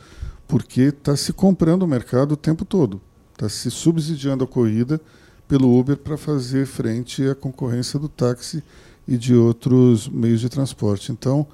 porque 0.47 0.83
está 0.83 1.17
se 1.17 1.33
comprando 1.33 1.85
o 1.85 1.89
mercado 1.89 2.33
o 2.33 2.37
tempo 2.37 2.67
todo. 2.67 3.01
Está 3.33 3.49
se 3.49 3.71
subsidiando 3.71 4.45
a 4.45 4.47
corrida 4.47 5.01
pelo 5.49 5.79
Uber 5.79 5.97
para 5.97 6.19
fazer 6.19 6.67
frente 6.67 7.27
à 7.27 7.35
concorrência 7.35 7.99
do 7.99 8.09
táxi 8.09 8.63
e 9.07 9.17
de 9.17 9.35
outros 9.35 10.09
meios 10.09 10.41
de 10.41 10.49
transporte. 10.49 11.11
Então, 11.13 11.47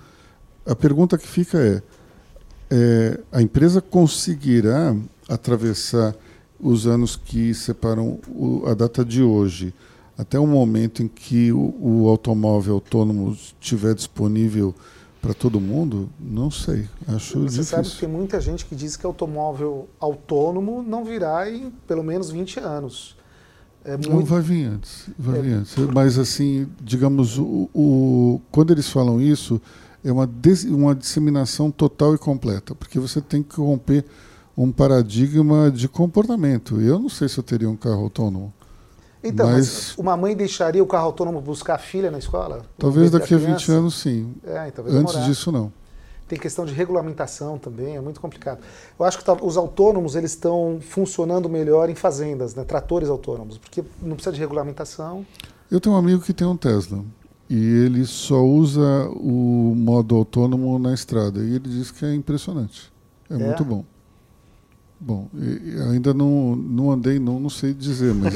a 0.67 0.75
pergunta 0.75 1.17
que 1.17 1.27
fica 1.27 1.59
é, 1.59 1.83
é 2.71 3.21
a 3.33 3.41
empresa 3.43 3.81
conseguirá 3.81 4.95
atravessar 5.29 6.15
os 6.61 6.87
anos 6.87 7.17
que 7.17 7.55
separam 7.55 8.19
o- 8.29 8.65
a 8.67 8.75
data 8.75 9.05
de 9.05 9.23
hoje 9.23 9.73
até 10.17 10.39
o 10.39 10.47
momento 10.47 11.03
em 11.03 11.07
que 11.09 11.53
o, 11.53 11.75
o 11.81 12.09
automóvel 12.09 12.75
autônomo 12.75 13.33
estiver 13.33 13.95
disponível 13.95 14.75
para 15.23 15.33
todo 15.33 15.61
mundo? 15.61 16.09
Não 16.19 16.51
sei. 16.51 16.89
Acho 17.07 17.41
Você 17.43 17.63
sabe 17.63 17.83
que 17.85 17.89
difícil. 17.91 18.09
tem 18.09 18.17
muita 18.19 18.41
gente 18.41 18.65
que 18.65 18.75
diz 18.75 18.97
que 18.97 19.07
automóvel 19.07 19.89
autônomo 20.01 20.83
não 20.83 21.05
virá 21.05 21.49
em 21.51 21.71
pelo 21.87 22.03
menos 22.03 22.31
20 22.31 22.59
anos. 22.59 23.17
É 23.85 23.97
Não 23.97 24.15
muito 24.17 24.27
vai 24.29 24.41
vir 24.43 24.65
antes, 24.67 25.09
vai 25.19 25.39
É. 25.39 25.43
vir 25.43 25.53
antes. 25.55 25.75
Mas 25.95 26.19
assim, 26.19 26.69
digamos, 26.83 27.39
o, 27.39 27.69
o- 27.75 28.41
quando 28.51 28.71
eles 28.73 28.89
falam 28.89 29.21
isso, 29.21 29.61
é 30.05 30.13
uma, 30.13 30.29
uma 30.71 30.95
disseminação 30.95 31.71
total 31.71 32.15
e 32.15 32.19
completa, 32.19 32.75
porque 32.75 32.99
você 32.99 33.21
tem 33.21 33.43
que 33.43 33.57
romper 33.57 34.05
um 34.57 34.71
paradigma 34.73 35.71
de 35.71 35.89
comportamento. 35.89 36.81
Eu 36.81 36.99
não 36.99 37.09
sei 37.09 37.29
se 37.29 37.39
eu 37.39 37.45
teria 37.45 37.71
um 37.71 37.77
carro 37.77 38.03
autônomo. 38.03 38.53
Então, 39.23 39.47
mas, 39.51 39.97
uma 39.97 40.17
mãe 40.17 40.37
deixaria 40.37 40.83
o 40.83 40.87
carro 40.87 41.07
autônomo 41.07 41.41
buscar 41.41 41.75
a 41.75 41.79
filha 41.79 42.11
na 42.11 42.19
escola? 42.19 42.63
talvez 42.79 43.11
daqui 43.11 43.35
a 43.35 43.39
20 43.39 43.45
criança? 43.47 43.73
anos, 43.73 43.95
sim. 43.99 44.33
É, 44.45 44.71
talvez 44.71 44.95
Antes 44.97 45.25
disso, 45.25 45.51
não. 45.51 45.73
Tem 46.29 46.39
questão 46.39 46.65
de 46.67 46.75
regulamentação 46.75 47.57
também, 47.59 47.97
é 47.97 48.01
muito 48.01 48.21
complicado. 48.21 48.61
Eu 48.99 49.05
acho 49.07 49.17
que 49.19 49.25
tá- 49.25 49.37
os 49.43 49.57
autônomos 49.57 50.15
eles 50.15 50.33
estão 50.33 50.79
funcionando 50.81 51.49
melhor 51.49 51.89
em 51.89 51.95
fazendas, 51.95 52.55
né? 52.55 52.65
tratores 52.65 53.09
autônomos, 53.09 53.57
porque 53.57 53.83
não 54.03 54.15
precisa 54.15 54.33
de 54.35 54.39
regulamentação. 54.41 55.25
Eu 55.71 55.81
tenho 55.81 55.95
um 55.95 55.99
amigo 55.99 56.21
que 56.23 56.33
tem 56.35 56.47
um 56.47 56.57
Tesla 56.57 57.03
e 57.49 57.57
ele 57.57 58.05
só 58.05 58.45
usa 58.45 59.09
o 59.11 59.75
modo 59.75 60.15
autônomo 60.17 60.79
na 60.79 60.93
estrada 60.93 61.41
e 61.41 61.55
ele 61.55 61.69
diz 61.69 61.91
que 61.91 62.05
é 62.05 62.15
impressionante. 62.15 62.93
É, 63.31 63.35
É? 63.35 63.39
muito 63.39 63.65
bom. 63.65 63.85
Bom, 65.01 65.29
ainda 65.93 66.13
não, 66.13 66.57
não 66.57 66.91
andei, 66.91 67.21
não, 67.21 67.39
não 67.39 67.49
sei 67.49 67.73
dizer, 67.73 68.13
mas, 68.15 68.35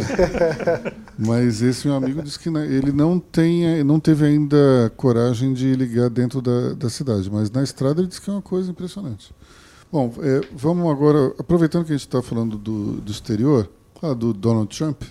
mas 1.18 1.61
esse 1.61 1.88
meu 1.88 1.96
amigo 1.96 2.22
disse 2.22 2.38
que 2.38 2.48
né, 2.51 2.64
ele 2.66 2.92
não, 2.92 3.18
tem, 3.18 3.83
não 3.83 3.98
teve 3.98 4.25
ainda 4.25 4.92
coragem 4.96 5.53
de 5.53 5.75
ligar 5.75 6.09
dentro 6.09 6.40
da, 6.40 6.75
da 6.75 6.88
cidade, 6.88 7.29
mas 7.29 7.51
na 7.51 7.64
estrada 7.64 8.01
ele 8.01 8.07
disse 8.07 8.20
que 8.20 8.31
é 8.31 8.33
uma 8.33 8.40
coisa 8.42 8.70
impressionante. 8.70 9.35
Bom, 9.90 10.14
é, 10.20 10.40
vamos 10.57 10.88
agora, 10.90 11.35
aproveitando 11.37 11.85
que 11.85 11.92
a 11.92 11.96
gente 11.96 12.07
está 12.07 12.22
falando 12.22 12.57
do, 12.57 12.92
do 13.01 13.11
exterior, 13.11 13.68
falar 14.01 14.14
do 14.14 14.33
Donald 14.33 14.75
Trump. 14.75 15.03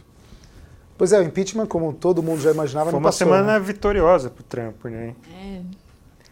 Pois 0.97 1.11
é, 1.11 1.19
o 1.19 1.23
impeachment, 1.23 1.65
como 1.67 1.91
todo 1.91 2.23
mundo 2.23 2.41
já 2.41 2.51
imaginava, 2.51 2.85
Foi 2.85 2.93
não 2.93 2.99
uma 2.99 3.09
passou. 3.09 3.27
semana 3.27 3.53
né? 3.53 3.59
vitoriosa 3.59 4.29
pro 4.29 4.43
Trump, 4.43 4.85
né? 4.85 5.15
É, 5.33 5.61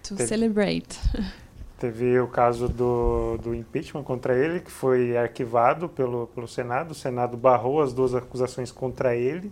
to 0.01 0.15
Teve- 0.15 0.27
celebrate. 0.27 0.97
Teve 1.79 2.19
o 2.19 2.27
caso 2.27 2.67
do, 2.67 3.37
do 3.41 3.55
impeachment 3.55 4.03
contra 4.03 4.37
ele, 4.37 4.59
que 4.59 4.69
foi 4.69 5.15
arquivado 5.15 5.87
pelo, 5.87 6.27
pelo 6.27 6.47
Senado. 6.47 6.91
O 6.91 6.95
Senado 6.95 7.37
barrou 7.37 7.81
as 7.81 7.93
duas 7.93 8.13
acusações 8.13 8.69
contra 8.69 9.15
ele. 9.15 9.49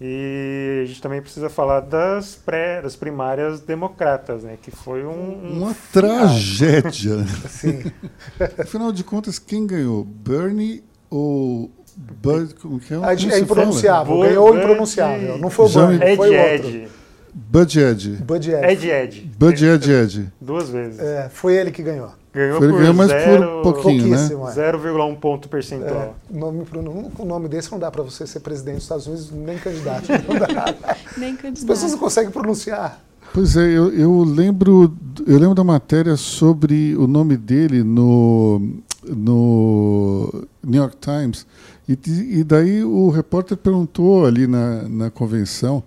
E 0.00 0.80
a 0.82 0.86
gente 0.86 1.00
também 1.00 1.20
precisa 1.20 1.48
falar 1.48 1.80
das, 1.80 2.34
pré, 2.34 2.82
das 2.82 2.96
primárias 2.96 3.60
democratas, 3.60 4.42
né? 4.42 4.58
Que 4.60 4.72
foi 4.72 5.04
um. 5.04 5.44
um 5.44 5.58
Uma 5.58 5.76
tragédia. 5.92 7.24
Sim. 7.48 7.92
Afinal 8.58 8.90
de 8.90 9.04
contas, 9.04 9.38
quem 9.38 9.66
ganhou? 9.66 10.02
Bernie 10.02 10.82
ou 11.08 11.70
Bud? 11.96 12.54
Como 12.54 12.80
que 12.80 12.94
é? 12.94 12.96
É, 12.96 13.16
Como 13.16 13.32
é 13.32 13.38
impronunciável, 13.38 14.20
ganhou 14.20 14.56
impronunciável. 14.56 15.38
Não 15.38 15.50
foi 15.50 15.66
o 15.66 15.68
Bernie, 15.68 16.02
Ed 16.02 16.16
foi 16.16 16.36
o 16.36 16.52
outro. 16.52 16.99
Bud 17.32 17.78
Ed. 17.80 18.08
Bud 18.24 18.50
Ed. 18.50 18.64
Ed 18.66 18.88
Ed. 18.90 19.30
Bud 19.38 19.64
Ed 19.64 19.90
Ed. 19.90 20.32
Duas 20.40 20.68
vezes. 20.68 20.98
É, 20.98 21.28
foi 21.32 21.56
ele 21.56 21.70
que 21.70 21.82
ganhou. 21.82 22.10
Ganhou 22.32 22.58
Foi 22.58 22.66
ele 22.66 22.72
por 22.74 22.78
ganhou, 22.80 22.94
mas 22.94 23.08
zero- 23.08 23.62
por 23.62 23.72
pouquinho, 23.74 24.06
né? 24.08 24.28
Pouquíssimo, 24.28 24.48
é. 24.48 24.52
0,1 24.52 25.16
ponto 25.16 25.46
É, 25.46 25.50
percentual. 25.50 26.16
nome, 26.30 26.64
pro- 26.64 26.82
com 27.14 27.24
nome 27.24 27.48
desse 27.48 27.72
não 27.72 27.78
dá 27.78 27.90
para 27.90 28.02
você 28.04 28.24
ser 28.26 28.38
presidente 28.40 28.74
dos 28.76 28.82
Estados 28.84 29.06
Unidos, 29.08 29.30
nem 29.32 29.58
candidato. 29.58 30.06
Não 30.28 30.38
dá. 30.38 30.74
Nem 31.18 31.32
As 31.34 31.38
pessoas 31.40 31.64
não 31.64 31.64
candidato. 31.64 31.98
conseguem 31.98 32.30
pronunciar. 32.30 33.02
Pois 33.34 33.56
é, 33.56 33.62
eu, 33.66 33.92
eu 33.92 34.22
lembro 34.22 34.92
eu 35.26 35.38
lembro 35.38 35.54
da 35.54 35.64
matéria 35.64 36.16
sobre 36.16 36.96
o 36.96 37.06
nome 37.06 37.36
dele 37.36 37.82
no, 37.82 38.60
no 39.06 40.44
New 40.64 40.80
York 40.80 40.96
Times. 41.00 41.46
E, 41.88 41.98
e 42.40 42.44
daí 42.44 42.84
o 42.84 43.08
repórter 43.10 43.56
perguntou 43.56 44.24
ali 44.24 44.46
na, 44.46 44.82
na 44.88 45.10
convenção 45.10 45.82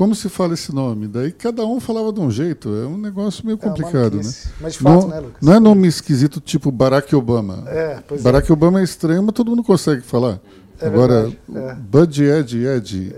como 0.00 0.14
se 0.14 0.30
fala 0.30 0.54
esse 0.54 0.74
nome. 0.74 1.06
Daí 1.06 1.30
cada 1.30 1.62
um 1.66 1.78
falava 1.78 2.10
de 2.10 2.20
um 2.20 2.30
jeito. 2.30 2.70
É 2.74 2.86
um 2.86 2.96
negócio 2.96 3.44
meio 3.44 3.56
É 3.56 3.58
complicado, 3.58 4.16
né? 4.16 4.22
maluquice. 4.22 4.48
Mas 4.58 4.72
de 4.72 4.78
fato, 4.78 5.00
Não, 5.02 5.08
né, 5.08 5.20
Lucas? 5.20 5.42
não 5.42 5.52
é 5.52 5.60
nome 5.60 5.88
esquisito 5.88 6.40
tipo 6.40 6.72
Barack 6.72 7.14
Obama. 7.14 7.64
É, 7.66 8.02
pois 8.08 8.22
é. 8.22 8.24
Barack 8.24 8.50
Obama 8.50 8.80
é 8.80 8.82
estranho, 8.82 9.22
mas 9.22 9.34
todo 9.34 9.50
mundo 9.50 9.62
consegue 9.62 10.00
falar. 10.00 10.40
É 10.80 10.86
Agora, 10.86 11.30
é. 11.54 11.74
Bud 11.74 12.24
Ed 12.24 12.64
Ed. 12.66 13.14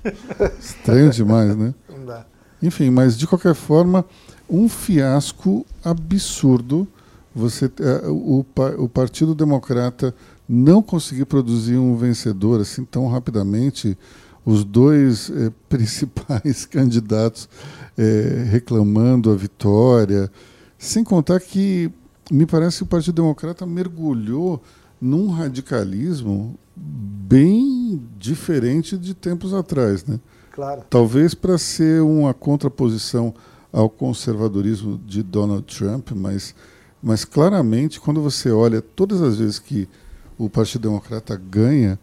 Estranho 0.58 1.10
demais, 1.10 1.54
né? 1.54 1.74
Não 1.94 2.06
dá. 2.06 2.24
Enfim, 2.62 2.88
mas 2.88 3.18
de 3.18 3.26
qualquer 3.26 3.54
forma, 3.54 4.02
um 4.48 4.66
fiasco 4.66 5.66
absurdo. 5.84 6.88
Você, 7.34 7.70
o, 8.06 8.46
o 8.78 8.88
Partido 8.88 9.34
Democrata 9.34 10.14
não 10.48 10.80
conseguir 10.82 11.26
produzir 11.26 11.76
um 11.76 11.94
vencedor 11.98 12.62
assim 12.62 12.82
tão 12.82 13.08
rapidamente. 13.08 13.94
Os 14.48 14.64
dois 14.64 15.30
eh, 15.30 15.52
principais 15.68 16.64
candidatos 16.64 17.48
eh, 17.98 18.46
reclamando 18.50 19.30
a 19.30 19.34
vitória. 19.34 20.30
Sem 20.78 21.04
contar 21.04 21.38
que 21.38 21.92
me 22.30 22.46
parece 22.46 22.78
que 22.78 22.84
o 22.84 22.86
Partido 22.86 23.16
Democrata 23.16 23.66
mergulhou 23.66 24.62
num 24.98 25.28
radicalismo 25.28 26.58
bem 26.74 28.02
diferente 28.18 28.96
de 28.96 29.12
tempos 29.12 29.52
atrás, 29.52 30.06
né? 30.06 30.18
Claro. 30.50 30.82
Talvez 30.88 31.34
para 31.34 31.58
ser 31.58 32.00
uma 32.00 32.32
contraposição 32.32 33.34
ao 33.70 33.90
conservadorismo 33.90 34.98
de 35.06 35.22
Donald 35.22 35.62
Trump, 35.62 36.12
mas, 36.16 36.54
mas 37.02 37.22
claramente, 37.22 38.00
quando 38.00 38.22
você 38.22 38.50
olha 38.50 38.80
todas 38.80 39.20
as 39.20 39.36
vezes 39.36 39.58
que 39.58 39.86
o 40.38 40.48
Partido 40.48 40.88
Democrata 40.88 41.36
ganha, 41.36 41.98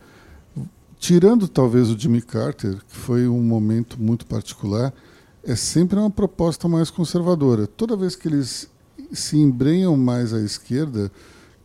tirando 1.05 1.47
talvez 1.47 1.91
o 1.91 1.97
Jimmy 1.97 2.19
Carter, 2.19 2.77
que 2.87 2.95
foi 2.97 3.27
um 3.27 3.39
momento 3.39 4.01
muito 4.01 4.25
particular, 4.25 4.91
é 5.43 5.55
sempre 5.55 5.99
uma 5.99 6.09
proposta 6.09 6.67
mais 6.67 6.89
conservadora. 6.89 7.67
Toda 7.67 7.95
vez 7.95 8.15
que 8.15 8.27
eles 8.27 8.67
se 9.11 9.37
embrenham 9.37 9.95
mais 9.95 10.33
à 10.33 10.39
esquerda, 10.39 11.11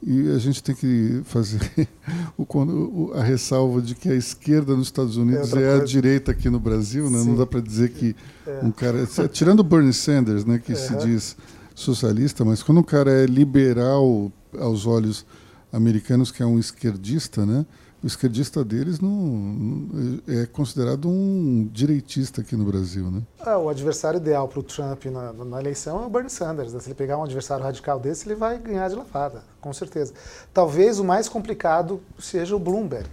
e 0.02 0.28
a 0.30 0.38
gente 0.38 0.62
tem 0.62 0.74
que 0.74 1.22
fazer 1.24 1.58
o, 2.36 3.12
a 3.14 3.22
ressalva 3.22 3.80
de 3.80 3.94
que 3.94 4.10
a 4.10 4.14
esquerda 4.14 4.76
nos 4.76 4.88
Estados 4.88 5.16
Unidos 5.16 5.52
outra 5.54 5.60
é, 5.62 5.80
a 5.80 5.84
direita 5.84 6.32
aqui 6.32 6.50
no 6.50 6.60
Brasil, 6.60 7.08
né? 7.08 7.24
não 7.24 7.34
dá 7.34 7.46
para 7.46 7.60
dizer 7.60 7.90
que 7.92 8.14
É. 8.46 8.60
um 8.62 8.70
cara. 8.70 9.06
Tirando 9.32 9.60
o 9.60 9.64
Bernie 9.64 9.94
Sanders, 9.94 10.44
né, 10.44 10.58
que 10.58 10.74
se 10.74 10.92
Aham. 10.92 11.06
diz 11.06 11.34
socialista, 11.74 12.44
mas 12.44 12.62
quando 12.62 12.78
um 12.78 12.82
cara 12.82 13.10
é 13.10 13.24
liberal 13.24 14.30
aos 14.58 14.84
olhos 14.84 15.24
americanos, 15.72 16.30
que 16.30 16.42
é 16.42 16.46
um 16.46 16.58
esquerdista, 16.58 17.46
né? 17.46 17.64
O 18.02 18.06
esquerdista 18.06 18.64
deles 18.64 18.98
não, 18.98 19.88
é 20.26 20.46
considerado 20.46 21.06
um 21.08 21.68
direitista 21.70 22.40
aqui 22.40 22.56
no 22.56 22.64
Brasil, 22.64 23.10
né? 23.10 23.22
Ah, 23.38 23.58
o 23.58 23.68
adversário 23.68 24.16
ideal 24.16 24.48
para 24.48 24.60
o 24.60 24.62
Trump 24.62 25.04
na, 25.06 25.32
na 25.32 25.60
eleição 25.60 26.02
é 26.02 26.06
o 26.06 26.08
Bernie 26.08 26.30
Sanders. 26.30 26.72
né? 26.72 26.80
Se 26.80 26.88
ele 26.88 26.94
pegar 26.94 27.18
um 27.18 27.24
adversário 27.24 27.62
radical 27.62 28.00
desse, 28.00 28.26
ele 28.26 28.36
vai 28.36 28.58
ganhar 28.58 28.88
de 28.88 28.94
lavada, 28.94 29.42
com 29.60 29.72
certeza. 29.74 30.14
Talvez 30.54 30.98
o 30.98 31.04
mais 31.04 31.28
complicado 31.28 32.00
seja 32.18 32.56
o 32.56 32.58
Bloomberg, 32.58 33.10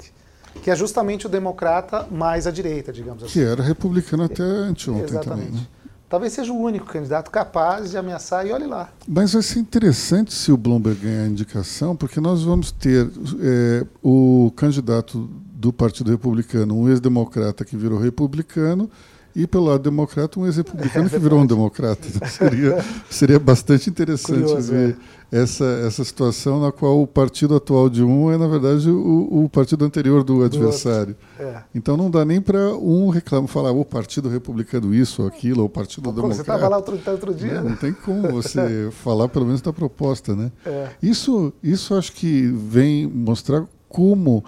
que 0.63 0.71
é 0.71 0.75
justamente 0.75 1.25
o 1.25 1.29
democrata 1.29 2.07
mais 2.09 2.47
à 2.47 2.51
direita, 2.51 2.93
digamos 2.93 3.23
assim. 3.23 3.33
Que 3.33 3.41
era 3.41 3.61
republicano 3.61 4.23
até 4.23 4.41
anteontem 4.41 5.03
Exatamente. 5.03 5.47
também, 5.47 5.61
né? 5.61 5.67
Talvez 6.09 6.31
seja 6.31 6.53
o 6.53 6.57
único 6.57 6.85
candidato 6.85 7.29
capaz 7.29 7.91
de 7.91 7.97
ameaçar 7.97 8.47
e 8.47 8.51
olhe 8.51 8.65
lá. 8.65 8.89
Mas 9.07 9.33
vai 9.33 9.41
ser 9.41 9.59
interessante 9.59 10.33
se 10.33 10.51
o 10.51 10.57
Bloomberg 10.57 11.01
ganhar 11.01 11.23
a 11.23 11.27
indicação, 11.27 11.97
porque 11.97 12.21
nós 12.21 12.43
vamos 12.43 12.71
ter 12.71 13.09
é, 13.41 13.85
o 14.01 14.51
candidato 14.55 15.29
do 15.51 15.73
Partido 15.73 16.09
Republicano, 16.09 16.77
um 16.77 16.87
ex-democrata 16.87 17.65
que 17.65 17.75
virou 17.75 17.99
republicano, 17.99 18.89
e 19.35 19.45
pelo 19.45 19.65
lado 19.65 19.83
democrata, 19.83 20.39
um 20.39 20.45
ex-republicano 20.45 21.09
que 21.09 21.19
virou 21.19 21.41
um 21.41 21.45
democrata. 21.45 22.07
Então, 22.07 22.27
seria, 22.27 22.83
seria 23.09 23.39
bastante 23.39 23.89
interessante 23.89 24.39
Curioso, 24.39 24.71
ver 24.71 24.97
essa, 25.31 25.65
essa 25.85 26.03
situação 26.03 26.61
na 26.61 26.71
qual 26.71 27.01
o 27.01 27.07
partido 27.07 27.55
atual 27.55 27.89
de 27.89 28.01
um 28.01 28.31
é, 28.31 28.37
na 28.37 28.47
verdade, 28.47 28.89
o, 28.89 29.43
o 29.43 29.49
partido 29.49 29.83
anterior 29.83 30.23
do 30.23 30.43
adversário. 30.43 31.15
É. 31.37 31.61
Então 31.75 31.97
não 31.97 32.09
dá 32.09 32.23
nem 32.23 32.39
para 32.39 32.73
um 32.75 33.09
reclamar, 33.09 33.47
falar 33.47 33.71
o 33.71 33.83
Partido 33.83 34.29
Republicano 34.29 34.93
isso 34.95 35.21
ou 35.21 35.27
aquilo, 35.27 35.61
ou 35.61 35.65
o 35.65 35.69
Partido 35.69 36.03
Pô, 36.03 36.11
Democrata. 36.11 36.35
você 36.35 36.41
estava 36.41 36.67
lá 36.69 36.77
outro, 36.77 36.99
outro 37.07 37.33
dia, 37.33 37.55
Não, 37.55 37.63
né? 37.63 37.69
não 37.71 37.75
tem 37.75 37.91
como 37.91 38.29
você 38.31 38.89
falar 39.03 39.27
pelo 39.27 39.45
menos 39.45 39.61
da 39.61 39.73
proposta, 39.73 40.35
né? 40.35 40.51
É. 40.65 40.89
Isso, 41.01 41.53
isso 41.61 41.93
acho 41.93 42.13
que 42.13 42.47
vem 42.47 43.05
mostrar 43.05 43.65
como 43.89 44.43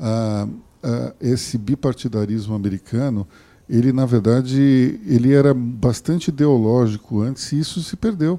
ah, 0.00 0.48
ah, 0.82 1.12
esse 1.20 1.56
bipartidarismo 1.56 2.54
americano, 2.54 3.26
ele 3.68 3.92
na 3.92 4.04
verdade 4.04 5.00
ele 5.06 5.32
era 5.32 5.54
bastante 5.54 6.28
ideológico 6.28 7.22
antes 7.22 7.52
e 7.52 7.60
isso 7.60 7.82
se 7.82 7.96
perdeu. 7.96 8.38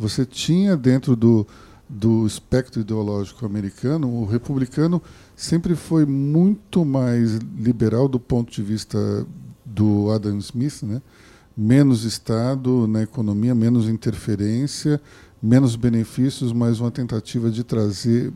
Você 0.00 0.24
tinha 0.24 0.78
dentro 0.78 1.14
do, 1.14 1.46
do 1.86 2.26
espectro 2.26 2.80
ideológico 2.80 3.44
americano, 3.44 4.08
o 4.08 4.24
republicano 4.24 5.02
sempre 5.36 5.76
foi 5.76 6.06
muito 6.06 6.86
mais 6.86 7.34
liberal 7.54 8.08
do 8.08 8.18
ponto 8.18 8.50
de 8.50 8.62
vista 8.62 9.26
do 9.62 10.10
Adam 10.10 10.38
Smith, 10.38 10.82
né? 10.84 11.02
menos 11.54 12.04
Estado 12.04 12.86
na 12.86 13.02
economia, 13.02 13.54
menos 13.54 13.90
interferência, 13.90 14.98
menos 15.42 15.76
benefícios, 15.76 16.50
mas 16.50 16.80
uma 16.80 16.90
tentativa 16.90 17.50
de 17.50 17.62
trazer 17.62 18.32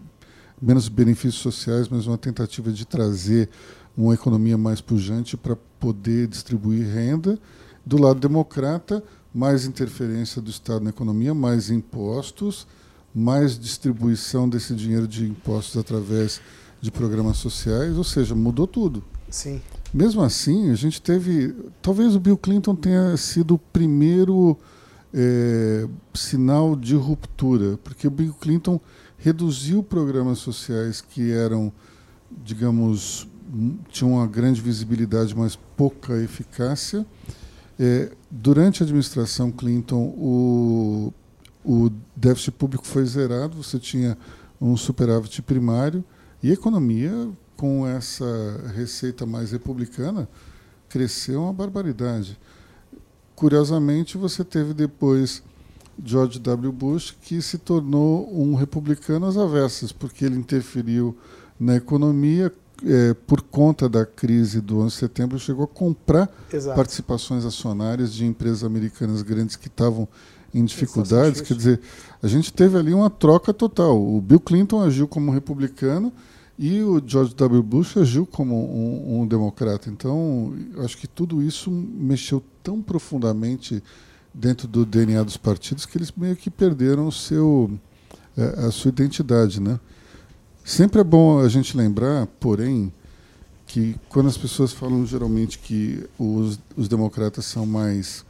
menos 0.61 0.87
benefícios 0.87 1.41
sociais, 1.41 1.89
mas 1.89 2.07
uma 2.07 2.19
tentativa 2.19 2.71
de 2.71 2.85
trazer 2.85 3.49
uma 3.97 4.13
economia 4.13 4.59
mais 4.59 4.83
pujante 4.83 5.35
para 5.35 5.57
poder 5.81 6.27
distribuir 6.27 6.87
renda. 6.93 7.39
Do 7.87 7.99
lado 7.99 8.21
democrata, 8.21 9.03
mais 9.35 9.65
interferência 9.67 10.41
do 10.41 10.49
Estado 10.49 10.85
na 10.85 10.91
economia, 10.91 11.35
mais 11.35 11.69
impostos, 11.69 12.67
mais 13.13 13.59
distribuição 13.59 14.49
desse 14.49 14.75
dinheiro 14.75 15.09
de 15.09 15.25
impostos 15.25 15.77
através 15.77 16.41
de 16.81 16.91
programas 16.91 17.39
sociais, 17.39 17.97
ou 17.97 18.05
seja, 18.05 18.35
mudou 18.35 18.67
tudo. 18.67 19.03
Sim. 19.29 19.61
Mesmo 19.93 20.23
assim, 20.23 20.71
a 20.71 20.75
gente 20.75 21.03
teve. 21.03 21.55
Talvez 21.83 22.15
o 22.15 22.21
Bill 22.21 22.37
Clinton 22.37 22.77
tenha 22.77 23.17
sido 23.17 23.55
o 23.55 23.59
primeiro 23.59 24.57
é, 25.13 25.89
sinal 26.13 26.77
de 26.77 26.95
ruptura, 26.95 27.79
porque 27.83 28.07
o 28.07 28.11
Bill 28.11 28.35
Clinton 28.35 28.81
reduziu 29.19 29.83
programas 29.83 30.39
sociais 30.39 31.01
que 31.01 31.33
eram, 31.33 31.73
digamos, 32.45 33.27
tinham 33.89 34.15
uma 34.15 34.27
grande 34.27 34.61
visibilidade, 34.61 35.35
mas 35.35 35.57
pouca 35.77 36.21
eficácia. 36.21 37.07
É, 37.79 38.13
durante 38.31 38.83
a 38.83 38.85
administração 38.85 39.51
Clinton, 39.51 40.15
o, 40.17 41.13
o 41.65 41.91
déficit 42.15 42.53
público 42.53 42.87
foi 42.87 43.05
zerado, 43.05 43.61
você 43.63 43.79
tinha 43.79 44.17
um 44.61 44.77
superávit 44.77 45.43
primário 45.43 46.05
e 46.43 46.51
a 46.51 46.55
economia, 46.55 47.29
com 47.57 47.87
essa 47.87 48.25
receita 48.75 49.25
mais 49.27 49.53
republicana, 49.53 50.29
cresceu 50.89 51.43
uma 51.43 51.53
barbaridade. 51.53 52.39
Curiosamente, 53.35 54.17
você 54.17 54.45
teve 54.45 54.73
depois 54.73 55.43
George 56.03 56.39
W. 56.39 56.73
Bush, 56.73 57.17
que 57.23 57.41
se 57.43 57.59
tornou 57.59 58.29
um 58.33 58.55
republicano 58.55 59.27
às 59.27 59.37
avessas, 59.37 59.93
porque 59.93 60.25
ele 60.25 60.37
interferiu 60.37 61.17
na 61.59 61.77
economia, 61.77 62.53
é, 62.87 63.15
por 63.27 63.43
conta 63.43 63.89
da 63.89 64.05
crise 64.05 64.61
do 64.61 64.79
11 64.79 64.95
de 64.95 64.99
setembro, 65.01 65.39
chegou 65.39 65.65
a 65.65 65.69
comprar 65.69 66.31
Exato. 66.53 66.77
participações 66.77 67.45
acionárias 67.45 68.13
de 68.13 68.25
empresas 68.25 68.65
americanas 68.65 69.23
grandes 69.23 69.57
que 69.57 69.69
estavam 69.69 70.09
em 70.53 70.65
dificuldades. 70.65 71.41
Quer 71.41 71.55
dizer, 71.55 71.81
a 72.23 72.29
gente 72.29 72.53
teve 72.53 72.79
ali 72.79 72.95
uma 72.95 73.11
troca 73.11 73.53
total. 73.53 74.01
O 74.01 74.21
Bill 74.21 74.41
Clinton 74.41 74.81
agiu 74.81 75.09
como 75.09 75.33
republicano 75.33 76.13
e 76.59 76.83
o 76.83 77.03
George 77.05 77.35
W. 77.35 77.63
Bush 77.63 77.97
agiu 77.97 78.25
como 78.25 78.55
um, 78.55 79.21
um 79.23 79.27
democrata. 79.27 79.91
Então, 79.91 80.55
acho 80.79 80.97
que 80.97 81.09
tudo 81.09 81.43
isso 81.43 81.71
mexeu 81.71 82.43
tão 82.63 82.81
profundamente 82.81 83.83
dentro 84.33 84.67
do 84.69 84.85
DNA 84.85 85.23
dos 85.23 85.37
partidos 85.37 85.87
que 85.87 85.99
eles 85.99 86.13
meio 86.17 86.37
que 86.37 86.51
perderam 86.51 87.11
seu, 87.11 87.71
é, 88.37 88.67
a 88.67 88.71
sua 88.71 88.89
identidade, 88.91 89.61
né? 89.61 89.79
Sempre 90.65 91.03
é 91.03 91.05
bom 91.05 91.41
a 91.41 91.49
gente 91.49 91.77
lembrar, 91.77 92.27
porém, 92.41 92.91
que 93.67 93.97
quando 94.09 94.31
as 94.31 94.39
pessoas 94.39 94.73
falam 94.73 95.05
geralmente 95.05 95.59
que 95.59 96.03
os, 96.19 96.59
os 96.75 96.89
democratas 96.89 97.45
são 97.45 97.67
mais 97.67 98.25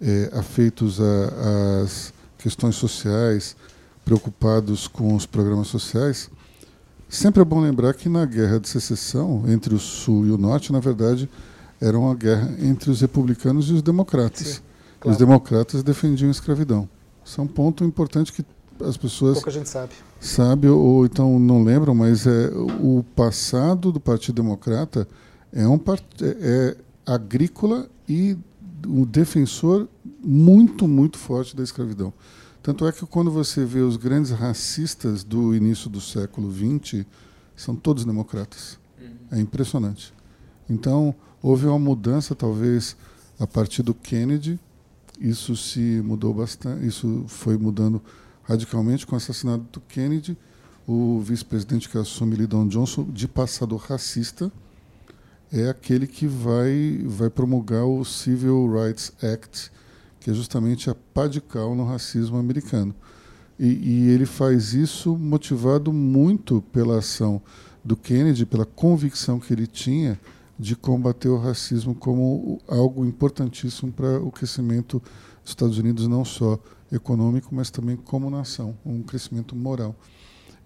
é, 0.00 0.30
afeitos 0.32 1.00
às 1.00 2.14
questões 2.38 2.76
sociais, 2.76 3.56
preocupados 4.04 4.86
com 4.86 5.16
os 5.16 5.26
programas 5.26 5.66
sociais, 5.66 6.30
sempre 7.08 7.42
é 7.42 7.44
bom 7.44 7.60
lembrar 7.60 7.94
que 7.94 8.08
na 8.08 8.24
guerra 8.24 8.60
de 8.60 8.68
secessão 8.68 9.42
entre 9.48 9.74
o 9.74 9.78
Sul 9.80 10.26
e 10.26 10.30
o 10.30 10.38
Norte, 10.38 10.72
na 10.72 10.78
verdade, 10.78 11.28
era 11.80 11.98
uma 11.98 12.14
guerra 12.14 12.54
entre 12.60 12.92
os 12.92 13.00
republicanos 13.00 13.68
e 13.70 13.72
os 13.72 13.82
democratas. 13.82 14.46
Sim, 14.46 14.60
claro. 15.00 15.12
Os 15.12 15.18
democratas 15.18 15.82
defendiam 15.82 16.28
a 16.28 16.30
escravidão. 16.30 16.88
Isso 17.24 17.40
é 17.40 17.44
um 17.44 17.48
ponto 17.48 17.82
importante 17.82 18.32
que 18.32 18.44
as 18.84 18.96
pessoas 18.96 19.34
pouca 19.34 19.50
gente 19.50 19.68
sabe 19.68 19.92
sabe 20.22 20.68
ou 20.68 21.04
então 21.04 21.36
não 21.40 21.64
lembram 21.64 21.96
mas 21.96 22.28
é 22.28 22.48
o 22.80 23.04
passado 23.16 23.90
do 23.90 23.98
Partido 23.98 24.36
Democrata 24.36 25.06
é 25.52 25.66
um 25.66 25.74
é, 25.74 26.36
é 26.40 26.76
agrícola 27.04 27.90
e 28.08 28.38
um 28.86 29.04
defensor 29.04 29.88
muito 30.22 30.86
muito 30.86 31.18
forte 31.18 31.56
da 31.56 31.62
escravidão. 31.62 32.12
Tanto 32.62 32.86
é 32.86 32.92
que 32.92 33.04
quando 33.04 33.32
você 33.32 33.64
vê 33.64 33.80
os 33.80 33.96
grandes 33.96 34.30
racistas 34.30 35.24
do 35.24 35.54
início 35.56 35.90
do 35.90 36.00
século 36.00 36.52
XX 36.52 37.04
são 37.56 37.74
todos 37.74 38.04
democratas. 38.04 38.78
Uhum. 39.00 39.08
é 39.32 39.40
impressionante. 39.40 40.14
Então 40.70 41.12
houve 41.42 41.66
uma 41.66 41.80
mudança 41.80 42.32
talvez 42.32 42.96
a 43.40 43.46
partir 43.46 43.82
do 43.82 43.92
Kennedy. 43.92 44.58
Isso 45.20 45.56
se 45.56 46.00
mudou 46.04 46.32
bastante 46.32 46.86
isso 46.86 47.24
foi 47.26 47.58
mudando 47.58 48.00
radicalmente 48.42 49.06
com 49.06 49.14
o 49.14 49.18
assassinato 49.18 49.64
do 49.72 49.80
Kennedy, 49.80 50.36
o 50.86 51.20
vice-presidente 51.20 51.88
que 51.88 51.96
assume, 51.96 52.36
Lyndon 52.36 52.66
Johnson, 52.68 53.04
de 53.10 53.28
passado 53.28 53.76
racista, 53.76 54.50
é 55.52 55.68
aquele 55.68 56.06
que 56.06 56.26
vai, 56.26 57.02
vai 57.04 57.28
promulgar 57.28 57.84
o 57.84 58.04
Civil 58.04 58.72
Rights 58.72 59.12
Act, 59.22 59.70
que 60.18 60.30
é 60.30 60.34
justamente 60.34 60.88
a 60.88 60.94
pá 60.94 61.26
de 61.26 61.40
cal 61.40 61.74
no 61.74 61.84
racismo 61.84 62.38
americano. 62.38 62.94
E, 63.58 63.66
e, 63.66 64.08
ele 64.08 64.24
faz 64.24 64.72
isso 64.72 65.16
motivado 65.16 65.92
muito 65.92 66.62
pela 66.72 66.98
ação 66.98 67.40
do 67.84 67.96
Kennedy, 67.96 68.46
pela 68.46 68.64
convicção 68.64 69.38
que 69.38 69.52
ele 69.52 69.66
tinha 69.66 70.18
de 70.58 70.74
combater 70.74 71.28
o 71.28 71.38
racismo 71.38 71.94
como 71.94 72.60
algo 72.66 73.04
importantíssimo 73.04 73.92
para 73.92 74.20
o 74.20 74.30
crescimento 74.30 75.02
dos 75.42 75.50
Estados 75.50 75.78
Unidos, 75.78 76.08
não 76.08 76.24
só 76.24 76.58
econômico, 76.92 77.54
mas 77.54 77.70
também 77.70 77.96
como 77.96 78.30
nação, 78.30 78.76
um 78.84 79.02
crescimento 79.02 79.56
moral. 79.56 79.94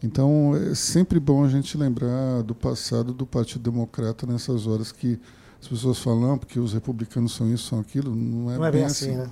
Então, 0.02 0.52
é 0.54 0.74
sempre 0.74 1.18
bom 1.18 1.44
a 1.44 1.48
gente 1.48 1.78
lembrar 1.78 2.42
do 2.42 2.54
passado 2.54 3.14
do 3.14 3.24
Partido 3.24 3.70
Democrata 3.70 4.26
nessas 4.26 4.66
horas 4.66 4.92
que 4.92 5.18
as 5.60 5.66
pessoas 5.66 5.98
falam, 5.98 6.20
não, 6.20 6.38
porque 6.38 6.60
os 6.60 6.74
republicanos 6.74 7.34
são 7.34 7.50
isso, 7.52 7.68
são 7.68 7.80
aquilo. 7.80 8.14
Não 8.14 8.52
é, 8.52 8.58
não 8.58 8.64
é 8.64 8.70
bem, 8.70 8.84
assim, 8.84 9.10
assim, 9.10 9.16
né? 9.16 9.30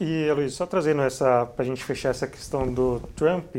E, 0.00 0.32
Luiz, 0.32 0.54
só 0.54 0.66
trazendo 0.66 1.02
essa, 1.02 1.46
para 1.46 1.64
a 1.64 1.66
gente 1.66 1.84
fechar 1.84 2.08
essa 2.08 2.26
questão 2.26 2.72
do 2.72 2.98
Trump, 3.14 3.56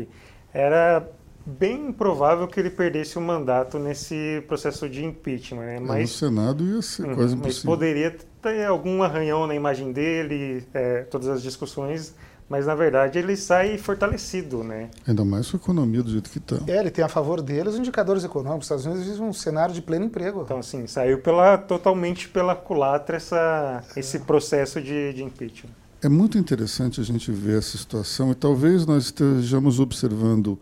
era 0.52 1.08
bem 1.46 1.88
improvável 1.88 2.46
que 2.46 2.60
ele 2.60 2.70
perdesse 2.70 3.16
o 3.16 3.20
mandato 3.20 3.78
nesse 3.78 4.42
processo 4.46 4.88
de 4.88 5.04
impeachment, 5.04 5.64
né? 5.64 5.80
Mas, 5.80 5.98
é, 5.98 6.02
no 6.02 6.08
Senado 6.08 6.64
ia 6.64 6.82
ser 6.82 7.06
uhum, 7.06 7.14
quase 7.14 7.34
impossível. 7.34 7.70
Mas 7.70 7.78
poderia 7.78 8.16
ter 8.42 8.66
algum 8.66 9.02
arranhão 9.02 9.46
na 9.46 9.54
imagem 9.54 9.92
dele, 9.92 10.66
é, 10.74 11.02
todas 11.04 11.28
as 11.28 11.42
discussões 11.42 12.14
mas 12.48 12.66
na 12.66 12.74
verdade 12.74 13.18
ele 13.18 13.36
sai 13.36 13.78
fortalecido, 13.78 14.62
né? 14.62 14.90
Ainda 15.06 15.24
mais 15.24 15.50
com 15.50 15.56
a 15.56 15.60
economia 15.60 16.02
do 16.02 16.10
jeito 16.10 16.30
que 16.30 16.38
está. 16.38 16.56
É, 16.66 16.78
ele 16.78 16.90
tem 16.90 17.04
a 17.04 17.08
favor 17.08 17.40
dele 17.40 17.68
os 17.68 17.78
indicadores 17.78 18.24
econômicos. 18.24 18.66
Os 18.70 18.80
Estados 18.80 18.86
Unidos 18.86 19.04
vivem 19.04 19.28
um 19.28 19.32
cenário 19.32 19.74
de 19.74 19.80
pleno 19.80 20.04
emprego. 20.04 20.42
Então, 20.42 20.58
assim, 20.58 20.86
saiu 20.86 21.18
pela, 21.18 21.56
totalmente 21.56 22.28
pela 22.28 22.54
culatra 22.54 23.16
essa, 23.16 23.82
esse 23.96 24.20
processo 24.20 24.80
de, 24.80 25.12
de 25.14 25.22
impeachment. 25.22 25.70
É 26.02 26.08
muito 26.08 26.36
interessante 26.36 27.00
a 27.00 27.04
gente 27.04 27.32
ver 27.32 27.58
essa 27.58 27.78
situação 27.78 28.30
e 28.30 28.34
talvez 28.34 28.84
nós 28.84 29.04
estejamos 29.04 29.80
observando 29.80 30.58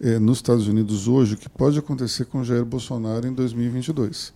eh, 0.00 0.18
nos 0.18 0.38
Estados 0.38 0.66
Unidos 0.66 1.06
hoje 1.06 1.34
o 1.34 1.36
que 1.36 1.48
pode 1.48 1.78
acontecer 1.78 2.24
com 2.24 2.42
Jair 2.42 2.64
Bolsonaro 2.64 3.24
em 3.24 3.32
2022. 3.32 4.32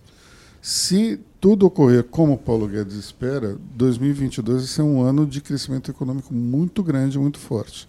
Se 0.67 1.21
tudo 1.43 1.67
ocorrer 1.67 2.05
como 2.05 2.33
o 2.33 2.39
Paulo 2.39 2.67
Guedes 2.67 2.95
espera, 2.95 3.59
2022 3.75 4.61
vai 4.61 4.67
ser 4.67 4.81
um 4.81 5.03
ano 5.03 5.27
de 5.27 5.43
crescimento 5.43 5.91
econômico 5.91 6.33
muito 6.33 6.83
grande, 6.83 7.19
muito 7.19 7.39
forte. 7.39 7.87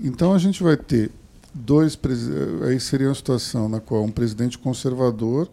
Então 0.00 0.32
a 0.32 0.38
gente 0.38 0.62
vai 0.62 0.78
ter 0.78 1.10
dois 1.52 1.98
aí 2.66 2.80
seria 2.80 3.08
uma 3.08 3.14
situação 3.14 3.68
na 3.68 3.80
qual 3.80 4.02
um 4.02 4.10
presidente 4.10 4.56
conservador, 4.56 5.46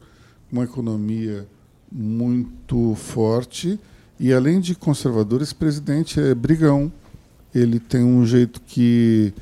uma 0.50 0.64
economia 0.64 1.46
muito 1.92 2.96
forte 2.96 3.78
e 4.18 4.32
além 4.32 4.62
de 4.62 4.74
conservador, 4.74 5.42
esse 5.42 5.54
presidente 5.54 6.18
é 6.18 6.34
brigão. 6.34 6.90
Ele 7.54 7.78
tem 7.78 8.06
um 8.06 8.26
jeito 8.26 8.62
que, 8.62 9.34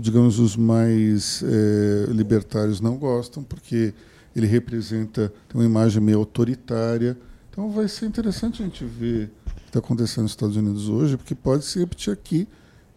digamos, 0.00 0.38
os 0.38 0.56
mais 0.56 1.42
é, 1.42 2.12
libertários 2.12 2.80
não 2.80 2.96
gostam, 2.96 3.42
porque 3.42 3.92
ele 4.34 4.46
representa 4.46 5.32
uma 5.54 5.64
imagem 5.64 6.02
meio 6.02 6.18
autoritária. 6.18 7.16
Então 7.50 7.70
vai 7.70 7.88
ser 7.88 8.06
interessante 8.06 8.62
a 8.62 8.66
gente 8.66 8.84
ver 8.84 9.30
o 9.46 9.50
que 9.54 9.66
está 9.66 9.78
acontecendo 9.78 10.22
nos 10.22 10.32
Estados 10.32 10.56
Unidos 10.56 10.88
hoje, 10.88 11.16
porque 11.16 11.34
pode 11.34 11.64
se 11.64 11.78
repetir 11.78 12.12
aqui 12.12 12.48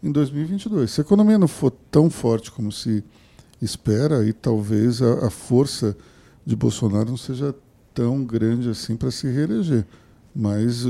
em 0.02 0.12
2022. 0.12 0.92
Se 0.92 1.02
a 1.02 1.04
economia 1.04 1.38
não 1.38 1.48
for 1.48 1.72
tão 1.92 2.10
forte 2.10 2.52
como 2.52 2.72
se 2.72 3.04
espera, 3.62 4.26
e 4.26 4.32
talvez 4.32 5.02
a, 5.02 5.28
a 5.28 5.30
força 5.30 5.96
de 6.46 6.56
Bolsonaro 6.56 7.10
não 7.10 7.18
seja 7.18 7.54
tão 7.94 8.24
grande 8.24 8.70
assim 8.70 8.96
para 8.96 9.10
se 9.10 9.28
reeleger. 9.28 9.86
Mas 10.36 10.84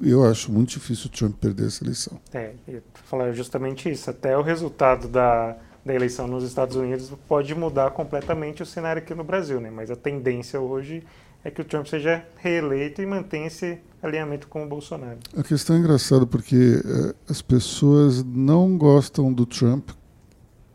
eu 0.00 0.24
acho 0.24 0.50
muito 0.50 0.70
difícil 0.70 1.06
o 1.06 1.10
Trump 1.10 1.36
perder 1.36 1.66
essa 1.66 1.84
eleição. 1.84 2.18
É, 2.32 2.54
eu 2.66 2.82
falar 3.04 3.30
justamente 3.32 3.90
isso. 3.90 4.08
Até 4.08 4.36
o 4.38 4.42
resultado 4.42 5.06
da, 5.06 5.54
da 5.86 5.94
eleição 5.94 6.26
nos 6.26 6.42
Estados 6.42 6.74
Unidos 6.74 7.12
pode 7.28 7.54
mudar 7.54 7.92
completamente 7.92 8.60
o 8.60 8.66
cenário 8.66 9.00
aqui 9.00 9.14
no 9.14 9.22
Brasil, 9.22 9.60
né? 9.60 9.70
Mas 9.70 9.88
a 9.88 9.94
tendência 9.94 10.60
hoje 10.60 11.04
é 11.44 11.50
que 11.50 11.60
o 11.60 11.64
Trump 11.64 11.86
seja 11.86 12.26
reeleito 12.38 13.00
e 13.00 13.06
mantenha 13.06 13.46
esse 13.46 13.78
alinhamento 14.02 14.48
com 14.48 14.64
o 14.64 14.68
Bolsonaro. 14.68 15.18
A 15.36 15.44
questão 15.44 15.76
é 15.76 15.78
engraçada 15.78 16.26
porque 16.26 16.82
é, 16.84 17.14
as 17.30 17.40
pessoas 17.40 18.24
não 18.24 18.76
gostam 18.76 19.32
do 19.32 19.46
Trump 19.46 19.90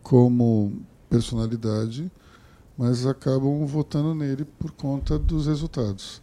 como 0.02 0.82
personalidade, 1.10 2.10
mas 2.78 3.06
acabam 3.06 3.66
votando 3.66 4.16
nele 4.16 4.46
por 4.46 4.72
conta 4.72 5.20
dos 5.20 5.46
resultados. 5.46 6.22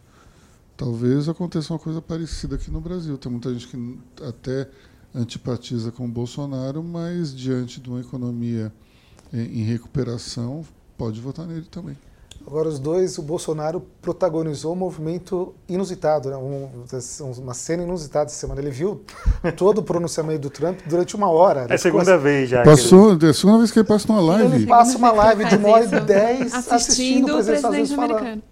Talvez 0.75 1.29
aconteça 1.29 1.71
uma 1.71 1.79
coisa 1.79 2.01
parecida 2.01 2.55
aqui 2.55 2.71
no 2.71 2.81
Brasil. 2.81 3.19
Tem 3.19 3.31
muita 3.31 3.53
gente 3.53 3.67
que 3.67 3.99
até 4.27 4.67
antipatiza 5.13 5.91
com 5.91 6.05
o 6.05 6.07
Bolsonaro, 6.07 6.83
mas 6.83 7.35
diante 7.35 7.79
de 7.79 7.89
uma 7.89 7.99
economia 7.99 8.71
em 9.31 9.63
recuperação, 9.63 10.65
pode 10.97 11.21
votar 11.21 11.45
nele 11.45 11.67
também. 11.69 11.95
Agora, 12.45 12.67
os 12.67 12.79
dois, 12.79 13.17
o 13.17 13.21
Bolsonaro 13.21 13.85
protagonizou 14.01 14.73
um 14.73 14.75
movimento 14.75 15.53
inusitado, 15.67 16.29
né? 16.29 16.37
um, 16.37 16.69
uma 17.37 17.53
cena 17.53 17.83
inusitada 17.83 18.25
essa 18.25 18.39
semana. 18.39 18.59
Ele 18.59 18.71
viu 18.71 19.03
todo 19.55 19.79
o 19.79 19.83
pronunciamento 19.83 20.39
do 20.39 20.49
Trump 20.49 20.79
durante 20.87 21.15
uma 21.15 21.29
hora. 21.29 21.67
É 21.69 21.75
a 21.75 21.77
segunda 21.77 22.17
vez 22.17 22.49
já. 22.49 22.63
Passou, 22.63 23.11
ele... 23.11 23.27
É 23.27 23.29
a 23.29 23.33
segunda 23.33 23.59
vez 23.59 23.71
que 23.71 23.79
ele 23.79 23.87
passa 23.87 24.07
numa 24.07 24.21
live. 24.21 24.55
Ele 24.55 24.65
passa 24.65 24.97
uma 24.97 25.11
live 25.11 25.45
de 25.45 25.55
uma 25.57 25.69
hora 25.69 25.85
e 25.85 25.99
dez 25.99 26.53
assistindo, 26.53 26.73
assistindo 26.73 27.29
o 27.29 27.43
presidente, 27.43 27.61
presidente 27.61 27.93
americano. 27.93 28.43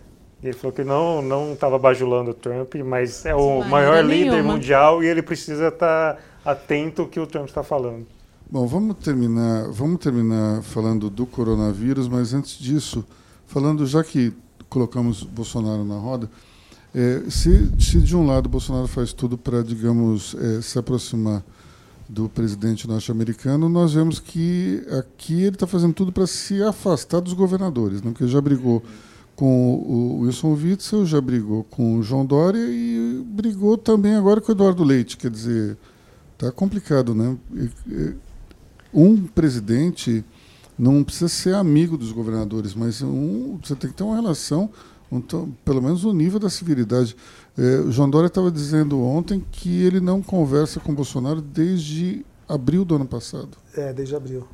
Ele 0.42 0.52
falou 0.52 0.72
que 0.72 0.84
não 0.84 1.22
não 1.22 1.52
estava 1.52 1.78
bajulando 1.78 2.30
o 2.30 2.34
Trump, 2.34 2.74
mas 2.84 3.24
é 3.24 3.34
o 3.34 3.64
maior 3.64 4.04
líder 4.04 4.32
nenhuma. 4.32 4.54
mundial 4.54 5.02
e 5.02 5.06
ele 5.06 5.22
precisa 5.22 5.68
estar 5.68 6.14
tá 6.14 6.20
atento 6.44 7.02
ao 7.02 7.08
que 7.08 7.18
o 7.18 7.26
Trump 7.26 7.48
está 7.48 7.62
falando. 7.62 8.06
Bom, 8.48 8.66
vamos 8.66 8.96
terminar, 8.98 9.68
vamos 9.70 9.98
terminar 9.98 10.62
falando 10.62 11.10
do 11.10 11.26
coronavírus, 11.26 12.06
mas 12.06 12.32
antes 12.32 12.56
disso, 12.58 13.04
falando 13.46 13.84
já 13.86 14.04
que 14.04 14.32
colocamos 14.68 15.24
Bolsonaro 15.24 15.84
na 15.84 15.96
roda, 15.96 16.30
é, 16.94 17.24
se, 17.28 17.70
se, 17.78 18.00
de 18.00 18.16
um 18.16 18.24
lado 18.24 18.48
Bolsonaro 18.48 18.86
faz 18.86 19.12
tudo 19.12 19.36
para, 19.36 19.62
digamos, 19.62 20.34
é, 20.34 20.62
se 20.62 20.78
aproximar 20.78 21.42
do 22.08 22.28
presidente 22.28 22.86
norte-americano, 22.86 23.68
nós 23.68 23.94
vemos 23.94 24.20
que 24.20 24.82
aqui 24.98 25.42
ele 25.42 25.56
está 25.56 25.66
fazendo 25.66 25.92
tudo 25.92 26.12
para 26.12 26.26
se 26.26 26.62
afastar 26.62 27.20
dos 27.20 27.32
governadores, 27.32 28.00
né? 28.00 28.12
porque 28.12 28.28
já 28.28 28.40
brigou 28.40 28.82
com 29.36 29.74
o 29.74 30.20
Wilson 30.20 30.54
Witzel, 30.54 31.04
já 31.04 31.20
brigou 31.20 31.62
com 31.64 31.98
o 31.98 32.02
João 32.02 32.24
Dória 32.24 32.66
e 32.66 33.22
brigou 33.26 33.76
também 33.76 34.14
agora 34.14 34.40
com 34.40 34.50
o 34.50 34.54
Eduardo 34.54 34.82
Leite. 34.82 35.18
Quer 35.18 35.30
dizer, 35.30 35.76
tá 36.38 36.50
complicado, 36.50 37.14
né? 37.14 37.36
Um 38.92 39.26
presidente 39.26 40.24
não 40.78 41.04
precisa 41.04 41.28
ser 41.28 41.54
amigo 41.54 41.98
dos 41.98 42.12
governadores, 42.12 42.74
mas 42.74 43.02
um, 43.02 43.58
você 43.62 43.76
tem 43.76 43.90
que 43.90 43.96
ter 43.96 44.04
uma 44.04 44.16
relação, 44.16 44.70
um, 45.12 45.20
pelo 45.64 45.82
menos 45.82 46.04
o 46.04 46.10
um 46.10 46.12
nível 46.14 46.40
da 46.40 46.48
civilidade. 46.48 47.14
É, 47.58 47.80
o 47.80 47.92
João 47.92 48.08
Dória 48.08 48.28
estava 48.28 48.50
dizendo 48.50 49.00
ontem 49.00 49.44
que 49.52 49.82
ele 49.82 50.00
não 50.00 50.22
conversa 50.22 50.80
com 50.80 50.92
o 50.92 50.94
Bolsonaro 50.94 51.42
desde 51.42 52.24
abril 52.48 52.84
do 52.84 52.96
ano 52.96 53.06
passado. 53.06 53.56
É, 53.74 53.92
desde 53.92 54.14
abril. 54.16 54.46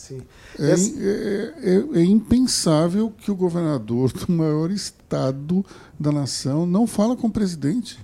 Sim. 0.00 0.22
É, 0.58 0.70
é, 0.70 1.74
é, 1.74 2.00
é, 2.00 2.04
impensável 2.04 3.12
que 3.18 3.30
o 3.30 3.34
governador 3.34 4.10
do 4.10 4.32
maior 4.32 4.70
estado 4.70 5.64
da 5.98 6.10
nação 6.10 6.64
não 6.64 6.86
fala 6.86 7.14
com 7.14 7.26
o 7.26 7.30
presidente. 7.30 7.98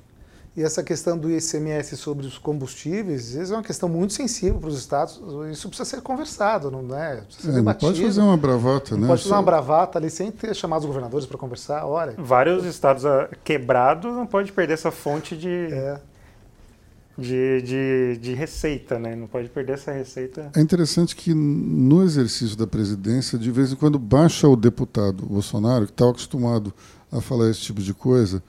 E 0.55 0.62
essa 0.62 0.82
questão 0.82 1.16
do 1.16 1.30
ICMS 1.30 1.97
sobre 1.97 2.26
os 2.26 2.36
combustíveis, 2.36 3.34
isso 3.34 3.53
é 3.53 3.57
uma 3.57 3.62
questão 3.62 3.88
muito 3.88 4.12
sensível 4.12 4.59
para 4.59 4.68
os 4.68 4.78
estados. 4.78 5.20
Isso 5.51 5.68
precisa 5.68 5.88
ser 5.88 6.03
conversado, 6.03 6.70
não 6.70 6.94
é? 6.94 7.16
Precisa 7.22 7.53
ser 7.53 7.59
é, 7.59 7.62
não 7.62 7.74
pode 7.74 8.03
fazer 8.03 8.20
uma 8.20 8.36
bravata, 8.36 8.94
não 8.94 9.03
né? 9.03 9.09
Pode 9.09 9.22
fazer 9.22 9.34
uma 9.34 9.42
bravata 9.42 9.99
ali 9.99 10.11
sem 10.11 10.30
ter 10.30 10.55
chamado 10.55 10.80
os 10.80 10.86
governadores 10.86 11.26
para 11.26 11.38
conversar. 11.38 11.86
Olha. 11.86 12.14
Vários 12.18 12.64
estados 12.66 13.07
ah, 13.07 13.28
quebrados 13.42 14.14
não 14.14 14.26
pode 14.26 14.53
perder 14.53 14.74
essa 14.74 14.90
fonte 14.90 15.34
de. 15.34 15.49
É 15.49 15.99
de, 17.18 17.62
de, 17.62 18.18
de, 18.20 18.34
receita, 18.34 18.98
né? 18.98 19.16
Não 19.16 19.26
pode 19.26 19.48
perder 19.48 19.74
essa 19.74 19.92
receita. 19.92 20.50
É 20.54 20.60
interessante 20.60 21.16
que 21.16 21.32
no 21.32 22.02
exercício 22.02 22.56
da 22.56 22.66
presidência, 22.66 23.38
de 23.38 23.50
vez 23.50 23.72
em 23.72 23.76
quando 23.76 23.98
baixa 23.98 24.48
o 24.48 24.56
deputado 24.56 25.24
Bolsonaro, 25.24 25.86
que 25.86 25.92
está 25.92 26.08
acostumado 26.08 26.72
a 27.10 27.20
falar 27.20 27.50
esse 27.50 27.60
tipo 27.60 27.80
de 27.80 27.94
coisa, 27.94 28.42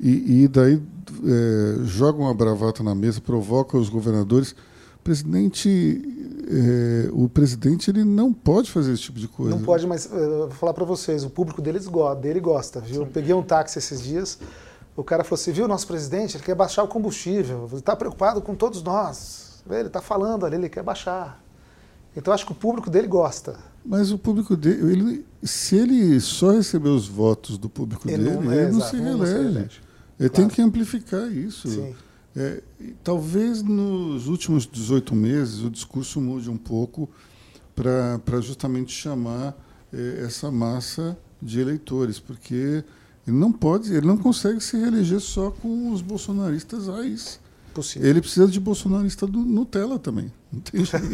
e, 0.00 0.44
e 0.44 0.48
daí 0.48 0.80
é, 1.24 1.84
joga 1.84 2.18
uma 2.18 2.34
bravata 2.34 2.82
na 2.82 2.94
mesa, 2.94 3.20
provoca 3.20 3.76
os 3.76 3.88
governadores. 3.88 4.54
Presidente, 5.02 6.02
é, 6.48 7.08
o 7.12 7.28
presidente 7.28 7.90
ele 7.90 8.04
não 8.04 8.32
pode 8.32 8.70
fazer 8.70 8.92
esse 8.92 9.02
tipo 9.02 9.18
de 9.18 9.28
coisa. 9.28 9.56
Não 9.56 9.62
pode, 9.62 9.86
mas 9.86 10.06
uh, 10.06 10.10
vou 10.10 10.50
falar 10.50 10.74
para 10.74 10.84
vocês, 10.84 11.24
o 11.24 11.30
público 11.30 11.62
deles 11.62 11.88
dele 12.20 12.40
gosta, 12.40 12.80
viu? 12.80 13.04
Sim. 13.04 13.10
Peguei 13.12 13.34
um 13.34 13.42
táxi 13.42 13.78
esses 13.78 14.02
dias 14.02 14.38
o 15.00 15.04
cara 15.04 15.22
falou 15.22 15.40
assim, 15.40 15.52
viu, 15.52 15.68
nosso 15.68 15.86
presidente, 15.86 16.36
ele 16.36 16.42
quer 16.42 16.56
baixar 16.56 16.82
o 16.82 16.88
combustível, 16.88 17.68
ele 17.70 17.78
está 17.78 17.94
preocupado 17.94 18.42
com 18.42 18.54
todos 18.56 18.82
nós. 18.82 19.62
Ele 19.70 19.86
está 19.86 20.02
falando 20.02 20.44
ali, 20.44 20.56
ele 20.56 20.68
quer 20.68 20.82
baixar. 20.82 21.40
Então 22.16 22.34
acho 22.34 22.44
que 22.44 22.50
o 22.50 22.54
público 22.54 22.90
dele 22.90 23.06
gosta. 23.06 23.56
Mas 23.84 24.10
o 24.10 24.18
público 24.18 24.56
dele, 24.56 24.92
ele, 24.92 25.26
se 25.40 25.76
ele 25.76 26.18
só 26.20 26.50
receber 26.50 26.88
os 26.88 27.06
votos 27.06 27.56
do 27.58 27.68
público 27.68 28.08
ele 28.08 28.24
dele, 28.24 28.36
não, 28.44 28.50
é, 28.50 28.62
ele 28.64 28.72
não, 28.72 28.80
se 28.80 28.96
não 28.96 29.24
se 29.24 29.32
relege. 29.32 29.80
Ele 30.18 30.28
claro. 30.28 30.32
tem 30.32 30.48
que 30.48 30.60
amplificar 30.62 31.30
isso. 31.30 31.94
É, 32.34 32.60
talvez 33.04 33.62
nos 33.62 34.26
últimos 34.26 34.66
18 34.66 35.14
meses 35.14 35.62
o 35.62 35.70
discurso 35.70 36.20
mude 36.20 36.50
um 36.50 36.56
pouco 36.56 37.08
para 37.72 38.40
justamente 38.40 38.90
chamar 38.90 39.54
é, 39.92 40.24
essa 40.24 40.50
massa 40.50 41.16
de 41.40 41.60
eleitores, 41.60 42.18
porque 42.18 42.82
ele 43.28 43.36
não 43.36 43.52
pode, 43.52 43.94
ele 43.94 44.06
não 44.06 44.16
consegue 44.16 44.60
se 44.60 44.76
reeleger 44.76 45.20
só 45.20 45.50
com 45.50 45.92
os 45.92 46.00
bolsonaristas 46.00 46.88
raiz. 46.88 47.38
Possível. 47.74 48.08
Ele 48.08 48.20
precisa 48.20 48.46
de 48.46 48.58
bolsonarista 48.58 49.26
do 49.26 49.38
Nutella 49.38 49.98
também. 49.98 50.32
Não 50.50 50.60
tem 50.60 50.84
jeito. 50.84 51.06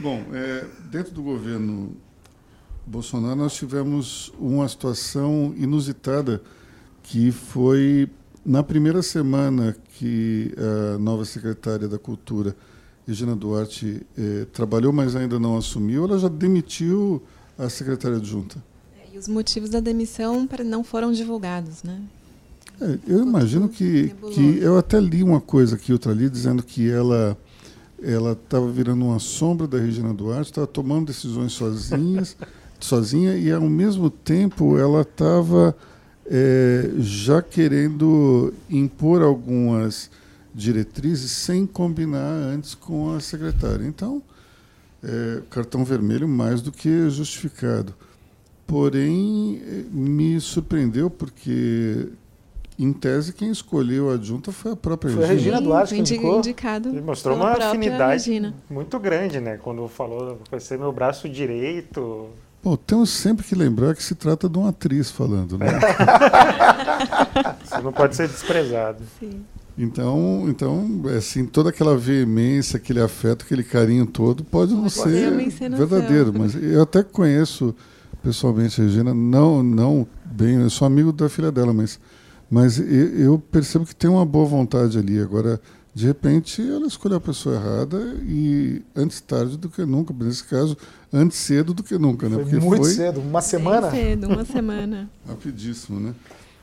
Bom, 0.00 0.24
é, 0.32 0.66
dentro 0.90 1.12
do 1.12 1.22
governo 1.22 1.94
Bolsonaro 2.86 3.36
nós 3.36 3.54
tivemos 3.54 4.32
uma 4.38 4.66
situação 4.66 5.54
inusitada 5.56 6.42
que 7.02 7.30
foi 7.30 8.10
na 8.44 8.62
primeira 8.62 9.02
semana 9.02 9.76
que 9.98 10.54
a 10.58 10.98
nova 10.98 11.24
secretária 11.24 11.86
da 11.86 11.98
Cultura, 11.98 12.56
Regina 13.06 13.36
Duarte, 13.36 14.04
eh, 14.16 14.46
trabalhou, 14.52 14.92
mas 14.92 15.14
ainda 15.14 15.38
não 15.38 15.56
assumiu, 15.56 16.04
ela 16.04 16.18
já 16.18 16.28
demitiu 16.28 17.22
a 17.58 17.68
secretária 17.68 18.16
adjunta. 18.16 18.62
E 19.14 19.18
os 19.18 19.28
motivos 19.28 19.70
da 19.70 19.78
demissão 19.78 20.48
não 20.66 20.82
foram 20.82 21.12
divulgados, 21.12 21.84
né? 21.84 22.02
É, 22.80 22.98
eu 23.06 23.22
imagino 23.22 23.68
que, 23.68 24.12
que 24.32 24.58
eu 24.58 24.76
até 24.76 24.98
li 24.98 25.22
uma 25.22 25.40
coisa 25.40 25.76
aqui, 25.76 25.92
outra 25.92 26.10
ali, 26.10 26.28
dizendo 26.28 26.64
que 26.64 26.90
ela 26.90 27.38
ela 28.02 28.32
estava 28.32 28.68
virando 28.68 29.04
uma 29.04 29.20
sombra 29.20 29.68
da 29.68 29.78
Regina 29.78 30.12
Duarte, 30.12 30.50
estava 30.50 30.66
tomando 30.66 31.06
decisões 31.06 31.52
sozinhas, 31.52 32.36
sozinha 32.80 33.36
e 33.36 33.52
ao 33.52 33.62
mesmo 33.62 34.10
tempo 34.10 34.76
ela 34.76 35.02
estava 35.02 35.76
é, 36.26 36.90
já 36.98 37.40
querendo 37.40 38.52
impor 38.68 39.22
algumas 39.22 40.10
diretrizes 40.52 41.30
sem 41.30 41.68
combinar 41.68 42.32
antes 42.52 42.74
com 42.74 43.14
a 43.14 43.20
secretária. 43.20 43.86
Então, 43.86 44.20
é, 45.04 45.40
cartão 45.50 45.84
vermelho 45.84 46.26
mais 46.26 46.60
do 46.60 46.72
que 46.72 47.08
justificado. 47.08 47.94
Porém, 48.66 49.60
me 49.90 50.40
surpreendeu 50.40 51.10
porque, 51.10 52.08
em 52.78 52.92
tese, 52.92 53.32
quem 53.32 53.50
escolheu 53.50 54.10
a 54.10 54.14
adjunta 54.14 54.52
foi 54.52 54.72
a 54.72 54.76
própria 54.76 55.12
foi 55.12 55.20
Regina. 55.26 55.38
Regina 55.38 55.60
Duarte 55.60 55.94
que 55.94 56.00
indicou. 56.00 56.38
Indicado 56.38 56.88
Ele 56.88 57.02
mostrou 57.02 57.36
uma 57.36 57.52
afinidade 57.52 58.30
Regina. 58.30 58.54
muito 58.70 58.98
grande, 58.98 59.38
né? 59.40 59.58
Quando 59.62 59.86
falou, 59.88 60.40
vai 60.50 60.60
ser 60.60 60.78
meu 60.78 60.92
braço 60.92 61.28
direito. 61.28 62.28
Bom, 62.62 62.76
temos 62.76 63.10
sempre 63.10 63.44
que 63.44 63.54
lembrar 63.54 63.94
que 63.94 64.02
se 64.02 64.14
trata 64.14 64.48
de 64.48 64.56
uma 64.56 64.70
atriz 64.70 65.10
falando, 65.10 65.58
né? 65.58 65.66
Isso 67.62 67.82
não 67.82 67.92
pode 67.92 68.16
ser 68.16 68.26
desprezado. 68.26 69.02
Sim. 69.20 69.44
Então, 69.76 70.46
então, 70.48 71.02
assim, 71.16 71.44
toda 71.44 71.70
aquela 71.70 71.96
veemência, 71.96 72.76
aquele 72.76 73.00
afeto, 73.00 73.44
aquele 73.44 73.64
carinho 73.64 74.06
todo 74.06 74.44
pode 74.44 74.72
não 74.72 74.82
pode 74.82 74.92
ser, 74.94 75.50
ser 75.50 75.70
verdadeiro, 75.70 76.32
mas 76.32 76.54
eu 76.54 76.82
até 76.82 77.02
conheço 77.02 77.74
pessoalmente 78.24 78.80
a 78.80 78.84
Regina, 78.84 79.12
não, 79.12 79.62
não 79.62 80.06
bem, 80.24 80.54
eu 80.54 80.70
sou 80.70 80.86
amigo 80.86 81.12
da 81.12 81.28
filha 81.28 81.52
dela, 81.52 81.74
mas, 81.74 82.00
mas 82.50 82.78
eu 82.78 83.38
percebo 83.38 83.84
que 83.84 83.94
tem 83.94 84.08
uma 84.08 84.24
boa 84.24 84.46
vontade 84.46 84.98
ali. 84.98 85.20
Agora, 85.20 85.60
de 85.94 86.06
repente, 86.06 86.62
ela 86.62 86.86
escolheu 86.86 87.18
a 87.18 87.20
pessoa 87.20 87.54
errada 87.54 88.16
e 88.22 88.82
antes 88.96 89.20
tarde 89.20 89.58
do 89.58 89.68
que 89.68 89.84
nunca, 89.84 90.14
nesse 90.14 90.42
caso, 90.44 90.76
antes 91.12 91.36
cedo 91.36 91.74
do 91.74 91.82
que 91.82 91.98
nunca, 91.98 92.28
né? 92.28 92.36
Foi 92.36 92.44
Porque 92.44 92.64
muito 92.64 92.82
foi 92.84 92.94
cedo, 92.94 93.20
uma 93.20 93.42
semana? 93.42 93.90
Bem 93.90 94.00
cedo, 94.00 94.26
uma 94.26 94.44
semana. 94.44 95.10
Rapidíssimo, 95.28 96.00
né? 96.00 96.14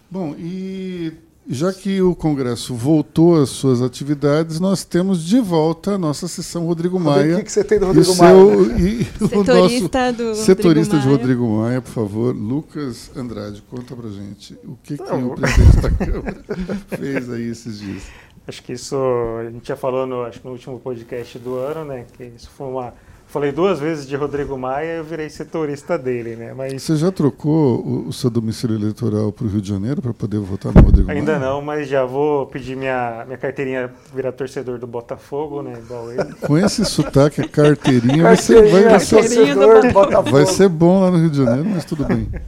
Bom, 0.09 0.35
e 0.37 1.13
já 1.53 1.73
que 1.73 2.01
o 2.01 2.15
Congresso 2.15 2.73
voltou 2.73 3.41
às 3.41 3.49
suas 3.49 3.81
atividades, 3.81 4.59
nós 4.59 4.85
temos 4.85 5.23
de 5.23 5.39
volta 5.39 5.95
a 5.95 5.97
nossa 5.97 6.27
sessão 6.27 6.65
Rodrigo 6.65 6.97
Maia. 6.97 7.37
O 7.37 7.43
que, 7.43 7.51
você 7.51 7.63
tem 7.63 7.77
do 7.77 7.87
Rodrigo 7.87 8.15
Maia? 8.15 8.33
Seu, 8.33 8.77
e 8.77 9.03
setorista 9.03 10.13
do 10.13 10.35
setorista 10.35 10.95
Rodrigo 10.95 11.17
de 11.17 11.21
Rodrigo 11.21 11.57
Maia, 11.57 11.81
por 11.81 11.91
favor, 11.91 12.33
Lucas 12.33 13.11
Andrade, 13.15 13.61
conta 13.69 13.95
pra 13.95 14.09
gente 14.09 14.57
o 14.63 14.77
que, 14.81 14.97
que 14.97 15.03
o 15.03 15.35
presidente 15.35 15.77
da 15.81 15.91
Câmara 15.91 16.43
fez 16.97 17.29
aí 17.29 17.49
esses 17.49 17.79
dias. 17.79 18.03
Acho 18.47 18.63
que 18.63 18.73
isso 18.73 18.95
a 19.39 19.49
gente 19.49 19.67
já 19.67 19.75
falou 19.75 20.07
no, 20.07 20.23
acho, 20.23 20.39
no 20.43 20.51
último 20.51 20.79
podcast 20.79 21.37
do 21.37 21.55
ano, 21.55 21.85
né? 21.85 22.05
Que 22.17 22.23
isso 22.23 22.49
foi 22.49 22.67
uma 22.67 22.93
falei 23.31 23.51
duas 23.51 23.79
vezes 23.79 24.05
de 24.05 24.13
Rodrigo 24.15 24.57
Maia, 24.57 24.97
eu 24.97 25.03
virei 25.05 25.29
setorista 25.29 25.97
dele, 25.97 26.35
né? 26.35 26.53
Mas 26.53 26.83
Você 26.83 26.97
já 26.97 27.11
trocou 27.11 27.79
o, 27.79 28.09
o 28.09 28.13
seu 28.13 28.29
domicílio 28.29 28.75
eleitoral 28.75 29.31
para 29.31 29.45
o 29.45 29.49
Rio 29.49 29.61
de 29.61 29.69
Janeiro 29.69 30.01
para 30.01 30.13
poder 30.13 30.37
votar 30.39 30.73
no 30.73 30.81
Rodrigo 30.81 31.09
ainda 31.09 31.39
Maia? 31.39 31.45
não, 31.45 31.61
mas 31.61 31.87
já 31.87 32.03
vou 32.03 32.45
pedir 32.47 32.75
minha, 32.75 33.23
minha 33.25 33.37
carteirinha 33.37 33.89
virar 34.13 34.33
torcedor 34.33 34.77
do 34.77 34.85
Botafogo, 34.85 35.61
né? 35.61 35.73
Igual 35.77 36.11
ele. 36.11 36.33
Com 36.45 36.57
esse 36.57 36.83
sotaque, 36.83 37.41
a 37.41 37.47
carteirinha, 37.47 38.23
vai 38.23 38.35
ser, 38.35 38.69
vai, 38.69 38.83
vai 38.83 38.99
ser, 38.99 39.21
Carteirinha 39.21 39.55
do 39.55 39.61
torcedor 39.61 39.87
do 39.87 39.93
Botafogo. 39.93 40.31
vai 40.31 40.45
ser 40.45 40.67
bom 40.67 40.99
lá 40.99 41.09
no 41.09 41.17
Rio 41.17 41.29
de 41.29 41.37
Janeiro, 41.37 41.69
mas 41.69 41.85
tudo 41.85 42.03
bem. 42.03 42.29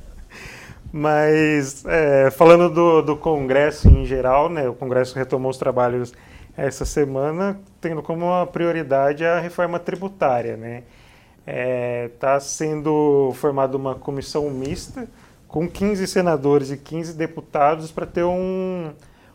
Mas 0.96 1.84
é, 1.88 2.30
falando 2.30 2.70
do, 2.70 3.02
do 3.02 3.18
Congresso 3.18 3.90
em 3.90 4.06
geral, 4.06 4.48
né, 4.48 4.70
o 4.70 4.76
Congresso 4.76 5.16
retomou 5.16 5.50
os 5.50 5.58
trabalhos 5.58 6.14
essa 6.56 6.86
semana, 6.86 7.60
tendo 7.82 8.02
como 8.02 8.26
uma 8.26 8.46
prioridade 8.46 9.26
a 9.26 9.40
reforma 9.40 9.80
tributária. 9.80 10.54
Está 10.54 10.84
é, 11.48 12.10
tá 12.20 12.40
sendo 12.40 13.32
formada 13.36 13.76
uma 13.76 13.96
comissão 13.96 14.50
mista 14.50 15.08
com 15.48 15.68
15 15.68 16.08
senadores 16.08 16.72
e 16.72 16.78
15 16.78 17.14
deputados 17.14 17.92
para 17.92 18.06
ter 18.06 18.24
um, 18.24 18.92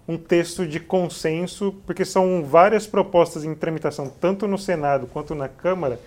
um 0.06 0.16
texto 0.16 0.66
de 0.66 0.80
consenso, 0.80 1.74
porque 1.86 2.04
são 2.04 2.44
várias 2.44 2.86
propostas 2.86 3.44
em 3.44 3.54
tramitação, 3.54 4.10
tanto 4.20 4.46
no 4.46 4.58
Senado 4.58 5.06
quanto 5.06 5.34
na 5.34 5.48
Câmara, 5.48 5.98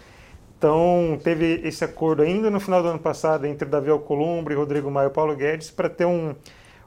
então, 0.62 1.20
teve 1.24 1.60
esse 1.64 1.84
acordo 1.84 2.22
ainda 2.22 2.52
no 2.52 2.60
final 2.60 2.84
do 2.84 2.90
ano 2.90 3.00
passado 3.00 3.48
entre 3.48 3.68
Davi 3.68 3.90
Alcolumbre, 3.90 4.54
Rodrigo 4.54 4.92
Maia 4.92 5.08
e 5.08 5.10
Paulo 5.10 5.36
Guedes 5.36 5.72
para 5.72 5.90
ter 5.90 6.06
um, 6.06 6.36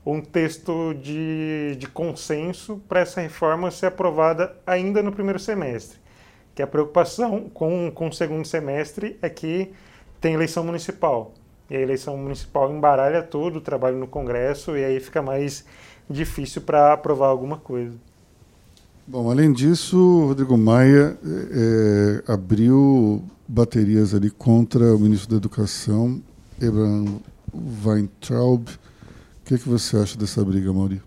um 0.06 0.20
texto 0.20 0.94
de, 0.94 1.76
de 1.78 1.86
consenso 1.86 2.80
para 2.88 3.00
essa 3.00 3.20
reforma 3.20 3.70
ser 3.70 3.86
aprovada 3.86 4.54
ainda 4.66 5.02
no 5.02 5.12
primeiro 5.12 5.38
semestre. 5.38 5.98
Que 6.54 6.62
a 6.62 6.66
preocupação 6.66 7.48
com, 7.52 7.90
com 7.90 8.08
o 8.08 8.12
segundo 8.12 8.46
semestre 8.46 9.18
é 9.22 9.28
que 9.28 9.72
tem 10.20 10.34
eleição 10.34 10.62
municipal. 10.62 11.32
E 11.70 11.76
a 11.76 11.80
eleição 11.80 12.16
municipal 12.16 12.70
embaralha 12.70 13.22
tudo, 13.22 13.56
o 13.58 13.60
trabalho 13.60 13.96
no 13.96 14.06
Congresso, 14.06 14.76
e 14.76 14.84
aí 14.84 15.00
fica 15.00 15.22
mais 15.22 15.64
difícil 16.08 16.62
para 16.62 16.92
aprovar 16.92 17.28
alguma 17.28 17.56
coisa. 17.56 17.94
Bom, 19.06 19.30
além 19.30 19.52
disso, 19.52 20.26
Rodrigo 20.26 20.56
Maia 20.56 21.18
é, 21.24 22.32
abriu 22.32 23.22
baterias 23.46 24.14
ali 24.14 24.30
contra 24.30 24.94
o 24.94 24.98
ministro 24.98 25.30
da 25.30 25.36
Educação, 25.36 26.22
Abraham 26.56 27.20
Weintraub. 27.84 28.68
O 29.44 29.46
que, 29.46 29.56
é 29.56 29.58
que 29.58 29.68
você 29.68 29.98
acha 29.98 30.16
dessa 30.16 30.42
briga, 30.42 30.72
Mauri? 30.72 31.02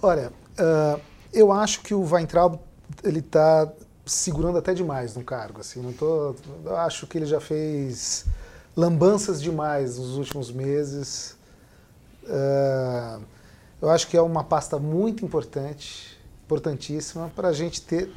Olha, 0.00 0.32
uh, 0.58 0.98
eu 1.30 1.52
acho 1.52 1.82
que 1.82 1.92
o 1.92 2.02
Weintraub 2.02 2.58
ele 3.04 3.18
está 3.18 3.70
segurando 4.06 4.56
até 4.56 4.72
demais 4.72 5.14
no 5.14 5.22
cargo. 5.22 5.60
Assim, 5.60 5.82
não 5.82 5.92
tô, 5.92 6.34
eu 6.64 6.76
acho 6.78 7.06
que 7.06 7.18
ele 7.18 7.26
já 7.26 7.38
fez 7.38 8.24
lambanças 8.74 9.42
demais 9.42 9.98
nos 9.98 10.16
últimos 10.16 10.50
meses. 10.50 11.36
Uh, 12.24 13.22
eu 13.82 13.90
acho 13.90 14.08
que 14.08 14.16
é 14.16 14.22
uma 14.22 14.42
pasta 14.42 14.78
muito 14.78 15.22
importante, 15.22 16.18
importantíssima, 16.46 17.30
para 17.36 17.48
a 17.48 17.52
gente 17.52 17.82
ter 17.82 18.10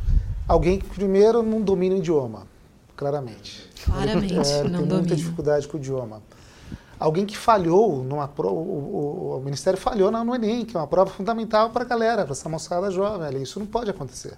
alguém 0.48 0.80
que 0.80 0.88
primeiro 0.88 1.44
não 1.44 1.62
domina 1.62 1.96
o 1.96 1.98
idioma, 1.98 2.48
claramente. 2.96 3.70
Claramente, 3.84 4.34
É, 4.34 4.64
não 4.64 4.88
tem 4.88 4.98
muita 4.98 5.14
dificuldade 5.14 5.68
com 5.68 5.76
o 5.76 5.80
idioma. 5.82 6.22
Alguém 7.00 7.26
que 7.26 7.36
falhou 7.38 8.04
numa 8.04 8.28
prova, 8.28 8.54
o, 8.56 8.58
o- 9.36 9.38
o 9.38 9.42
Ministério 9.44 9.80
falhou 9.80 10.10
na- 10.12 10.24
no 10.24 10.34
Enem, 10.36 10.64
que 10.66 10.76
é 10.78 10.80
uma 10.80 10.88
prova 10.88 11.10
fundamental 11.12 11.70
para 11.72 11.84
a 11.84 11.88
galera, 11.88 12.24
para 12.24 12.32
essa 12.34 12.48
moçada 12.48 12.90
jovem. 12.92 13.28
ali. 13.28 13.42
Isso 13.44 13.60
não 13.60 13.66
pode 13.66 13.90
acontecer. 13.90 14.38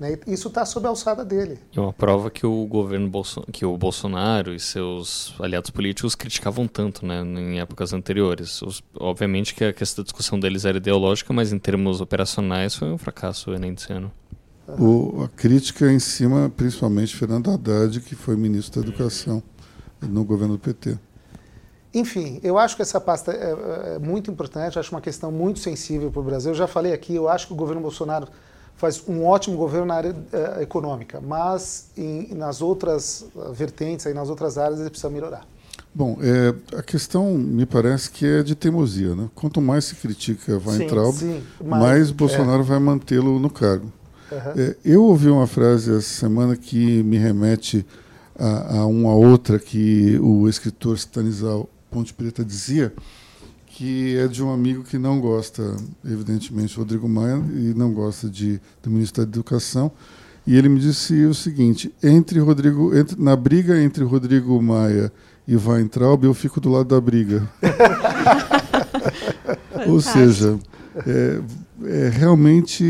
né? 0.00 0.18
Isso 0.26 0.48
está 0.48 0.66
sob 0.66 0.86
a 0.86 0.88
alçada 0.90 1.24
dele. 1.24 1.56
É 1.72 1.78
uma 1.78 1.92
prova 1.92 2.28
que 2.28 2.44
o 2.44 2.66
governo 2.66 3.08
Bolso 3.08 3.44
que 3.52 3.64
o 3.64 3.78
Bolsonaro 3.78 4.52
e 4.52 4.58
seus 4.58 5.32
aliados 5.38 5.70
políticos 5.70 6.16
criticavam 6.16 6.66
tanto, 6.66 7.06
né, 7.06 7.20
em 7.22 7.60
épocas 7.60 7.92
anteriores. 7.92 8.60
Os- 8.60 8.82
obviamente 8.98 9.54
que 9.54 9.62
a 9.62 9.72
questão 9.72 10.02
da 10.02 10.06
discussão 10.06 10.40
deles 10.40 10.64
era 10.64 10.78
ideológica, 10.78 11.32
mas 11.32 11.52
em 11.52 11.60
termos 11.60 12.00
operacionais 12.00 12.74
foi 12.74 12.90
um 12.90 12.98
fracasso 12.98 13.52
o 13.52 13.54
Enem 13.54 13.72
desse 13.72 13.92
ano. 13.92 14.10
O, 14.66 15.22
a 15.22 15.28
crítica 15.28 15.86
é 15.86 15.92
em 15.92 16.00
cima, 16.00 16.50
principalmente, 16.56 17.14
Fernando 17.14 17.50
Haddad, 17.52 18.00
que 18.00 18.16
foi 18.16 18.34
ministro 18.34 18.82
da 18.82 18.88
Educação 18.88 19.40
no 20.02 20.24
governo 20.24 20.54
do 20.54 20.58
PT. 20.58 20.98
Enfim, 21.94 22.40
eu 22.42 22.58
acho 22.58 22.74
que 22.76 22.82
essa 22.82 23.00
pasta 23.00 23.32
é, 23.32 23.94
é 23.94 23.98
muito 23.98 24.30
importante, 24.30 24.78
acho 24.78 24.90
uma 24.94 25.00
questão 25.00 25.30
muito 25.30 25.60
sensível 25.60 26.10
para 26.10 26.20
o 26.20 26.24
Brasil. 26.24 26.50
Eu 26.50 26.54
já 26.56 26.66
falei 26.66 26.92
aqui, 26.92 27.14
eu 27.14 27.28
acho 27.28 27.46
que 27.46 27.52
o 27.52 27.56
governo 27.56 27.80
Bolsonaro 27.80 28.26
faz 28.76 29.00
um 29.06 29.24
ótimo 29.24 29.56
governo 29.56 29.86
na 29.86 29.94
área 29.94 30.16
eh, 30.32 30.62
econômica, 30.62 31.20
mas 31.20 31.86
em- 31.96 32.34
nas 32.34 32.60
outras 32.60 33.24
eh, 33.36 33.52
vertentes, 33.52 34.04
aí, 34.06 34.12
nas 34.12 34.28
outras 34.28 34.58
áreas, 34.58 34.80
ele 34.80 34.90
precisa 34.90 35.08
melhorar. 35.08 35.46
Bom, 35.94 36.18
é, 36.20 36.76
a 36.76 36.82
questão 36.82 37.34
me 37.34 37.64
parece 37.64 38.10
que 38.10 38.26
é 38.26 38.42
de 38.42 38.56
teimosia. 38.56 39.14
Né? 39.14 39.28
Quanto 39.32 39.60
mais 39.60 39.84
se 39.84 39.94
critica 39.94 40.60
Weintraub, 40.66 41.14
Sim, 41.14 41.40
mas- 41.64 41.80
mais 41.80 42.10
Bolsonaro 42.10 42.64
vai 42.64 42.80
mantê-lo 42.80 43.38
no 43.38 43.48
cargo. 43.48 43.92
Aham. 44.32 44.52
É, 44.56 44.76
eu 44.84 45.04
ouvi 45.04 45.28
uma 45.28 45.46
frase 45.46 45.90
essa 45.90 46.00
semana 46.00 46.56
que 46.56 47.00
me 47.04 47.16
remete 47.16 47.86
a, 48.36 48.78
a 48.78 48.86
uma 48.86 49.14
outra 49.14 49.60
que 49.60 50.18
o 50.20 50.48
escritor 50.48 50.96
Stanislau 50.96 51.68
Ponte 51.94 52.12
Preta 52.12 52.44
dizia, 52.44 52.92
que 53.66 54.16
é 54.16 54.26
de 54.26 54.42
um 54.42 54.52
amigo 54.52 54.82
que 54.82 54.98
não 54.98 55.20
gosta, 55.20 55.76
evidentemente, 56.04 56.76
Rodrigo 56.76 57.08
Maia, 57.08 57.40
e 57.52 57.72
não 57.72 57.92
gosta 57.92 58.28
de, 58.28 58.60
do 58.82 58.90
ministro 58.90 59.24
da 59.24 59.30
Educação. 59.30 59.92
E 60.44 60.56
ele 60.56 60.68
me 60.68 60.80
disse 60.80 61.24
o 61.24 61.32
seguinte: 61.32 61.94
entre 62.02 62.40
Rodrigo, 62.40 62.92
entre, 62.96 63.22
na 63.22 63.36
briga 63.36 63.80
entre 63.80 64.02
Rodrigo 64.02 64.60
Maia 64.60 65.12
e 65.46 65.54
Weintraub, 65.54 66.24
eu 66.24 66.34
fico 66.34 66.60
do 66.60 66.68
lado 66.68 66.88
da 66.88 67.00
briga. 67.00 67.48
Ou 69.86 70.00
seja, 70.00 70.58
é, 71.06 71.40
é, 71.84 72.08
realmente 72.08 72.82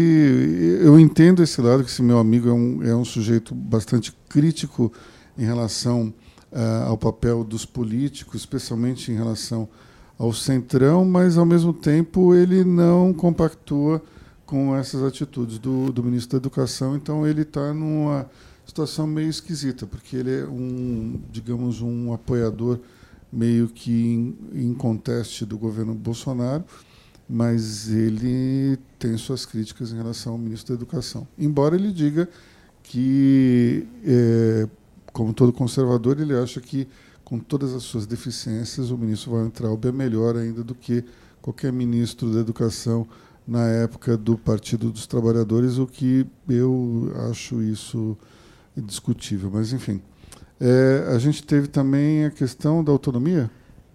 eu 0.81 0.99
entendo 0.99 1.43
esse 1.43 1.61
lado, 1.61 1.85
que 1.85 1.91
esse 1.91 2.03
meu 2.03 2.19
amigo 2.19 2.49
é 2.49 2.53
um, 2.53 2.83
é 2.83 2.97
um 2.97 3.05
sujeito 3.05 3.55
bastante 3.55 4.17
crítico 4.31 4.91
em 5.37 5.45
relação 5.45 6.13
ah, 6.55 6.85
ao 6.87 6.97
papel 6.97 7.43
dos 7.43 7.65
políticos, 7.65 8.43
especialmente 8.43 9.11
em 9.11 9.17
relação 9.17 9.69
ao 10.17 10.33
centrão, 10.33 11.05
mas 11.05 11.37
ao 11.37 11.45
mesmo 11.45 11.73
tempo 11.73 12.35
ele 12.35 12.65
não 12.65 13.13
compactua 13.13 14.01
com 14.47 14.77
essas 14.77 15.03
atitudes 15.03 15.59
do, 15.59 15.91
do 15.91 16.03
ministro 16.03 16.39
da 16.39 16.43
Educação, 16.43 16.95
então 16.95 17.27
ele 17.27 17.43
está 17.43 17.75
numa 17.75 18.31
situação 18.65 19.07
meio 19.07 19.29
esquisita, 19.29 19.87
porque 19.87 20.17
ele 20.17 20.41
é 20.41 20.47
um, 20.47 21.21
digamos, 21.31 21.81
um 21.81 22.13
apoiador 22.13 22.79
meio 23.33 23.69
que 23.69 23.91
em, 23.91 24.39
em 24.55 24.75
conteste 24.75 25.45
do 25.45 25.59
governo 25.59 25.95
Bolsonaro, 25.95 26.65
mas 27.29 27.89
ele 27.89 28.79
tem 28.99 29.17
suas 29.17 29.45
críticas 29.45 29.93
em 29.93 29.97
relação 29.97 30.35
ao 30.35 30.39
ministro 30.39 30.75
da 30.75 30.81
Educação. 30.81 31.27
Embora 31.37 31.75
ele 31.75 31.91
diga 31.91 32.29
que, 32.83 33.87
é, 34.05 34.69
como 35.15 35.33
todo 35.33 35.53
conservador, 35.53 36.21
ele 36.21 36.37
acha 36.37 36.61
que, 36.61 36.89
com 37.25 37.39
todas 37.39 37.73
as 37.73 37.85
suas 37.85 38.05
deficiências, 38.05 38.91
o 38.91 38.99
ministro 38.99 39.33
Weintraub 39.33 39.83
é 39.87 39.93
melhor 39.93 40.37
ainda 40.37 40.65
do 40.65 40.75
que 40.75 41.05
qualquer 41.41 41.73
ministro 41.73 42.31
da 42.31 42.41
Educação 42.41 43.07
na 43.47 43.67
época 43.69 44.17
do 44.17 44.37
Partido 44.37 44.91
dos 44.91 45.07
Trabalhadores, 45.07 45.79
o 45.79 45.87
que 45.87 46.27
eu 46.49 47.13
acho 47.31 47.63
isso 47.63 48.19
indiscutível. 48.77 49.51
Mas, 49.53 49.73
enfim. 49.73 50.03
É, 50.61 51.15
a 51.15 51.19
gente 51.19 51.45
teve 51.45 51.69
também 51.69 52.25
a 52.25 52.31
questão 52.31 52.83
da 52.83 52.91
autonomia. 52.91 53.49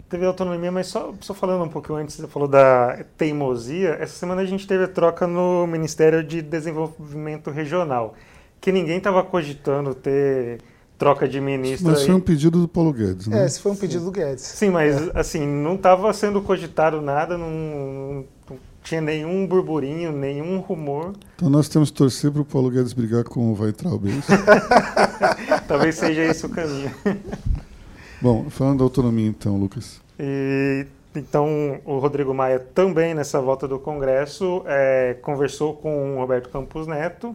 Teve 0.08 0.26
autonomia, 0.26 0.72
mas 0.72 0.88
só, 0.88 1.14
só 1.20 1.34
falando 1.34 1.66
um 1.66 1.70
pouquinho 1.70 1.98
antes, 1.98 2.16
você 2.16 2.28
falou 2.28 2.48
da 2.48 3.04
teimosia. 3.18 3.98
Essa 4.00 4.16
semana 4.18 4.42
a 4.42 4.46
gente 4.46 4.66
teve 4.66 4.86
a 4.86 4.88
troca 4.88 5.28
no 5.28 5.68
Ministério 5.68 6.24
de 6.24 6.42
Desenvolvimento 6.42 7.52
Regional, 7.52 8.16
que 8.62 8.72
ninguém 8.72 8.98
estava 8.98 9.22
cogitando 9.24 9.94
ter 9.94 10.60
troca 11.00 11.28
de 11.28 11.40
ministro. 11.40 11.88
Mas 11.90 12.02
aí. 12.02 12.06
foi 12.08 12.16
um 12.16 12.20
pedido 12.20 12.60
do 12.60 12.68
Paulo 12.68 12.92
Guedes, 12.92 13.26
né? 13.26 13.42
É, 13.42 13.46
esse 13.46 13.60
foi 13.60 13.72
um 13.72 13.76
pedido 13.76 14.04
do 14.04 14.12
Guedes. 14.12 14.44
Sim, 14.44 14.70
mas 14.70 15.10
assim, 15.16 15.48
não 15.48 15.76
estava 15.76 16.12
sendo 16.14 16.42
cogitado 16.42 17.02
nada, 17.02 17.38
não, 17.38 17.50
não 17.50 18.58
tinha 18.84 19.00
nenhum 19.00 19.48
burburinho, 19.48 20.12
nenhum 20.12 20.60
rumor. 20.60 21.14
Então 21.38 21.50
nós 21.50 21.70
temos 21.70 21.90
que 21.90 21.98
torcer 21.98 22.30
para 22.30 22.42
o 22.42 22.46
Paulo 22.46 22.70
Guedes 22.70 22.92
brigar 22.92 23.24
com 23.24 23.52
o 23.52 23.60
Weintraub, 23.60 24.06
é? 24.08 25.60
Talvez 25.68 25.96
seja 25.96 26.22
esse 26.26 26.46
o 26.46 26.50
caminho. 26.50 26.92
Bom, 28.22 28.50
falando 28.50 28.80
da 28.80 28.84
autonomia 28.84 29.28
então, 29.28 29.58
Lucas. 29.58 30.02
E, 30.20 30.86
então, 31.16 31.80
o 31.86 31.98
Rodrigo 31.98 32.34
Maia 32.34 32.60
também, 32.60 33.14
nessa 33.14 33.40
volta 33.40 33.66
do 33.66 33.80
Congresso, 33.80 34.64
é, 34.66 35.16
conversou 35.22 35.74
com 35.76 36.16
o 36.16 36.20
Roberto 36.20 36.50
Campos 36.50 36.86
Neto 36.86 37.34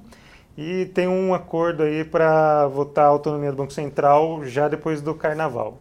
e 0.57 0.86
tem 0.86 1.09
um 1.09 1.34
acordo 1.34 1.82
aí 1.82 2.05
para 2.05 2.66
votar 2.68 3.07
a 3.07 3.09
autonomia 3.09 3.50
do 3.50 3.57
Banco 3.57 3.72
Central 3.72 4.44
já 4.44 4.68
depois 4.68 5.00
do 5.00 5.14
Carnaval. 5.14 5.78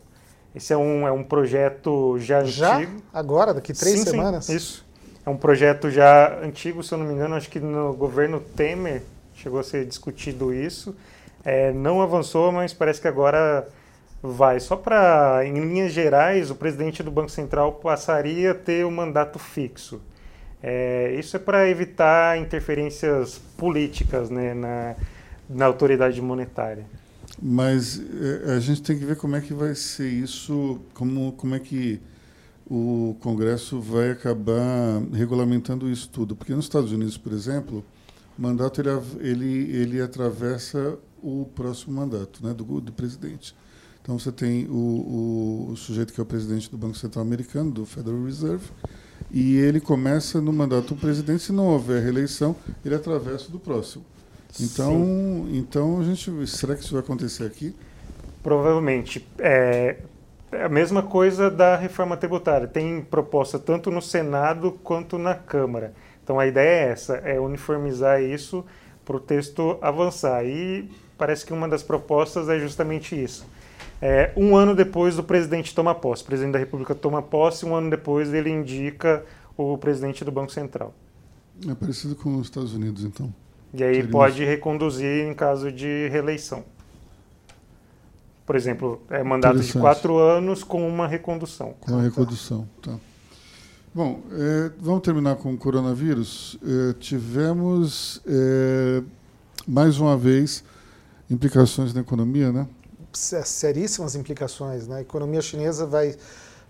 Esse 0.56 0.74
é 0.74 0.78
um, 0.78 1.08
é 1.08 1.12
um 1.12 1.24
projeto 1.24 2.18
já 2.20 2.44
Já? 2.44 2.78
antigo. 2.78 3.02
Agora, 3.12 3.54
daqui 3.54 3.74
três 3.74 4.00
Sim, 4.00 4.06
sim, 4.06 4.12
semanas? 4.12 4.50
isso. 4.50 4.86
É 5.26 5.30
um 5.30 5.38
projeto 5.38 5.90
já 5.90 6.40
antigo, 6.44 6.84
se 6.84 6.94
eu 6.94 6.98
não 6.98 7.06
me 7.06 7.14
engano, 7.14 7.36
acho 7.36 7.50
que 7.50 7.60
no 7.60 7.94
governo 7.94 8.40
Temer 8.40 9.04
chegou 9.34 9.60
a 9.60 9.64
ser 9.64 9.86
discutido 9.86 10.54
isso. 10.54 10.96
É, 11.44 11.72
não 11.72 12.02
avançou, 12.02 12.52
mas 12.52 12.74
parece 12.74 13.02
que 13.02 13.08
agora 13.08 13.68
vai. 14.22 14.60
Só 14.60 14.76
para, 14.76 15.42
em 15.46 15.54
linhas 15.60 15.92
gerais, 15.92 16.52
o 16.52 16.56
presidente 16.56 17.02
do 17.02 17.12
Banco 17.12 17.30
Central 17.30 17.74
passaria 17.74 18.52
a 18.52 18.56
ter 18.56 18.86
um 18.86 18.92
mandato 18.92 19.40
fixo. 19.40 20.02
É, 20.66 21.14
isso 21.20 21.36
é 21.36 21.40
para 21.40 21.70
evitar 21.70 22.40
interferências 22.40 23.38
políticas 23.58 24.30
né, 24.30 24.54
na, 24.54 24.96
na 25.50 25.66
autoridade 25.66 26.22
monetária. 26.22 26.86
Mas 27.42 28.00
é, 28.46 28.54
a 28.56 28.60
gente 28.62 28.82
tem 28.82 28.98
que 28.98 29.04
ver 29.04 29.18
como 29.18 29.36
é 29.36 29.42
que 29.42 29.54
vai 29.54 29.76
ser 29.76 30.08
isso, 30.08 30.80
como, 30.94 31.34
como 31.34 31.54
é 31.54 31.60
que 31.60 32.00
o 32.66 33.18
Congresso 33.20 33.82
vai 33.82 34.12
acabar 34.12 35.02
regulamentando 35.12 35.90
isso 35.90 36.08
tudo. 36.10 36.34
Porque 36.34 36.56
nos 36.56 36.66
Estados 36.66 36.94
Unidos, 36.94 37.18
por 37.18 37.34
exemplo, 37.34 37.84
o 38.38 38.42
mandato 38.42 38.80
ele, 38.80 38.90
ele, 39.20 39.76
ele 39.76 40.02
atravessa 40.02 40.98
o 41.22 41.46
próximo 41.54 41.94
mandato 41.94 42.46
né, 42.46 42.54
do, 42.54 42.64
do 42.80 42.92
presidente. 42.94 43.54
Então 44.02 44.18
você 44.18 44.32
tem 44.32 44.66
o, 44.68 44.72
o, 44.72 45.72
o, 45.72 45.78
sujeito 45.78 46.14
que 46.14 46.20
é 46.20 46.24
o 46.24 46.26
presidente 46.26 46.70
do 46.70 46.78
Banco 46.78 46.98
Central 46.98 47.24
Americano, 47.24 47.72
do 47.72 47.86
Federal 47.86 48.24
Reserve, 48.24 48.66
e 49.34 49.58
ele 49.58 49.82
começa 49.82 50.40
no 50.40 50.54
mandato 50.54 50.94
do 50.94 51.02
presidente, 51.02 51.42
se 51.42 51.52
não 51.52 51.66
houver 51.70 52.04
reeleição, 52.04 52.56
ele 52.86 52.94
atravessa 52.94 53.50
do 53.52 53.60
próximo. 53.60 54.06
Então, 54.62 55.48
então 55.52 56.00
a 56.00 56.04
gente, 56.04 56.46
será 56.46 56.76
que 56.76 56.84
isso 56.84 56.94
vai 56.94 57.02
acontecer 57.02 57.44
aqui? 57.44 57.76
Provavelmente. 58.44 59.28
É, 59.40 59.98
é 60.52 60.64
a 60.66 60.70
mesma 60.70 61.02
coisa 61.02 61.50
da 61.50 61.76
reforma 61.76 62.16
tributária. 62.16 62.68
Tem 62.68 63.02
proposta 63.02 63.58
tanto 63.58 63.90
no 63.90 64.04
Senado 64.04 64.74
quanto 64.84 65.18
na 65.18 65.34
Câmara. 65.34 65.94
Então 66.24 66.40
a 66.40 66.46
ideia 66.46 66.88
é 66.88 66.92
essa, 66.92 67.16
é 67.16 67.40
uniformizar 67.40 68.22
isso 68.22 68.64
para 69.04 69.18
o 69.18 69.20
texto 69.20 69.80
avançar. 69.82 70.46
E 70.46 70.88
parece 71.18 71.44
que 71.44 71.52
uma 71.52 71.68
das 71.68 71.82
propostas 71.82 72.50
é 72.50 72.60
justamente 72.60 73.22
isso. 73.22 73.48
É, 74.06 74.34
um 74.36 74.54
ano 74.54 74.76
depois 74.76 75.16
do 75.16 75.24
presidente 75.24 75.74
tomar 75.74 75.96
posse, 75.96 76.24
o 76.24 76.26
presidente 76.26 76.52
da 76.52 76.60
República 76.60 76.94
toma 76.94 77.22
posse, 77.22 77.66
um 77.66 77.74
ano 77.74 77.90
depois 77.90 78.34
ele 78.34 78.50
indica 78.50 79.24
o 79.56 79.78
presidente 79.78 80.26
do 80.26 80.32
Banco 80.32 80.52
Central. 80.52 80.94
É 81.66 81.74
parecido 81.74 82.14
com 82.14 82.36
os 82.36 82.48
Estados 82.48 82.74
Unidos, 82.74 83.06
então. 83.06 83.34
E 83.74 83.82
aí 83.82 84.06
pode 84.06 84.44
reconduzir 84.44 85.26
em 85.26 85.34
caso 85.34 85.72
de 85.72 86.10
reeleição. 86.10 86.66
Por 88.46 88.58
exemplo, 88.58 89.02
é 89.10 89.24
mandato 89.24 89.62
de 89.62 89.72
quatro 89.72 90.18
anos 90.18 90.66
com 90.66 90.86
uma 90.86 91.08
recondução. 91.08 91.74
Com 91.80 91.94
uma 91.94 92.02
recondução, 92.02 92.68
tá. 92.82 92.98
Bom, 93.96 94.20
é, 94.34 94.72
vamos 94.82 95.02
terminar 95.02 95.38
com 95.38 95.54
o 95.54 95.58
coronavírus. 95.58 96.60
É, 96.62 96.94
tivemos, 97.00 98.22
é, 98.28 99.02
mais 99.66 99.98
uma 99.98 100.18
vez, 100.18 100.62
implicações 101.30 101.94
na 101.94 102.02
economia, 102.02 102.52
né? 102.52 102.68
Seríssimas 103.14 104.16
implicações. 104.16 104.88
Né? 104.88 104.98
A 104.98 105.02
economia 105.02 105.42
chinesa 105.42 105.86
vai 105.86 106.16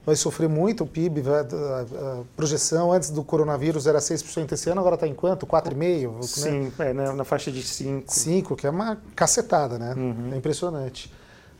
vai 0.05 0.15
sofrer 0.15 0.49
muito 0.49 0.83
o 0.83 0.87
PIB, 0.87 1.21
vai, 1.21 1.39
a, 1.39 1.41
a, 1.41 2.23
projeção 2.35 2.91
antes 2.91 3.09
do 3.09 3.23
coronavírus 3.23 3.87
era 3.87 3.99
6% 3.99 4.51
esse 4.51 4.69
ano, 4.69 4.81
agora 4.81 4.95
está 4.95 5.07
em 5.07 5.13
quanto? 5.13 5.47
4,5%? 5.47 6.23
Sim, 6.23 6.71
né? 6.77 6.89
é, 6.89 6.93
na, 6.93 7.13
na, 7.13 7.23
faixa 7.23 7.51
de 7.51 7.61
5%. 7.61 8.05
5%, 8.05 8.55
que 8.55 8.67
é 8.67 8.69
uma 8.69 8.97
cacetada, 9.15 9.79
né? 9.79 9.93
Uhum. 9.95 10.33
É 10.33 10.37
impressionante. 10.37 11.11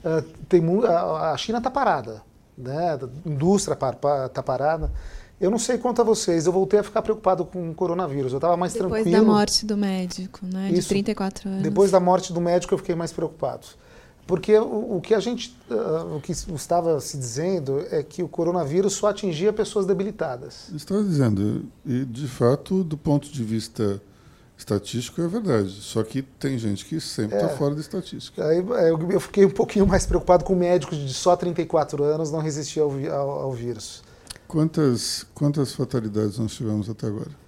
Uh, 0.03 0.21
tem, 0.49 0.61
a, 0.86 1.31
a 1.31 1.38
China 1.38 1.59
está 1.59 1.71
parada, 1.71 2.21
né? 2.57 2.99
a 3.01 3.29
indústria 3.29 3.73
está 3.75 4.43
parada. 4.43 4.91
Eu 5.39 5.49
não 5.49 5.59
sei 5.59 5.77
quanto 5.77 6.01
a 6.01 6.03
vocês, 6.05 6.45
eu 6.45 6.51
voltei 6.51 6.79
a 6.79 6.84
ficar 6.84 7.01
preocupado 7.01 7.45
com 7.45 7.71
o 7.71 7.73
coronavírus. 7.73 8.31
Eu 8.31 8.38
estava 8.38 8.55
mais 8.55 8.73
Depois 8.73 8.91
tranquilo. 8.91 9.11
Depois 9.11 9.27
da 9.27 9.34
morte 9.34 9.65
do 9.65 9.77
médico, 9.77 10.39
né? 10.45 10.69
Isso. 10.69 10.81
De 10.81 10.88
34 10.89 11.49
anos. 11.49 11.63
Depois 11.63 11.91
da 11.91 11.99
morte 11.99 12.31
do 12.31 12.39
médico, 12.39 12.73
eu 12.73 12.77
fiquei 12.77 12.95
mais 12.95 13.11
preocupado. 13.11 13.67
Porque 14.26 14.57
o, 14.57 14.97
o, 14.97 15.01
que 15.01 15.13
a 15.13 15.19
gente, 15.19 15.55
uh, 15.69 16.15
o 16.15 16.21
que 16.21 16.32
estava 16.32 16.99
se 17.01 17.17
dizendo 17.17 17.86
é 17.91 18.01
que 18.01 18.24
o 18.24 18.28
coronavírus 18.28 18.93
só 18.93 19.07
atingia 19.07 19.51
pessoas 19.51 19.86
debilitadas. 19.86 20.69
Estava 20.74 21.03
dizendo, 21.03 21.65
e 21.86 22.05
de 22.05 22.28
fato, 22.28 22.84
do 22.84 22.97
ponto 22.97 23.30
de 23.30 23.43
vista 23.43 24.01
estatístico 24.57 25.21
é 25.21 25.28
verdade. 25.28 25.71
Só 25.71 26.03
que 26.03 26.21
tem 26.21 26.57
gente 26.57 26.86
que 26.86 26.99
sempre 27.01 27.36
está 27.36 27.49
é, 27.49 27.57
fora 27.57 27.76
da 27.76 27.82
estatística. 27.82 28.45
Aí, 28.45 28.59
é, 28.59 28.91
eu 28.91 29.19
fiquei 29.19 29.45
um 29.45 29.49
pouquinho 29.49 29.86
mais 29.86 30.05
preocupado 30.05 30.43
com 30.45 30.55
médicos 30.55 30.97
de 30.97 31.13
só 31.13 31.36
34 31.36 32.03
anos 32.03 32.32
não 32.32 32.39
resistir 32.39 32.80
ao, 32.80 32.91
ao, 33.11 33.30
ao 33.30 33.51
vírus. 33.51 34.03
Quantas, 34.47 35.26
quantas 35.34 35.74
fatalidades 35.74 36.38
nós 36.38 36.53
tivemos 36.53 36.89
até 36.89 37.07
agora? 37.07 37.42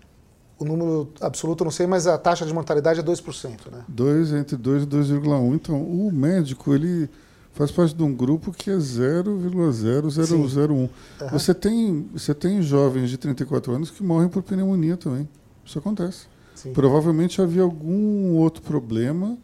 O 0.57 0.65
número 0.65 1.11
absoluto 1.19 1.63
eu 1.63 1.65
não 1.65 1.71
sei, 1.71 1.85
mas 1.85 2.07
a 2.07 2.17
taxa 2.17 2.45
de 2.45 2.53
mortalidade 2.53 2.99
é 2.99 3.03
2%, 3.03 3.71
né? 3.71 3.83
2 3.87 4.33
entre 4.33 4.55
2 4.55 4.83
e 4.83 4.85
2,1. 4.85 5.55
Então, 5.55 5.81
o 5.81 6.11
médico, 6.11 6.73
ele 6.73 7.09
faz 7.55 7.71
parte 7.71 7.95
de 7.95 8.03
um 8.03 8.13
grupo 8.13 8.51
que 8.51 8.69
é 8.69 8.75
0,0001. 8.75 10.71
Uhum. 10.71 10.89
Você 11.31 11.53
tem 11.53 12.09
você 12.13 12.33
tem 12.33 12.61
jovens 12.61 13.09
de 13.09 13.17
34 13.17 13.73
anos 13.73 13.89
que 13.89 14.03
morrem 14.03 14.29
por 14.29 14.43
pneumonia 14.43 14.97
também. 14.97 15.27
Isso 15.65 15.79
acontece. 15.79 16.27
Sim. 16.53 16.73
Provavelmente 16.73 17.41
havia 17.41 17.63
algum 17.63 18.35
outro 18.35 18.61
problema 18.61 19.37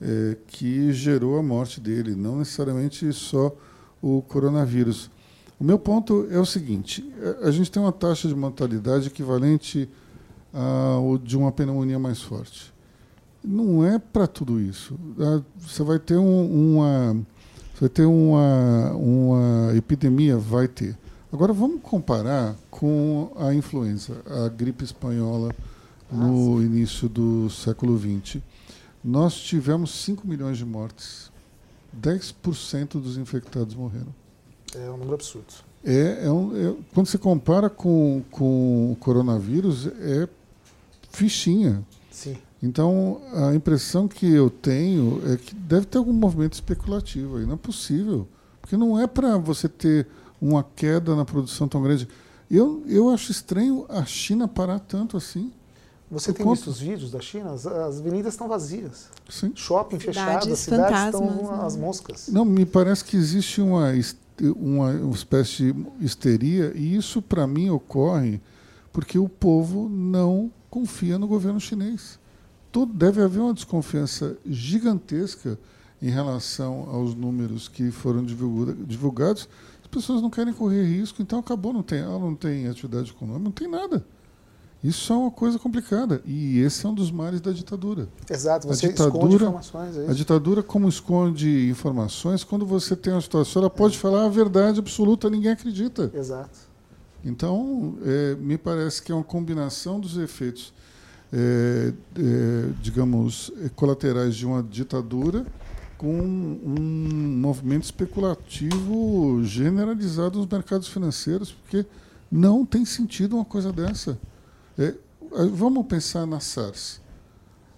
é, 0.00 0.36
que 0.46 0.92
gerou 0.92 1.38
a 1.38 1.42
morte 1.42 1.80
dele, 1.80 2.14
não 2.14 2.38
necessariamente 2.38 3.12
só 3.12 3.54
o 4.02 4.22
coronavírus. 4.22 5.10
O 5.58 5.64
meu 5.64 5.78
ponto 5.78 6.26
é 6.30 6.38
o 6.38 6.46
seguinte: 6.46 7.12
a 7.42 7.50
gente 7.50 7.70
tem 7.70 7.82
uma 7.82 7.92
taxa 7.92 8.26
de 8.26 8.34
mortalidade 8.34 9.08
equivalente 9.08 9.88
uh, 10.54 11.18
de 11.18 11.36
uma 11.36 11.52
pneumonia 11.52 11.98
mais 11.98 12.20
forte. 12.20 12.72
Não 13.42 13.84
é 13.84 13.98
para 13.98 14.26
tudo 14.26 14.60
isso. 14.60 14.94
Uh, 14.94 15.44
você 15.58 15.82
vai 15.82 15.98
ter 15.98 16.16
um, 16.16 16.74
uma, 16.76 17.14
você 17.74 17.80
vai 17.80 17.88
ter 17.88 18.04
uma, 18.04 18.92
uma 18.92 19.76
epidemia, 19.76 20.36
vai 20.36 20.68
ter. 20.68 20.96
Agora 21.32 21.52
vamos 21.52 21.80
comparar 21.82 22.56
com 22.70 23.30
a 23.36 23.54
influenza, 23.54 24.16
a 24.26 24.48
gripe 24.48 24.84
espanhola 24.84 25.54
no 26.10 26.58
ah, 26.58 26.62
início 26.62 27.08
do 27.08 27.48
século 27.48 27.96
XX. 27.96 28.42
Nós 29.02 29.34
tivemos 29.34 29.92
5 30.04 30.26
milhões 30.26 30.58
de 30.58 30.64
mortes. 30.64 31.30
10% 31.98 33.00
dos 33.00 33.16
infectados 33.16 33.74
morreram. 33.74 34.14
É 34.74 34.90
um 34.90 34.96
número 34.96 35.14
absurdo. 35.14 35.46
É, 35.84 36.26
é, 36.26 36.30
um, 36.30 36.56
é, 36.56 36.74
quando 36.92 37.06
você 37.06 37.18
compara 37.18 37.70
com, 37.70 38.22
com 38.30 38.92
o 38.92 38.96
coronavírus, 38.96 39.86
é 39.86 40.28
fichinha. 41.10 41.84
Sim. 42.10 42.36
Então, 42.62 43.20
a 43.32 43.54
impressão 43.54 44.06
que 44.06 44.30
eu 44.30 44.50
tenho 44.50 45.22
é 45.32 45.36
que 45.36 45.54
deve 45.54 45.86
ter 45.86 45.98
algum 45.98 46.12
movimento 46.12 46.54
especulativo 46.54 47.38
aí. 47.38 47.46
Não 47.46 47.54
é 47.54 47.56
possível. 47.56 48.28
Porque 48.60 48.76
não 48.76 49.00
é 49.00 49.06
para 49.06 49.38
você 49.38 49.68
ter 49.68 50.06
uma 50.40 50.62
queda 50.62 51.16
na 51.16 51.24
produção 51.24 51.66
tão 51.66 51.82
grande. 51.82 52.06
Eu, 52.50 52.82
eu 52.86 53.08
acho 53.10 53.30
estranho 53.30 53.86
a 53.88 54.04
China 54.04 54.46
parar 54.46 54.78
tanto 54.78 55.16
assim. 55.16 55.52
Você 56.10 56.32
tem 56.32 56.44
visto 56.44 56.68
os 56.68 56.80
vídeos 56.80 57.12
da 57.12 57.20
China? 57.20 57.52
As, 57.52 57.66
as 57.66 58.00
avenidas 58.00 58.34
estão 58.34 58.48
vazias. 58.48 59.08
Sim. 59.28 59.52
Shopping 59.54 59.98
fechado, 60.00 60.52
as 60.52 60.58
cidades 60.58 61.04
estão 61.04 61.24
né? 61.24 61.64
as 61.64 61.76
moscas. 61.76 62.28
Não, 62.28 62.44
me 62.44 62.66
parece 62.66 63.04
que 63.04 63.16
existe 63.16 63.60
uma, 63.60 63.92
uma, 64.56 64.90
uma 64.90 65.14
espécie 65.14 65.72
de 65.72 66.04
histeria, 66.04 66.72
e 66.74 66.96
isso, 66.96 67.22
para 67.22 67.46
mim, 67.46 67.70
ocorre 67.70 68.40
porque 68.92 69.18
o 69.18 69.28
povo 69.28 69.88
não 69.88 70.50
confia 70.70 71.18
no 71.18 71.26
governo 71.26 71.60
chinês. 71.60 72.18
Tudo, 72.70 72.92
deve 72.92 73.20
haver 73.20 73.40
uma 73.40 73.52
desconfiança 73.52 74.36
gigantesca 74.46 75.58
em 76.00 76.08
relação 76.08 76.88
aos 76.88 77.14
números 77.14 77.68
que 77.68 77.90
foram 77.90 78.24
divulgados. 78.24 79.48
As 79.82 79.88
pessoas 79.88 80.22
não 80.22 80.30
querem 80.30 80.54
correr 80.54 80.84
risco, 80.84 81.20
então 81.20 81.40
acabou, 81.40 81.72
não 81.72 81.82
tem, 81.82 81.98
ela 81.98 82.18
não 82.18 82.34
tem 82.34 82.68
atividade 82.68 83.10
econômica, 83.10 83.44
não 83.44 83.50
tem 83.50 83.68
nada. 83.68 84.06
Isso 84.82 85.12
é 85.12 85.16
uma 85.16 85.30
coisa 85.30 85.58
complicada. 85.58 86.22
E 86.24 86.58
esse 86.60 86.86
é 86.86 86.88
um 86.88 86.94
dos 86.94 87.10
males 87.10 87.40
da 87.40 87.52
ditadura. 87.52 88.08
Exato, 88.30 88.66
você 88.66 88.86
a 88.86 88.88
ditadura, 88.88 89.16
esconde 89.16 89.34
informações. 89.34 89.96
É 89.96 90.10
a 90.10 90.14
ditadura, 90.14 90.62
como 90.62 90.88
esconde 90.88 91.68
informações, 91.68 92.44
quando 92.44 92.64
você 92.64 92.96
tem 92.96 93.12
uma 93.12 93.20
situação, 93.20 93.60
ela 93.60 93.68
pode 93.70 93.96
é. 93.96 93.98
falar 93.98 94.24
a 94.24 94.28
verdade 94.28 94.78
absoluta, 94.78 95.28
ninguém 95.28 95.50
acredita. 95.50 96.10
Exato. 96.14 96.69
Então, 97.24 97.96
é, 98.02 98.34
me 98.36 98.56
parece 98.56 99.02
que 99.02 99.12
é 99.12 99.14
uma 99.14 99.24
combinação 99.24 100.00
dos 100.00 100.16
efeitos, 100.16 100.72
é, 101.32 101.92
é, 102.16 102.70
digamos, 102.80 103.52
colaterais 103.76 104.34
de 104.34 104.46
uma 104.46 104.62
ditadura 104.62 105.46
com 105.98 106.18
um 106.18 107.36
movimento 107.40 107.84
especulativo 107.84 109.44
generalizado 109.44 110.38
nos 110.38 110.48
mercados 110.48 110.88
financeiros, 110.88 111.52
porque 111.52 111.84
não 112.32 112.64
tem 112.64 112.86
sentido 112.86 113.36
uma 113.36 113.44
coisa 113.44 113.70
dessa. 113.70 114.18
É, 114.78 114.94
vamos 115.52 115.84
pensar 115.86 116.24
na 116.26 116.40
SARS. 116.40 117.02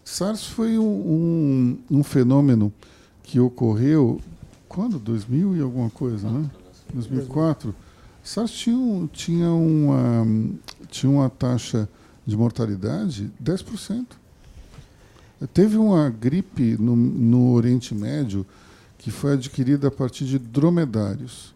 SARS 0.05 0.47
foi 0.47 0.79
um, 0.79 0.85
um, 0.85 1.99
um, 1.99 2.05
fenômeno 2.05 2.73
que 3.25 3.41
ocorreu 3.41 4.21
quando? 4.69 5.01
2000 5.01 5.57
e 5.57 5.61
alguma 5.61 5.91
coisa, 5.91 6.31
né? 6.31 6.49
2004. 6.95 7.75
SARS 8.23 8.53
tinha, 8.53 9.09
tinha, 9.13 9.51
uma, 9.51 10.27
tinha 10.89 11.11
uma 11.11 11.29
taxa 11.29 11.89
de 12.27 12.37
mortalidade 12.37 13.31
10%. 13.43 14.07
Teve 15.53 15.77
uma 15.77 16.09
gripe 16.09 16.77
no, 16.79 16.95
no 16.95 17.53
Oriente 17.53 17.95
Médio 17.95 18.47
que 18.97 19.11
foi 19.11 19.33
adquirida 19.33 19.89
a 19.89 19.91
partir 19.91 20.25
de 20.25 20.39
dromedários. 20.39 21.53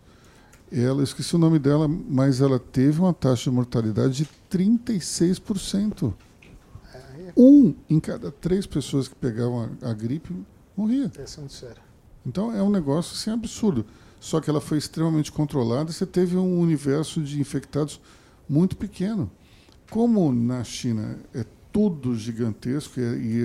Ela, 0.72 1.04
esqueci 1.04 1.36
o 1.36 1.38
nome 1.38 1.60
dela, 1.60 1.86
mas 1.86 2.40
ela 2.40 2.58
teve 2.58 2.98
uma 2.98 3.14
taxa 3.14 3.44
de 3.44 3.54
mortalidade 3.54 4.14
de 4.24 4.28
36%. 4.50 6.12
Um 7.36 7.74
em 7.88 8.00
cada 8.00 8.32
três 8.32 8.66
pessoas 8.66 9.06
que 9.06 9.14
pegavam 9.14 9.70
a, 9.82 9.90
a 9.90 9.92
gripe 9.92 10.34
morria. 10.76 11.12
É 11.16 11.38
muito 11.38 11.52
sério. 11.52 11.82
Então 12.24 12.52
é 12.52 12.60
um 12.62 12.70
negócio 12.70 13.14
assim, 13.14 13.30
absurdo. 13.30 13.86
Só 14.20 14.40
que 14.40 14.50
ela 14.50 14.60
foi 14.60 14.78
extremamente 14.78 15.30
controlada. 15.30 15.92
Você 15.92 16.06
teve 16.06 16.36
um 16.36 16.60
universo 16.60 17.22
de 17.22 17.40
infectados 17.40 18.00
muito 18.48 18.76
pequeno. 18.76 19.30
Como 19.90 20.32
na 20.32 20.64
China 20.64 21.18
é 21.34 21.44
tudo 21.72 22.16
gigantesco 22.16 22.98
e 22.98 23.44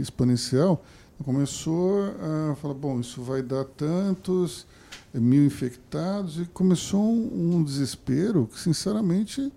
exponencial, 0.00 0.84
começou 1.24 2.14
a 2.50 2.54
falar, 2.56 2.74
bom, 2.74 3.00
isso 3.00 3.22
vai 3.22 3.42
dar 3.42 3.64
tantos 3.64 4.66
mil 5.12 5.44
infectados, 5.44 6.38
e 6.38 6.44
começou 6.46 7.02
um 7.02 7.62
desespero 7.64 8.48
que, 8.52 8.60
sinceramente, 8.60 9.50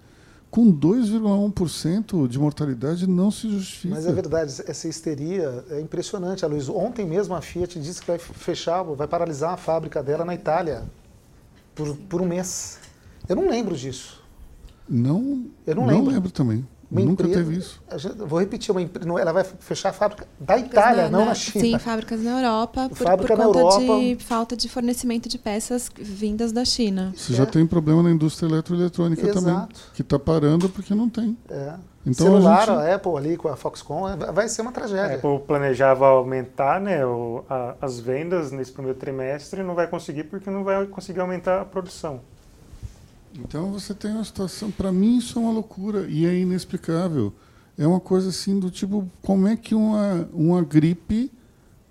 com 0.50 0.74
2,1% 0.74 2.28
de 2.28 2.40
mortalidade 2.40 3.08
não 3.08 3.30
se 3.30 3.50
justifica. 3.50 3.96
Mas 3.96 4.06
é 4.06 4.12
verdade, 4.12 4.64
essa 4.66 4.88
histeria 4.88 5.64
é 5.70 5.80
impressionante, 5.80 6.46
Luiz. 6.46 6.68
Ontem 6.68 7.06
mesmo 7.06 7.36
a 7.36 7.42
Fiat 7.42 7.80
disse 7.80 8.02
que 8.02 8.08
vai 8.08 8.18
fechar, 8.18 8.82
vai 8.84 9.08
paralisar 9.08 9.54
a 9.54 9.58
fábrica 9.58 10.02
dela 10.02 10.26
na 10.26 10.34
Itália 10.34 10.84
por, 11.76 11.96
por 11.96 12.22
um 12.22 12.26
mês. 12.26 12.80
Eu 13.28 13.36
não 13.36 13.48
lembro 13.48 13.76
disso. 13.76 14.24
Não, 14.88 15.46
eu 15.68 15.76
não, 15.76 15.86
não 15.86 15.94
lembro. 15.94 16.12
lembro 16.12 16.32
também. 16.32 16.68
Uma 16.92 17.02
Nunca 17.02 17.24
empresa, 17.24 17.44
teve 17.44 17.58
isso. 17.58 17.82
Vou 18.26 18.40
repetir, 18.40 18.72
uma, 18.72 18.82
ela 19.22 19.32
vai 19.32 19.44
fechar 19.44 19.90
a 19.90 19.94
fábrica 19.94 20.28
da 20.40 20.58
Itália, 20.58 21.04
na, 21.04 21.20
não 21.20 21.26
na 21.26 21.36
China. 21.36 21.64
Sim, 21.64 21.78
fábricas 21.78 22.24
na 22.24 22.40
Europa, 22.40 22.90
por, 22.90 22.98
Fábrica 22.98 23.36
por 23.36 23.46
conta 23.46 23.60
Europa, 23.60 24.00
de 24.00 24.18
falta 24.20 24.58
de 24.58 24.68
fornecimento 24.68 25.30
de 25.30 25.38
peças 25.38 25.92
vindas 25.96 26.52
da 26.52 26.66
China. 26.66 27.14
Você 27.16 27.34
é. 27.34 27.36
já 27.36 27.46
tem 27.46 27.66
problema 27.68 28.02
na 28.02 28.10
indústria 28.10 28.48
eletroeletrônica 28.48 29.22
Exato. 29.22 29.46
também, 29.46 29.68
que 29.94 30.02
está 30.02 30.18
parando 30.18 30.68
porque 30.68 30.96
não 30.96 31.08
tem. 31.08 31.38
É. 31.48 31.76
Então, 32.06 32.26
Celular, 32.26 32.70
a, 32.70 32.74
gente... 32.74 32.90
a, 32.92 32.96
Apple 32.96 33.18
ali 33.18 33.38
com 33.38 33.50
a 33.50 33.56
Foxconn, 33.56 34.18
vai 34.34 34.48
ser 34.50 34.64
uma 34.64 34.72
tragédia. 34.72 35.04
A 35.04 35.16
Apple 35.16 35.40
planejava 35.46 36.08
aumentar 36.08 36.82
né, 36.82 37.06
o, 37.06 37.44
a, 37.48 37.76
as 37.80 38.00
vendas 38.00 38.52
nesse 38.52 38.72
primeiro 38.72 38.98
trimestre 38.98 39.62
e 39.62 39.64
não 39.64 39.76
vai 39.76 39.86
conseguir 39.86 40.24
porque 40.24 40.50
não 40.50 40.64
vai 40.64 40.88
conseguir 40.88 41.20
aumentar 41.20 41.62
a 41.62 41.66
produção. 41.66 42.22
Então 43.38 43.72
você 43.72 43.94
tem 43.94 44.12
uma 44.12 44.24
situação, 44.24 44.72
para 44.72 44.92
mim 44.92 45.18
isso 45.18 45.38
é 45.38 45.42
uma 45.42 45.52
loucura 45.52 46.08
e 46.10 46.26
é 46.26 46.38
inexplicável. 46.38 47.34
É 47.78 47.88
uma 47.88 48.00
coisa 48.00 48.30
assim 48.30 48.60
do 48.60 48.70
tipo, 48.70 49.10
como 49.22 49.48
é 49.48 49.56
que 49.56 49.74
uma, 49.74 50.28
uma 50.34 50.62
gripe 50.62 51.32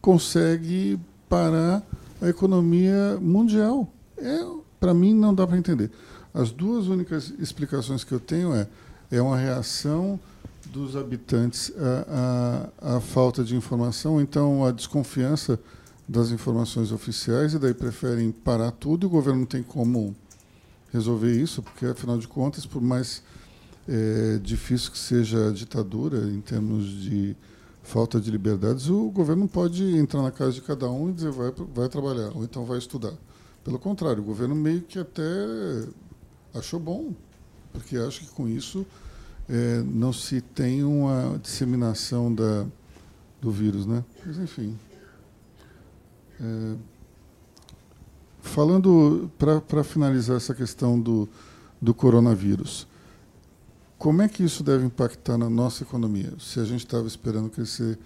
consegue 0.01 0.99
parar 1.28 1.82
a 2.20 2.28
economia 2.28 3.18
mundial? 3.20 3.91
É, 4.16 4.45
para 4.78 4.93
mim 4.93 5.14
não 5.14 5.34
dá 5.34 5.47
para 5.47 5.57
entender. 5.57 5.91
As 6.34 6.51
duas 6.51 6.89
únicas 6.89 7.32
explicações 7.39 8.05
que 8.05 8.12
eu 8.12 8.20
tenho 8.20 8.55
é 8.55 8.68
é 9.11 9.20
uma 9.20 9.36
reação 9.36 10.20
dos 10.66 10.97
habitantes 10.97 11.72
à, 11.76 12.70
à, 12.82 12.97
à 12.97 13.01
falta 13.01 13.43
de 13.43 13.57
informação, 13.57 14.20
então 14.20 14.64
a 14.64 14.70
desconfiança 14.70 15.59
das 16.07 16.30
informações 16.30 16.93
oficiais 16.93 17.55
e 17.55 17.59
daí 17.59 17.74
preferem 17.74 18.30
parar 18.30 18.70
tudo 18.72 19.05
e 19.05 19.07
o 19.07 19.11
governo 19.11 19.41
não 19.41 19.47
tem 19.47 19.62
como 19.62 20.14
resolver 20.93 21.32
isso, 21.32 21.62
porque, 21.62 21.86
afinal 21.86 22.18
de 22.18 22.26
contas, 22.26 22.66
por 22.66 22.80
mais 22.82 23.22
é, 23.89 24.39
difícil 24.43 24.91
que 24.91 24.99
seja 24.99 25.49
a 25.49 25.53
ditadura 25.53 26.18
em 26.28 26.41
termos 26.41 26.86
de 26.86 27.36
falta 27.82 28.20
de 28.20 28.30
liberdades, 28.30 28.89
o 28.89 29.11
governo 29.11 29.43
não 29.43 29.49
pode 29.49 29.97
entrar 29.97 30.22
na 30.22 30.30
casa 30.30 30.53
de 30.53 30.61
cada 30.61 30.91
um 30.91 31.09
e 31.09 31.12
dizer 31.12 31.30
vai, 31.30 31.53
vai 31.74 31.89
trabalhar, 31.89 32.30
ou 32.34 32.45
então 32.45 32.64
vai 32.64 32.78
estudar. 32.78 33.14
Pelo 33.64 33.78
contrário, 33.78 34.22
o 34.22 34.24
governo 34.24 34.55
meio 34.55 34.82
que 34.82 34.99
até 34.99 35.22
achou 36.55 36.78
bom, 36.78 37.14
porque 37.72 37.97
acha 37.97 38.20
que 38.20 38.30
com 38.30 38.49
isso 38.49 38.86
é, 39.49 39.82
não 39.82 40.12
se 40.12 40.41
tem 40.41 40.84
uma 40.84 41.39
disseminação 41.43 42.34
da, 42.34 42.66
do 43.41 43.51
vírus. 43.51 43.86
Né? 43.86 44.05
Mas, 44.24 44.39
enfim. 44.39 44.78
É, 46.41 46.74
Falando, 48.49 49.30
para 49.38 49.84
finalizar 49.84 50.36
essa 50.36 50.55
questão 50.55 50.99
do, 50.99 51.28
do 51.80 51.92
coronavírus, 51.92 52.86
como 53.99 54.22
é 54.22 54.28
que 54.28 54.42
isso 54.42 54.62
deve 54.62 54.86
impactar 54.86 55.36
na 55.36 55.51
nossa 55.51 55.82
economia? 55.82 56.32
Se 56.40 56.59
a 56.59 56.64
gente 56.64 56.84
estava 56.84 57.07
esperando 57.07 57.51
crescer 57.51 57.99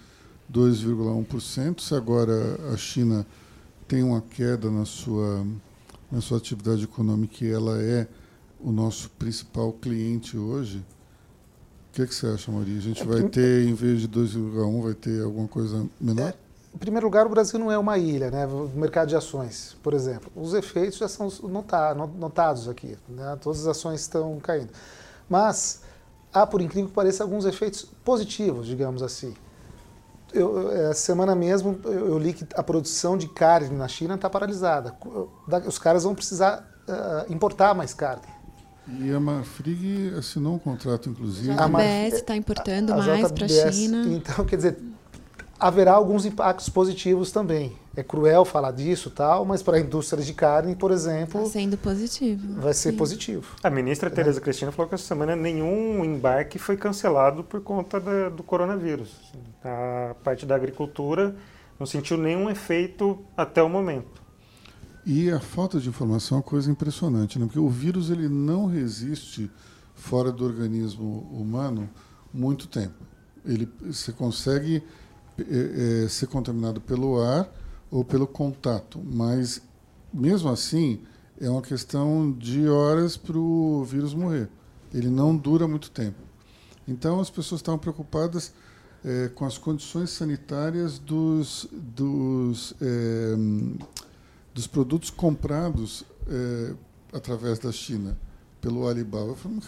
2,1%, 0.53 1.81
se 1.81 1.95
agora 1.95 2.59
a 2.73 2.77
China 2.77 3.27
tem 3.87 4.03
uma 4.03 4.21
queda 4.21 4.71
na 4.71 4.85
sua, 4.85 5.47
na 6.11 6.21
sua 6.21 6.39
atividade 6.39 6.85
econômica 6.85 7.45
e 7.45 7.51
ela 7.51 7.81
é 7.81 8.09
o 8.61 8.73
nosso 8.73 9.11
principal 9.11 9.73
cliente 9.73 10.37
hoje, 10.37 10.79
o 10.79 11.95
que, 11.95 12.03
é 12.03 12.07
que 12.07 12.15
você 12.15 12.27
acha, 12.27 12.51
Maria? 12.51 12.79
A 12.79 12.81
gente 12.83 13.05
vai 13.05 13.23
ter, 13.29 13.69
em 13.69 13.75
vez 13.75 14.01
de 14.01 14.09
2,1, 14.09 14.83
vai 14.83 14.95
ter 14.95 15.23
alguma 15.23 15.47
coisa 15.47 15.87
menor? 16.01 16.31
É, 16.31 16.35
em 16.75 16.79
primeiro 16.79 17.07
lugar, 17.07 17.27
o 17.27 17.29
Brasil 17.29 17.59
não 17.59 17.71
é 17.71 17.77
uma 17.77 17.99
ilha, 17.99 18.31
né? 18.31 18.47
O 18.47 18.71
mercado 18.75 19.09
de 19.09 19.17
ações, 19.17 19.77
por 19.83 19.93
exemplo. 19.93 20.31
Os 20.35 20.55
efeitos 20.55 20.99
já 20.99 21.09
são 21.09 21.29
notados 22.19 22.69
aqui, 22.69 22.97
né? 23.09 23.37
Todas 23.41 23.61
as 23.61 23.67
ações 23.67 24.01
estão 24.01 24.39
caindo. 24.41 24.71
Mas 25.29 25.83
há, 26.33 26.47
por 26.47 26.61
incrível 26.63 26.89
que 26.89 26.95
pareça, 26.95 27.23
alguns 27.23 27.45
efeitos 27.45 27.87
positivos, 28.05 28.67
digamos 28.67 29.03
assim. 29.03 29.35
Eu, 30.33 30.71
essa 30.73 30.95
semana 31.01 31.35
mesmo 31.35 31.79
eu 31.85 32.19
li 32.19 32.33
que 32.33 32.47
a 32.55 32.63
produção 32.63 33.19
de 33.19 33.29
carne 33.29 33.77
na 33.77 33.87
China 33.87 34.15
está 34.15 34.31
paralisada. 34.31 34.97
Os 35.67 35.79
caras 35.79 36.05
vão 36.05 36.15
precisar 36.15 36.67
uh, 36.89 37.31
importar 37.31 37.75
mais 37.75 37.93
carne. 37.93 38.23
E 38.99 39.13
a 39.13 39.21
Marfrig 39.21 40.15
assinou 40.19 40.55
um 40.55 40.59
contrato, 40.59 41.09
inclusive. 41.09 41.53
A 41.53 41.69
JBS 41.69 42.15
está 42.15 42.35
importando 42.35 42.93
a, 42.93 42.97
a 42.97 43.07
mais 43.07 43.31
para 43.31 43.45
a 43.45 43.73
China. 43.73 44.05
Então, 44.09 44.45
quer 44.45 44.57
dizer, 44.57 44.79
haverá 45.63 45.93
alguns 45.93 46.27
impactos 46.27 46.69
positivos 46.69 47.31
também. 47.31 47.73
É 47.95 48.03
cruel 48.03 48.45
falar 48.45 48.73
disso 48.73 49.09
tal, 49.11 49.45
mas 49.45 49.63
para 49.63 49.77
a 49.77 49.81
indústria 49.81 50.23
de 50.25 50.35
carne, 50.35 50.75
por 50.75 50.91
exemplo. 50.91 51.41
Está 51.43 51.53
sendo 51.53 51.79
positivo. 51.79 52.61
Vai 52.61 52.75
ser 52.75 52.91
sim. 52.91 52.97
positivo. 52.97 53.55
A 53.63 53.71
ministra 53.71 54.09
é. 54.09 54.13
Tereza 54.13 54.41
Cristina 54.41 54.73
falou 54.73 54.89
que 54.89 54.97
essa 54.97 55.05
semana 55.05 55.37
nenhum 55.37 56.05
embarque 56.05 56.59
foi 56.59 56.77
cancelado 56.77 57.45
por 57.45 57.61
conta 57.61 58.01
da, 58.01 58.29
do 58.29 58.43
coronavírus. 58.43 59.15
A 59.63 60.17
parte 60.25 60.45
da 60.45 60.57
agricultura 60.57 61.37
não 61.79 61.87
sentiu 61.87 62.17
nenhum 62.17 62.51
efeito 62.51 63.25
até 63.37 63.63
o 63.63 63.69
momento. 63.69 64.21
E 65.07 65.31
a 65.31 65.39
falta 65.39 65.79
de 65.79 65.89
informação 65.89 66.39
é 66.39 66.41
uma 66.41 66.45
coisa 66.45 66.71
impressionante, 66.71 67.39
né? 67.39 67.47
porque 67.47 67.59
o 67.61 67.69
vírus 67.69 68.11
ele 68.11 68.29
não 68.29 68.67
resiste 68.67 69.49
fora 69.95 70.33
do 70.33 70.45
organismo 70.45 71.29
humano 71.33 71.89
muito 72.35 72.67
tempo. 72.67 72.95
Ele, 73.45 73.69
você 73.81 74.11
consegue 74.13 74.83
é, 75.39 76.05
é, 76.05 76.09
ser 76.09 76.27
contaminado 76.27 76.81
pelo 76.81 77.21
ar 77.21 77.51
ou 77.91 78.05
pelo 78.05 78.27
contato, 78.27 79.01
mas 79.05 79.63
mesmo 80.13 80.51
assim 80.51 81.01
é 81.41 81.49
uma 81.49 81.63
questão 81.63 82.33
de 82.33 82.69
horas 82.69 83.17
para 83.17 83.39
o 83.39 83.85
vírus 83.85 84.15
morrer. 84.15 84.49
Ele 84.93 85.09
não 85.09 85.37
dura 85.37 85.67
muito 85.67 85.91
tempo. 85.91 86.19
Então 86.87 87.21
as 87.21 87.31
pessoas 87.31 87.61
estavam 87.61 87.79
preocupadas 87.79 88.53
é, 89.05 89.29
com 89.29 89.45
as 89.45 89.59
condições 89.59 90.11
sanitárias 90.11 90.99
dos, 90.99 91.67
dos, 91.73 92.75
é, 92.81 93.35
dos 94.55 94.67
produtos 94.67 95.11
comprados 95.11 96.05
é, 96.29 96.75
através 97.13 97.59
da 97.59 97.73
China 97.73 98.17
pelo 98.61 98.87
Alibaba. 98.87 99.29
Eu 99.29 99.37
falei, 99.37 99.59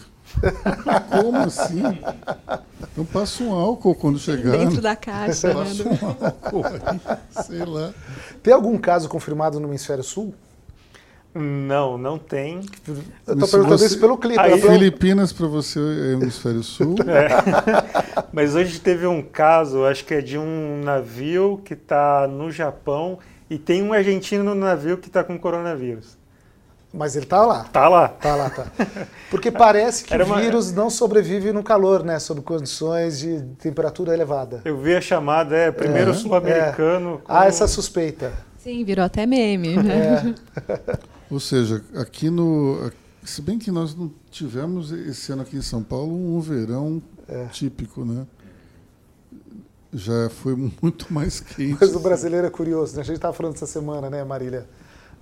como 1.09 1.37
assim? 1.37 1.83
Então 2.91 3.05
passa 3.05 3.43
um 3.43 3.53
álcool 3.53 3.95
quando 3.95 4.19
chegar. 4.19 4.57
Dentro 4.57 4.81
da 4.81 4.95
caixa. 4.95 5.53
Passa 5.53 5.83
né? 5.83 5.99
um 6.01 6.25
álcool 6.25 6.63
aí, 6.65 7.43
sei 7.43 7.65
lá. 7.65 7.93
Tem 8.41 8.53
algum 8.53 8.77
caso 8.77 9.09
confirmado 9.09 9.59
no 9.59 9.67
Hemisfério 9.67 10.03
Sul? 10.03 10.33
Não, 11.37 11.97
não 11.97 12.17
tem. 12.17 12.61
Eu 13.27 13.33
estou 13.33 13.49
perguntando 13.49 13.77
você... 13.77 13.87
isso 13.87 13.99
pelo 13.99 14.17
clipe. 14.17 14.39
Aí, 14.39 14.59
Filipinas 14.61 15.33
para 15.33 15.47
você 15.47 15.79
é 15.79 16.13
Hemisfério 16.13 16.63
Sul. 16.63 16.95
É. 17.05 18.23
Mas 18.31 18.55
hoje 18.55 18.79
teve 18.79 19.05
um 19.05 19.21
caso, 19.21 19.85
acho 19.85 20.05
que 20.05 20.13
é 20.13 20.21
de 20.21 20.37
um 20.37 20.81
navio 20.83 21.61
que 21.63 21.73
está 21.73 22.27
no 22.27 22.49
Japão 22.51 23.19
e 23.49 23.57
tem 23.57 23.83
um 23.83 23.91
argentino 23.91 24.43
no 24.43 24.55
navio 24.55 24.97
que 24.97 25.07
está 25.07 25.23
com 25.23 25.37
coronavírus. 25.37 26.17
Mas 26.95 27.15
ele 27.15 27.25
está 27.25 27.45
lá. 27.45 27.63
Está 27.63 27.89
lá. 27.89 28.05
Está 28.05 28.35
lá, 28.35 28.49
tá. 28.49 28.67
Porque 29.29 29.51
parece 29.51 30.03
que 30.03 30.15
o 30.15 30.35
vírus 30.35 30.71
não 30.71 30.89
sobrevive 30.89 31.51
no 31.51 31.61
calor, 31.61 32.03
né? 32.03 32.17
Sob 32.19 32.41
condições 32.41 33.19
de 33.19 33.41
temperatura 33.59 34.13
elevada. 34.13 34.61
Eu 34.63 34.77
vi 34.77 34.95
a 34.95 35.01
chamada, 35.01 35.55
é, 35.55 35.71
primeiro 35.71 36.11
é, 36.11 36.13
sul-americano. 36.13 37.15
É. 37.15 37.17
Com... 37.17 37.33
Ah, 37.33 37.45
essa 37.45 37.67
suspeita. 37.67 38.31
Sim, 38.57 38.83
virou 38.83 39.03
até 39.03 39.25
meme. 39.25 39.75
Né? 39.75 40.35
É. 40.67 40.95
Ou 41.29 41.39
seja, 41.39 41.83
aqui 41.95 42.29
no. 42.29 42.91
Se 43.23 43.41
bem 43.41 43.57
que 43.57 43.71
nós 43.71 43.95
não 43.95 44.11
tivemos 44.31 44.91
esse 44.91 45.31
ano 45.31 45.41
aqui 45.41 45.57
em 45.57 45.61
São 45.61 45.83
Paulo 45.83 46.13
um 46.13 46.39
verão 46.39 47.01
é. 47.27 47.45
típico, 47.45 48.05
né? 48.05 48.25
já 49.95 50.29
foi 50.29 50.55
muito 50.81 51.11
mais 51.11 51.39
quente. 51.39 51.77
Mas 51.79 51.95
o 51.95 51.99
brasileiro 51.99 52.45
é 52.45 52.49
curioso, 52.49 52.95
né? 52.95 53.01
A 53.01 53.05
gente 53.05 53.15
estava 53.15 53.33
falando 53.33 53.55
essa 53.55 53.65
semana, 53.65 54.09
né, 54.09 54.23
Marília? 54.23 54.67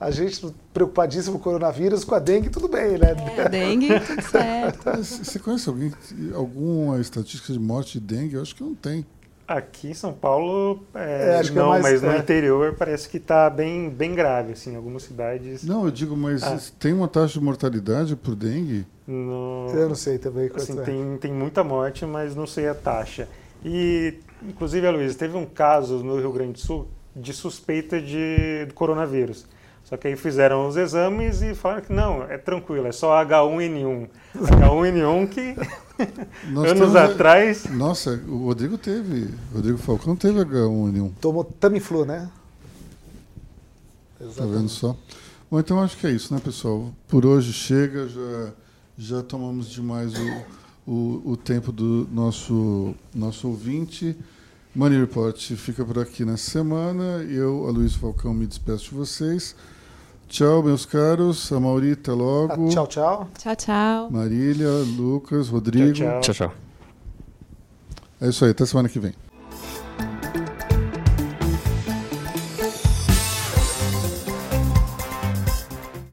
A 0.04 0.12
gente 0.12 0.54
preocupadíssimo 0.74 1.40
com 1.40 1.40
o 1.40 1.44
coronavírus, 1.44 2.04
com 2.04 2.14
a 2.14 2.20
dengue 2.20 2.50
tudo 2.50 2.68
bem, 2.68 2.98
né? 2.98 3.16
É, 3.38 3.48
dengue, 3.48 3.88
tudo 4.02 4.22
certo. 4.22 4.84
Você 5.02 5.40
conhece 5.40 5.70
alguém, 5.70 5.94
alguma 6.36 7.00
estatística 7.00 7.54
de 7.54 7.60
morte 7.60 8.02
de 8.02 8.06
dengue? 8.06 8.36
Eu 8.36 8.42
acho 8.42 8.54
que 8.54 8.64
não 8.64 8.76
tem. 8.76 9.06
Aqui 9.48 9.90
em 9.92 9.94
São 9.94 10.12
Paulo, 10.12 10.84
é, 10.94 11.40
é, 11.42 11.52
não, 11.52 11.74
é 11.74 11.82
mais, 11.82 11.84
mas 11.84 12.02
no 12.02 12.12
é. 12.12 12.18
interior 12.18 12.76
parece 12.78 13.08
que 13.08 13.16
está 13.16 13.50
bem, 13.50 13.90
bem 13.90 14.14
grave, 14.14 14.54
assim, 14.54 14.74
em 14.74 14.76
algumas 14.76 15.04
cidades. 15.04 15.64
Não, 15.64 15.86
eu 15.86 15.92
digo, 15.92 16.18
mas 16.18 16.44
ah. 16.44 16.60
tem 16.78 16.92
uma 16.92 17.08
taxa 17.08 17.40
de 17.40 17.42
mortalidade 17.46 18.14
por 18.18 18.36
dengue? 18.36 18.86
No, 19.08 19.70
eu 19.74 19.88
não 19.88 19.96
sei 19.96 20.18
também. 20.18 20.52
Assim, 20.54 20.78
é. 20.80 20.82
tem, 20.84 21.18
tem 21.18 21.32
muita 21.32 21.64
morte, 21.64 22.06
mas 22.06 22.36
não 22.36 22.46
sei 22.46 22.68
a 22.68 22.76
taxa. 22.76 23.30
E, 23.64 24.16
inclusive, 24.42 24.86
a 24.86 24.92
Luísa, 24.92 25.18
teve 25.18 25.38
um 25.38 25.46
caso 25.46 26.04
no 26.04 26.18
Rio 26.18 26.32
Grande 26.34 26.54
do 26.54 26.60
Sul 26.60 26.88
de 27.16 27.32
suspeita 27.32 28.02
de 28.02 28.68
coronavírus. 28.76 29.46
Só 29.84 29.98
que 29.98 30.08
aí 30.08 30.16
fizeram 30.16 30.68
os 30.68 30.78
exames 30.78 31.42
e 31.42 31.54
falaram 31.54 31.82
que 31.82 31.92
não, 31.92 32.24
é 32.24 32.38
tranquilo, 32.38 32.88
é 32.88 32.92
só 32.92 33.22
H1N1. 33.24 34.08
H1N1 34.36 35.30
que 35.30 35.56
anos 36.70 36.96
atrás. 36.96 37.66
Nossa, 37.66 38.22
o 38.28 38.46
Rodrigo 38.46 38.78
teve. 38.78 39.30
O 39.52 39.56
Rodrigo 39.56 39.78
Falcão 39.78 40.16
teve 40.16 40.40
H1N1. 40.40 41.12
Tomou 41.20 41.44
Tamiflu, 41.44 42.06
né? 42.06 42.30
Exatamente. 44.22 44.38
Tá 44.38 44.58
vendo 44.58 44.70
só? 44.70 44.98
Bom, 45.52 45.60
então 45.60 45.80
acho 45.82 45.98
que 45.98 46.08
é 46.08 46.12
isso, 46.12 46.34
né, 46.34 46.40
pessoal? 46.44 46.92
Por 47.08 47.26
hoje 47.26 47.52
chega, 47.52 48.08
já, 48.08 48.54
já 48.98 49.22
tomamos 49.22 49.70
demais 49.70 50.14
o, 50.88 50.92
o, 50.92 51.32
o 51.32 51.38
tempo 51.38 51.72
do 51.72 52.08
nosso, 52.12 52.96
nosso 53.14 53.50
ouvinte. 53.50 54.18
Money 54.74 55.00
Report 55.00 55.38
fica 55.56 55.86
por 55.86 56.00
aqui 56.00 56.26
nessa 56.26 56.50
semana. 56.50 57.24
Eu, 57.30 57.68
a 57.68 57.72
Luiz 57.72 57.94
Falcão, 57.94 58.34
me 58.34 58.48
despeço 58.48 58.86
de 58.86 58.96
vocês. 58.96 59.56
Tchau, 60.28 60.64
meus 60.64 60.86
caros. 60.86 61.52
A 61.52 61.60
Maurita 61.60 62.14
logo. 62.14 62.54
Ah, 62.54 62.70
tchau, 62.70 62.88
tchau. 62.88 63.28
Tchau, 63.38 63.56
tchau. 63.56 64.12
Marília, 64.12 64.70
Lucas, 64.98 65.50
Rodrigo. 65.50 65.94
Tchau, 65.94 66.22
tchau. 66.22 66.22
tchau, 66.22 66.34
tchau. 66.34 66.54
É 68.22 68.30
isso 68.30 68.44
aí. 68.46 68.52
Até 68.52 68.66
semana 68.66 68.90
que 68.90 69.00
vem. 69.00 69.14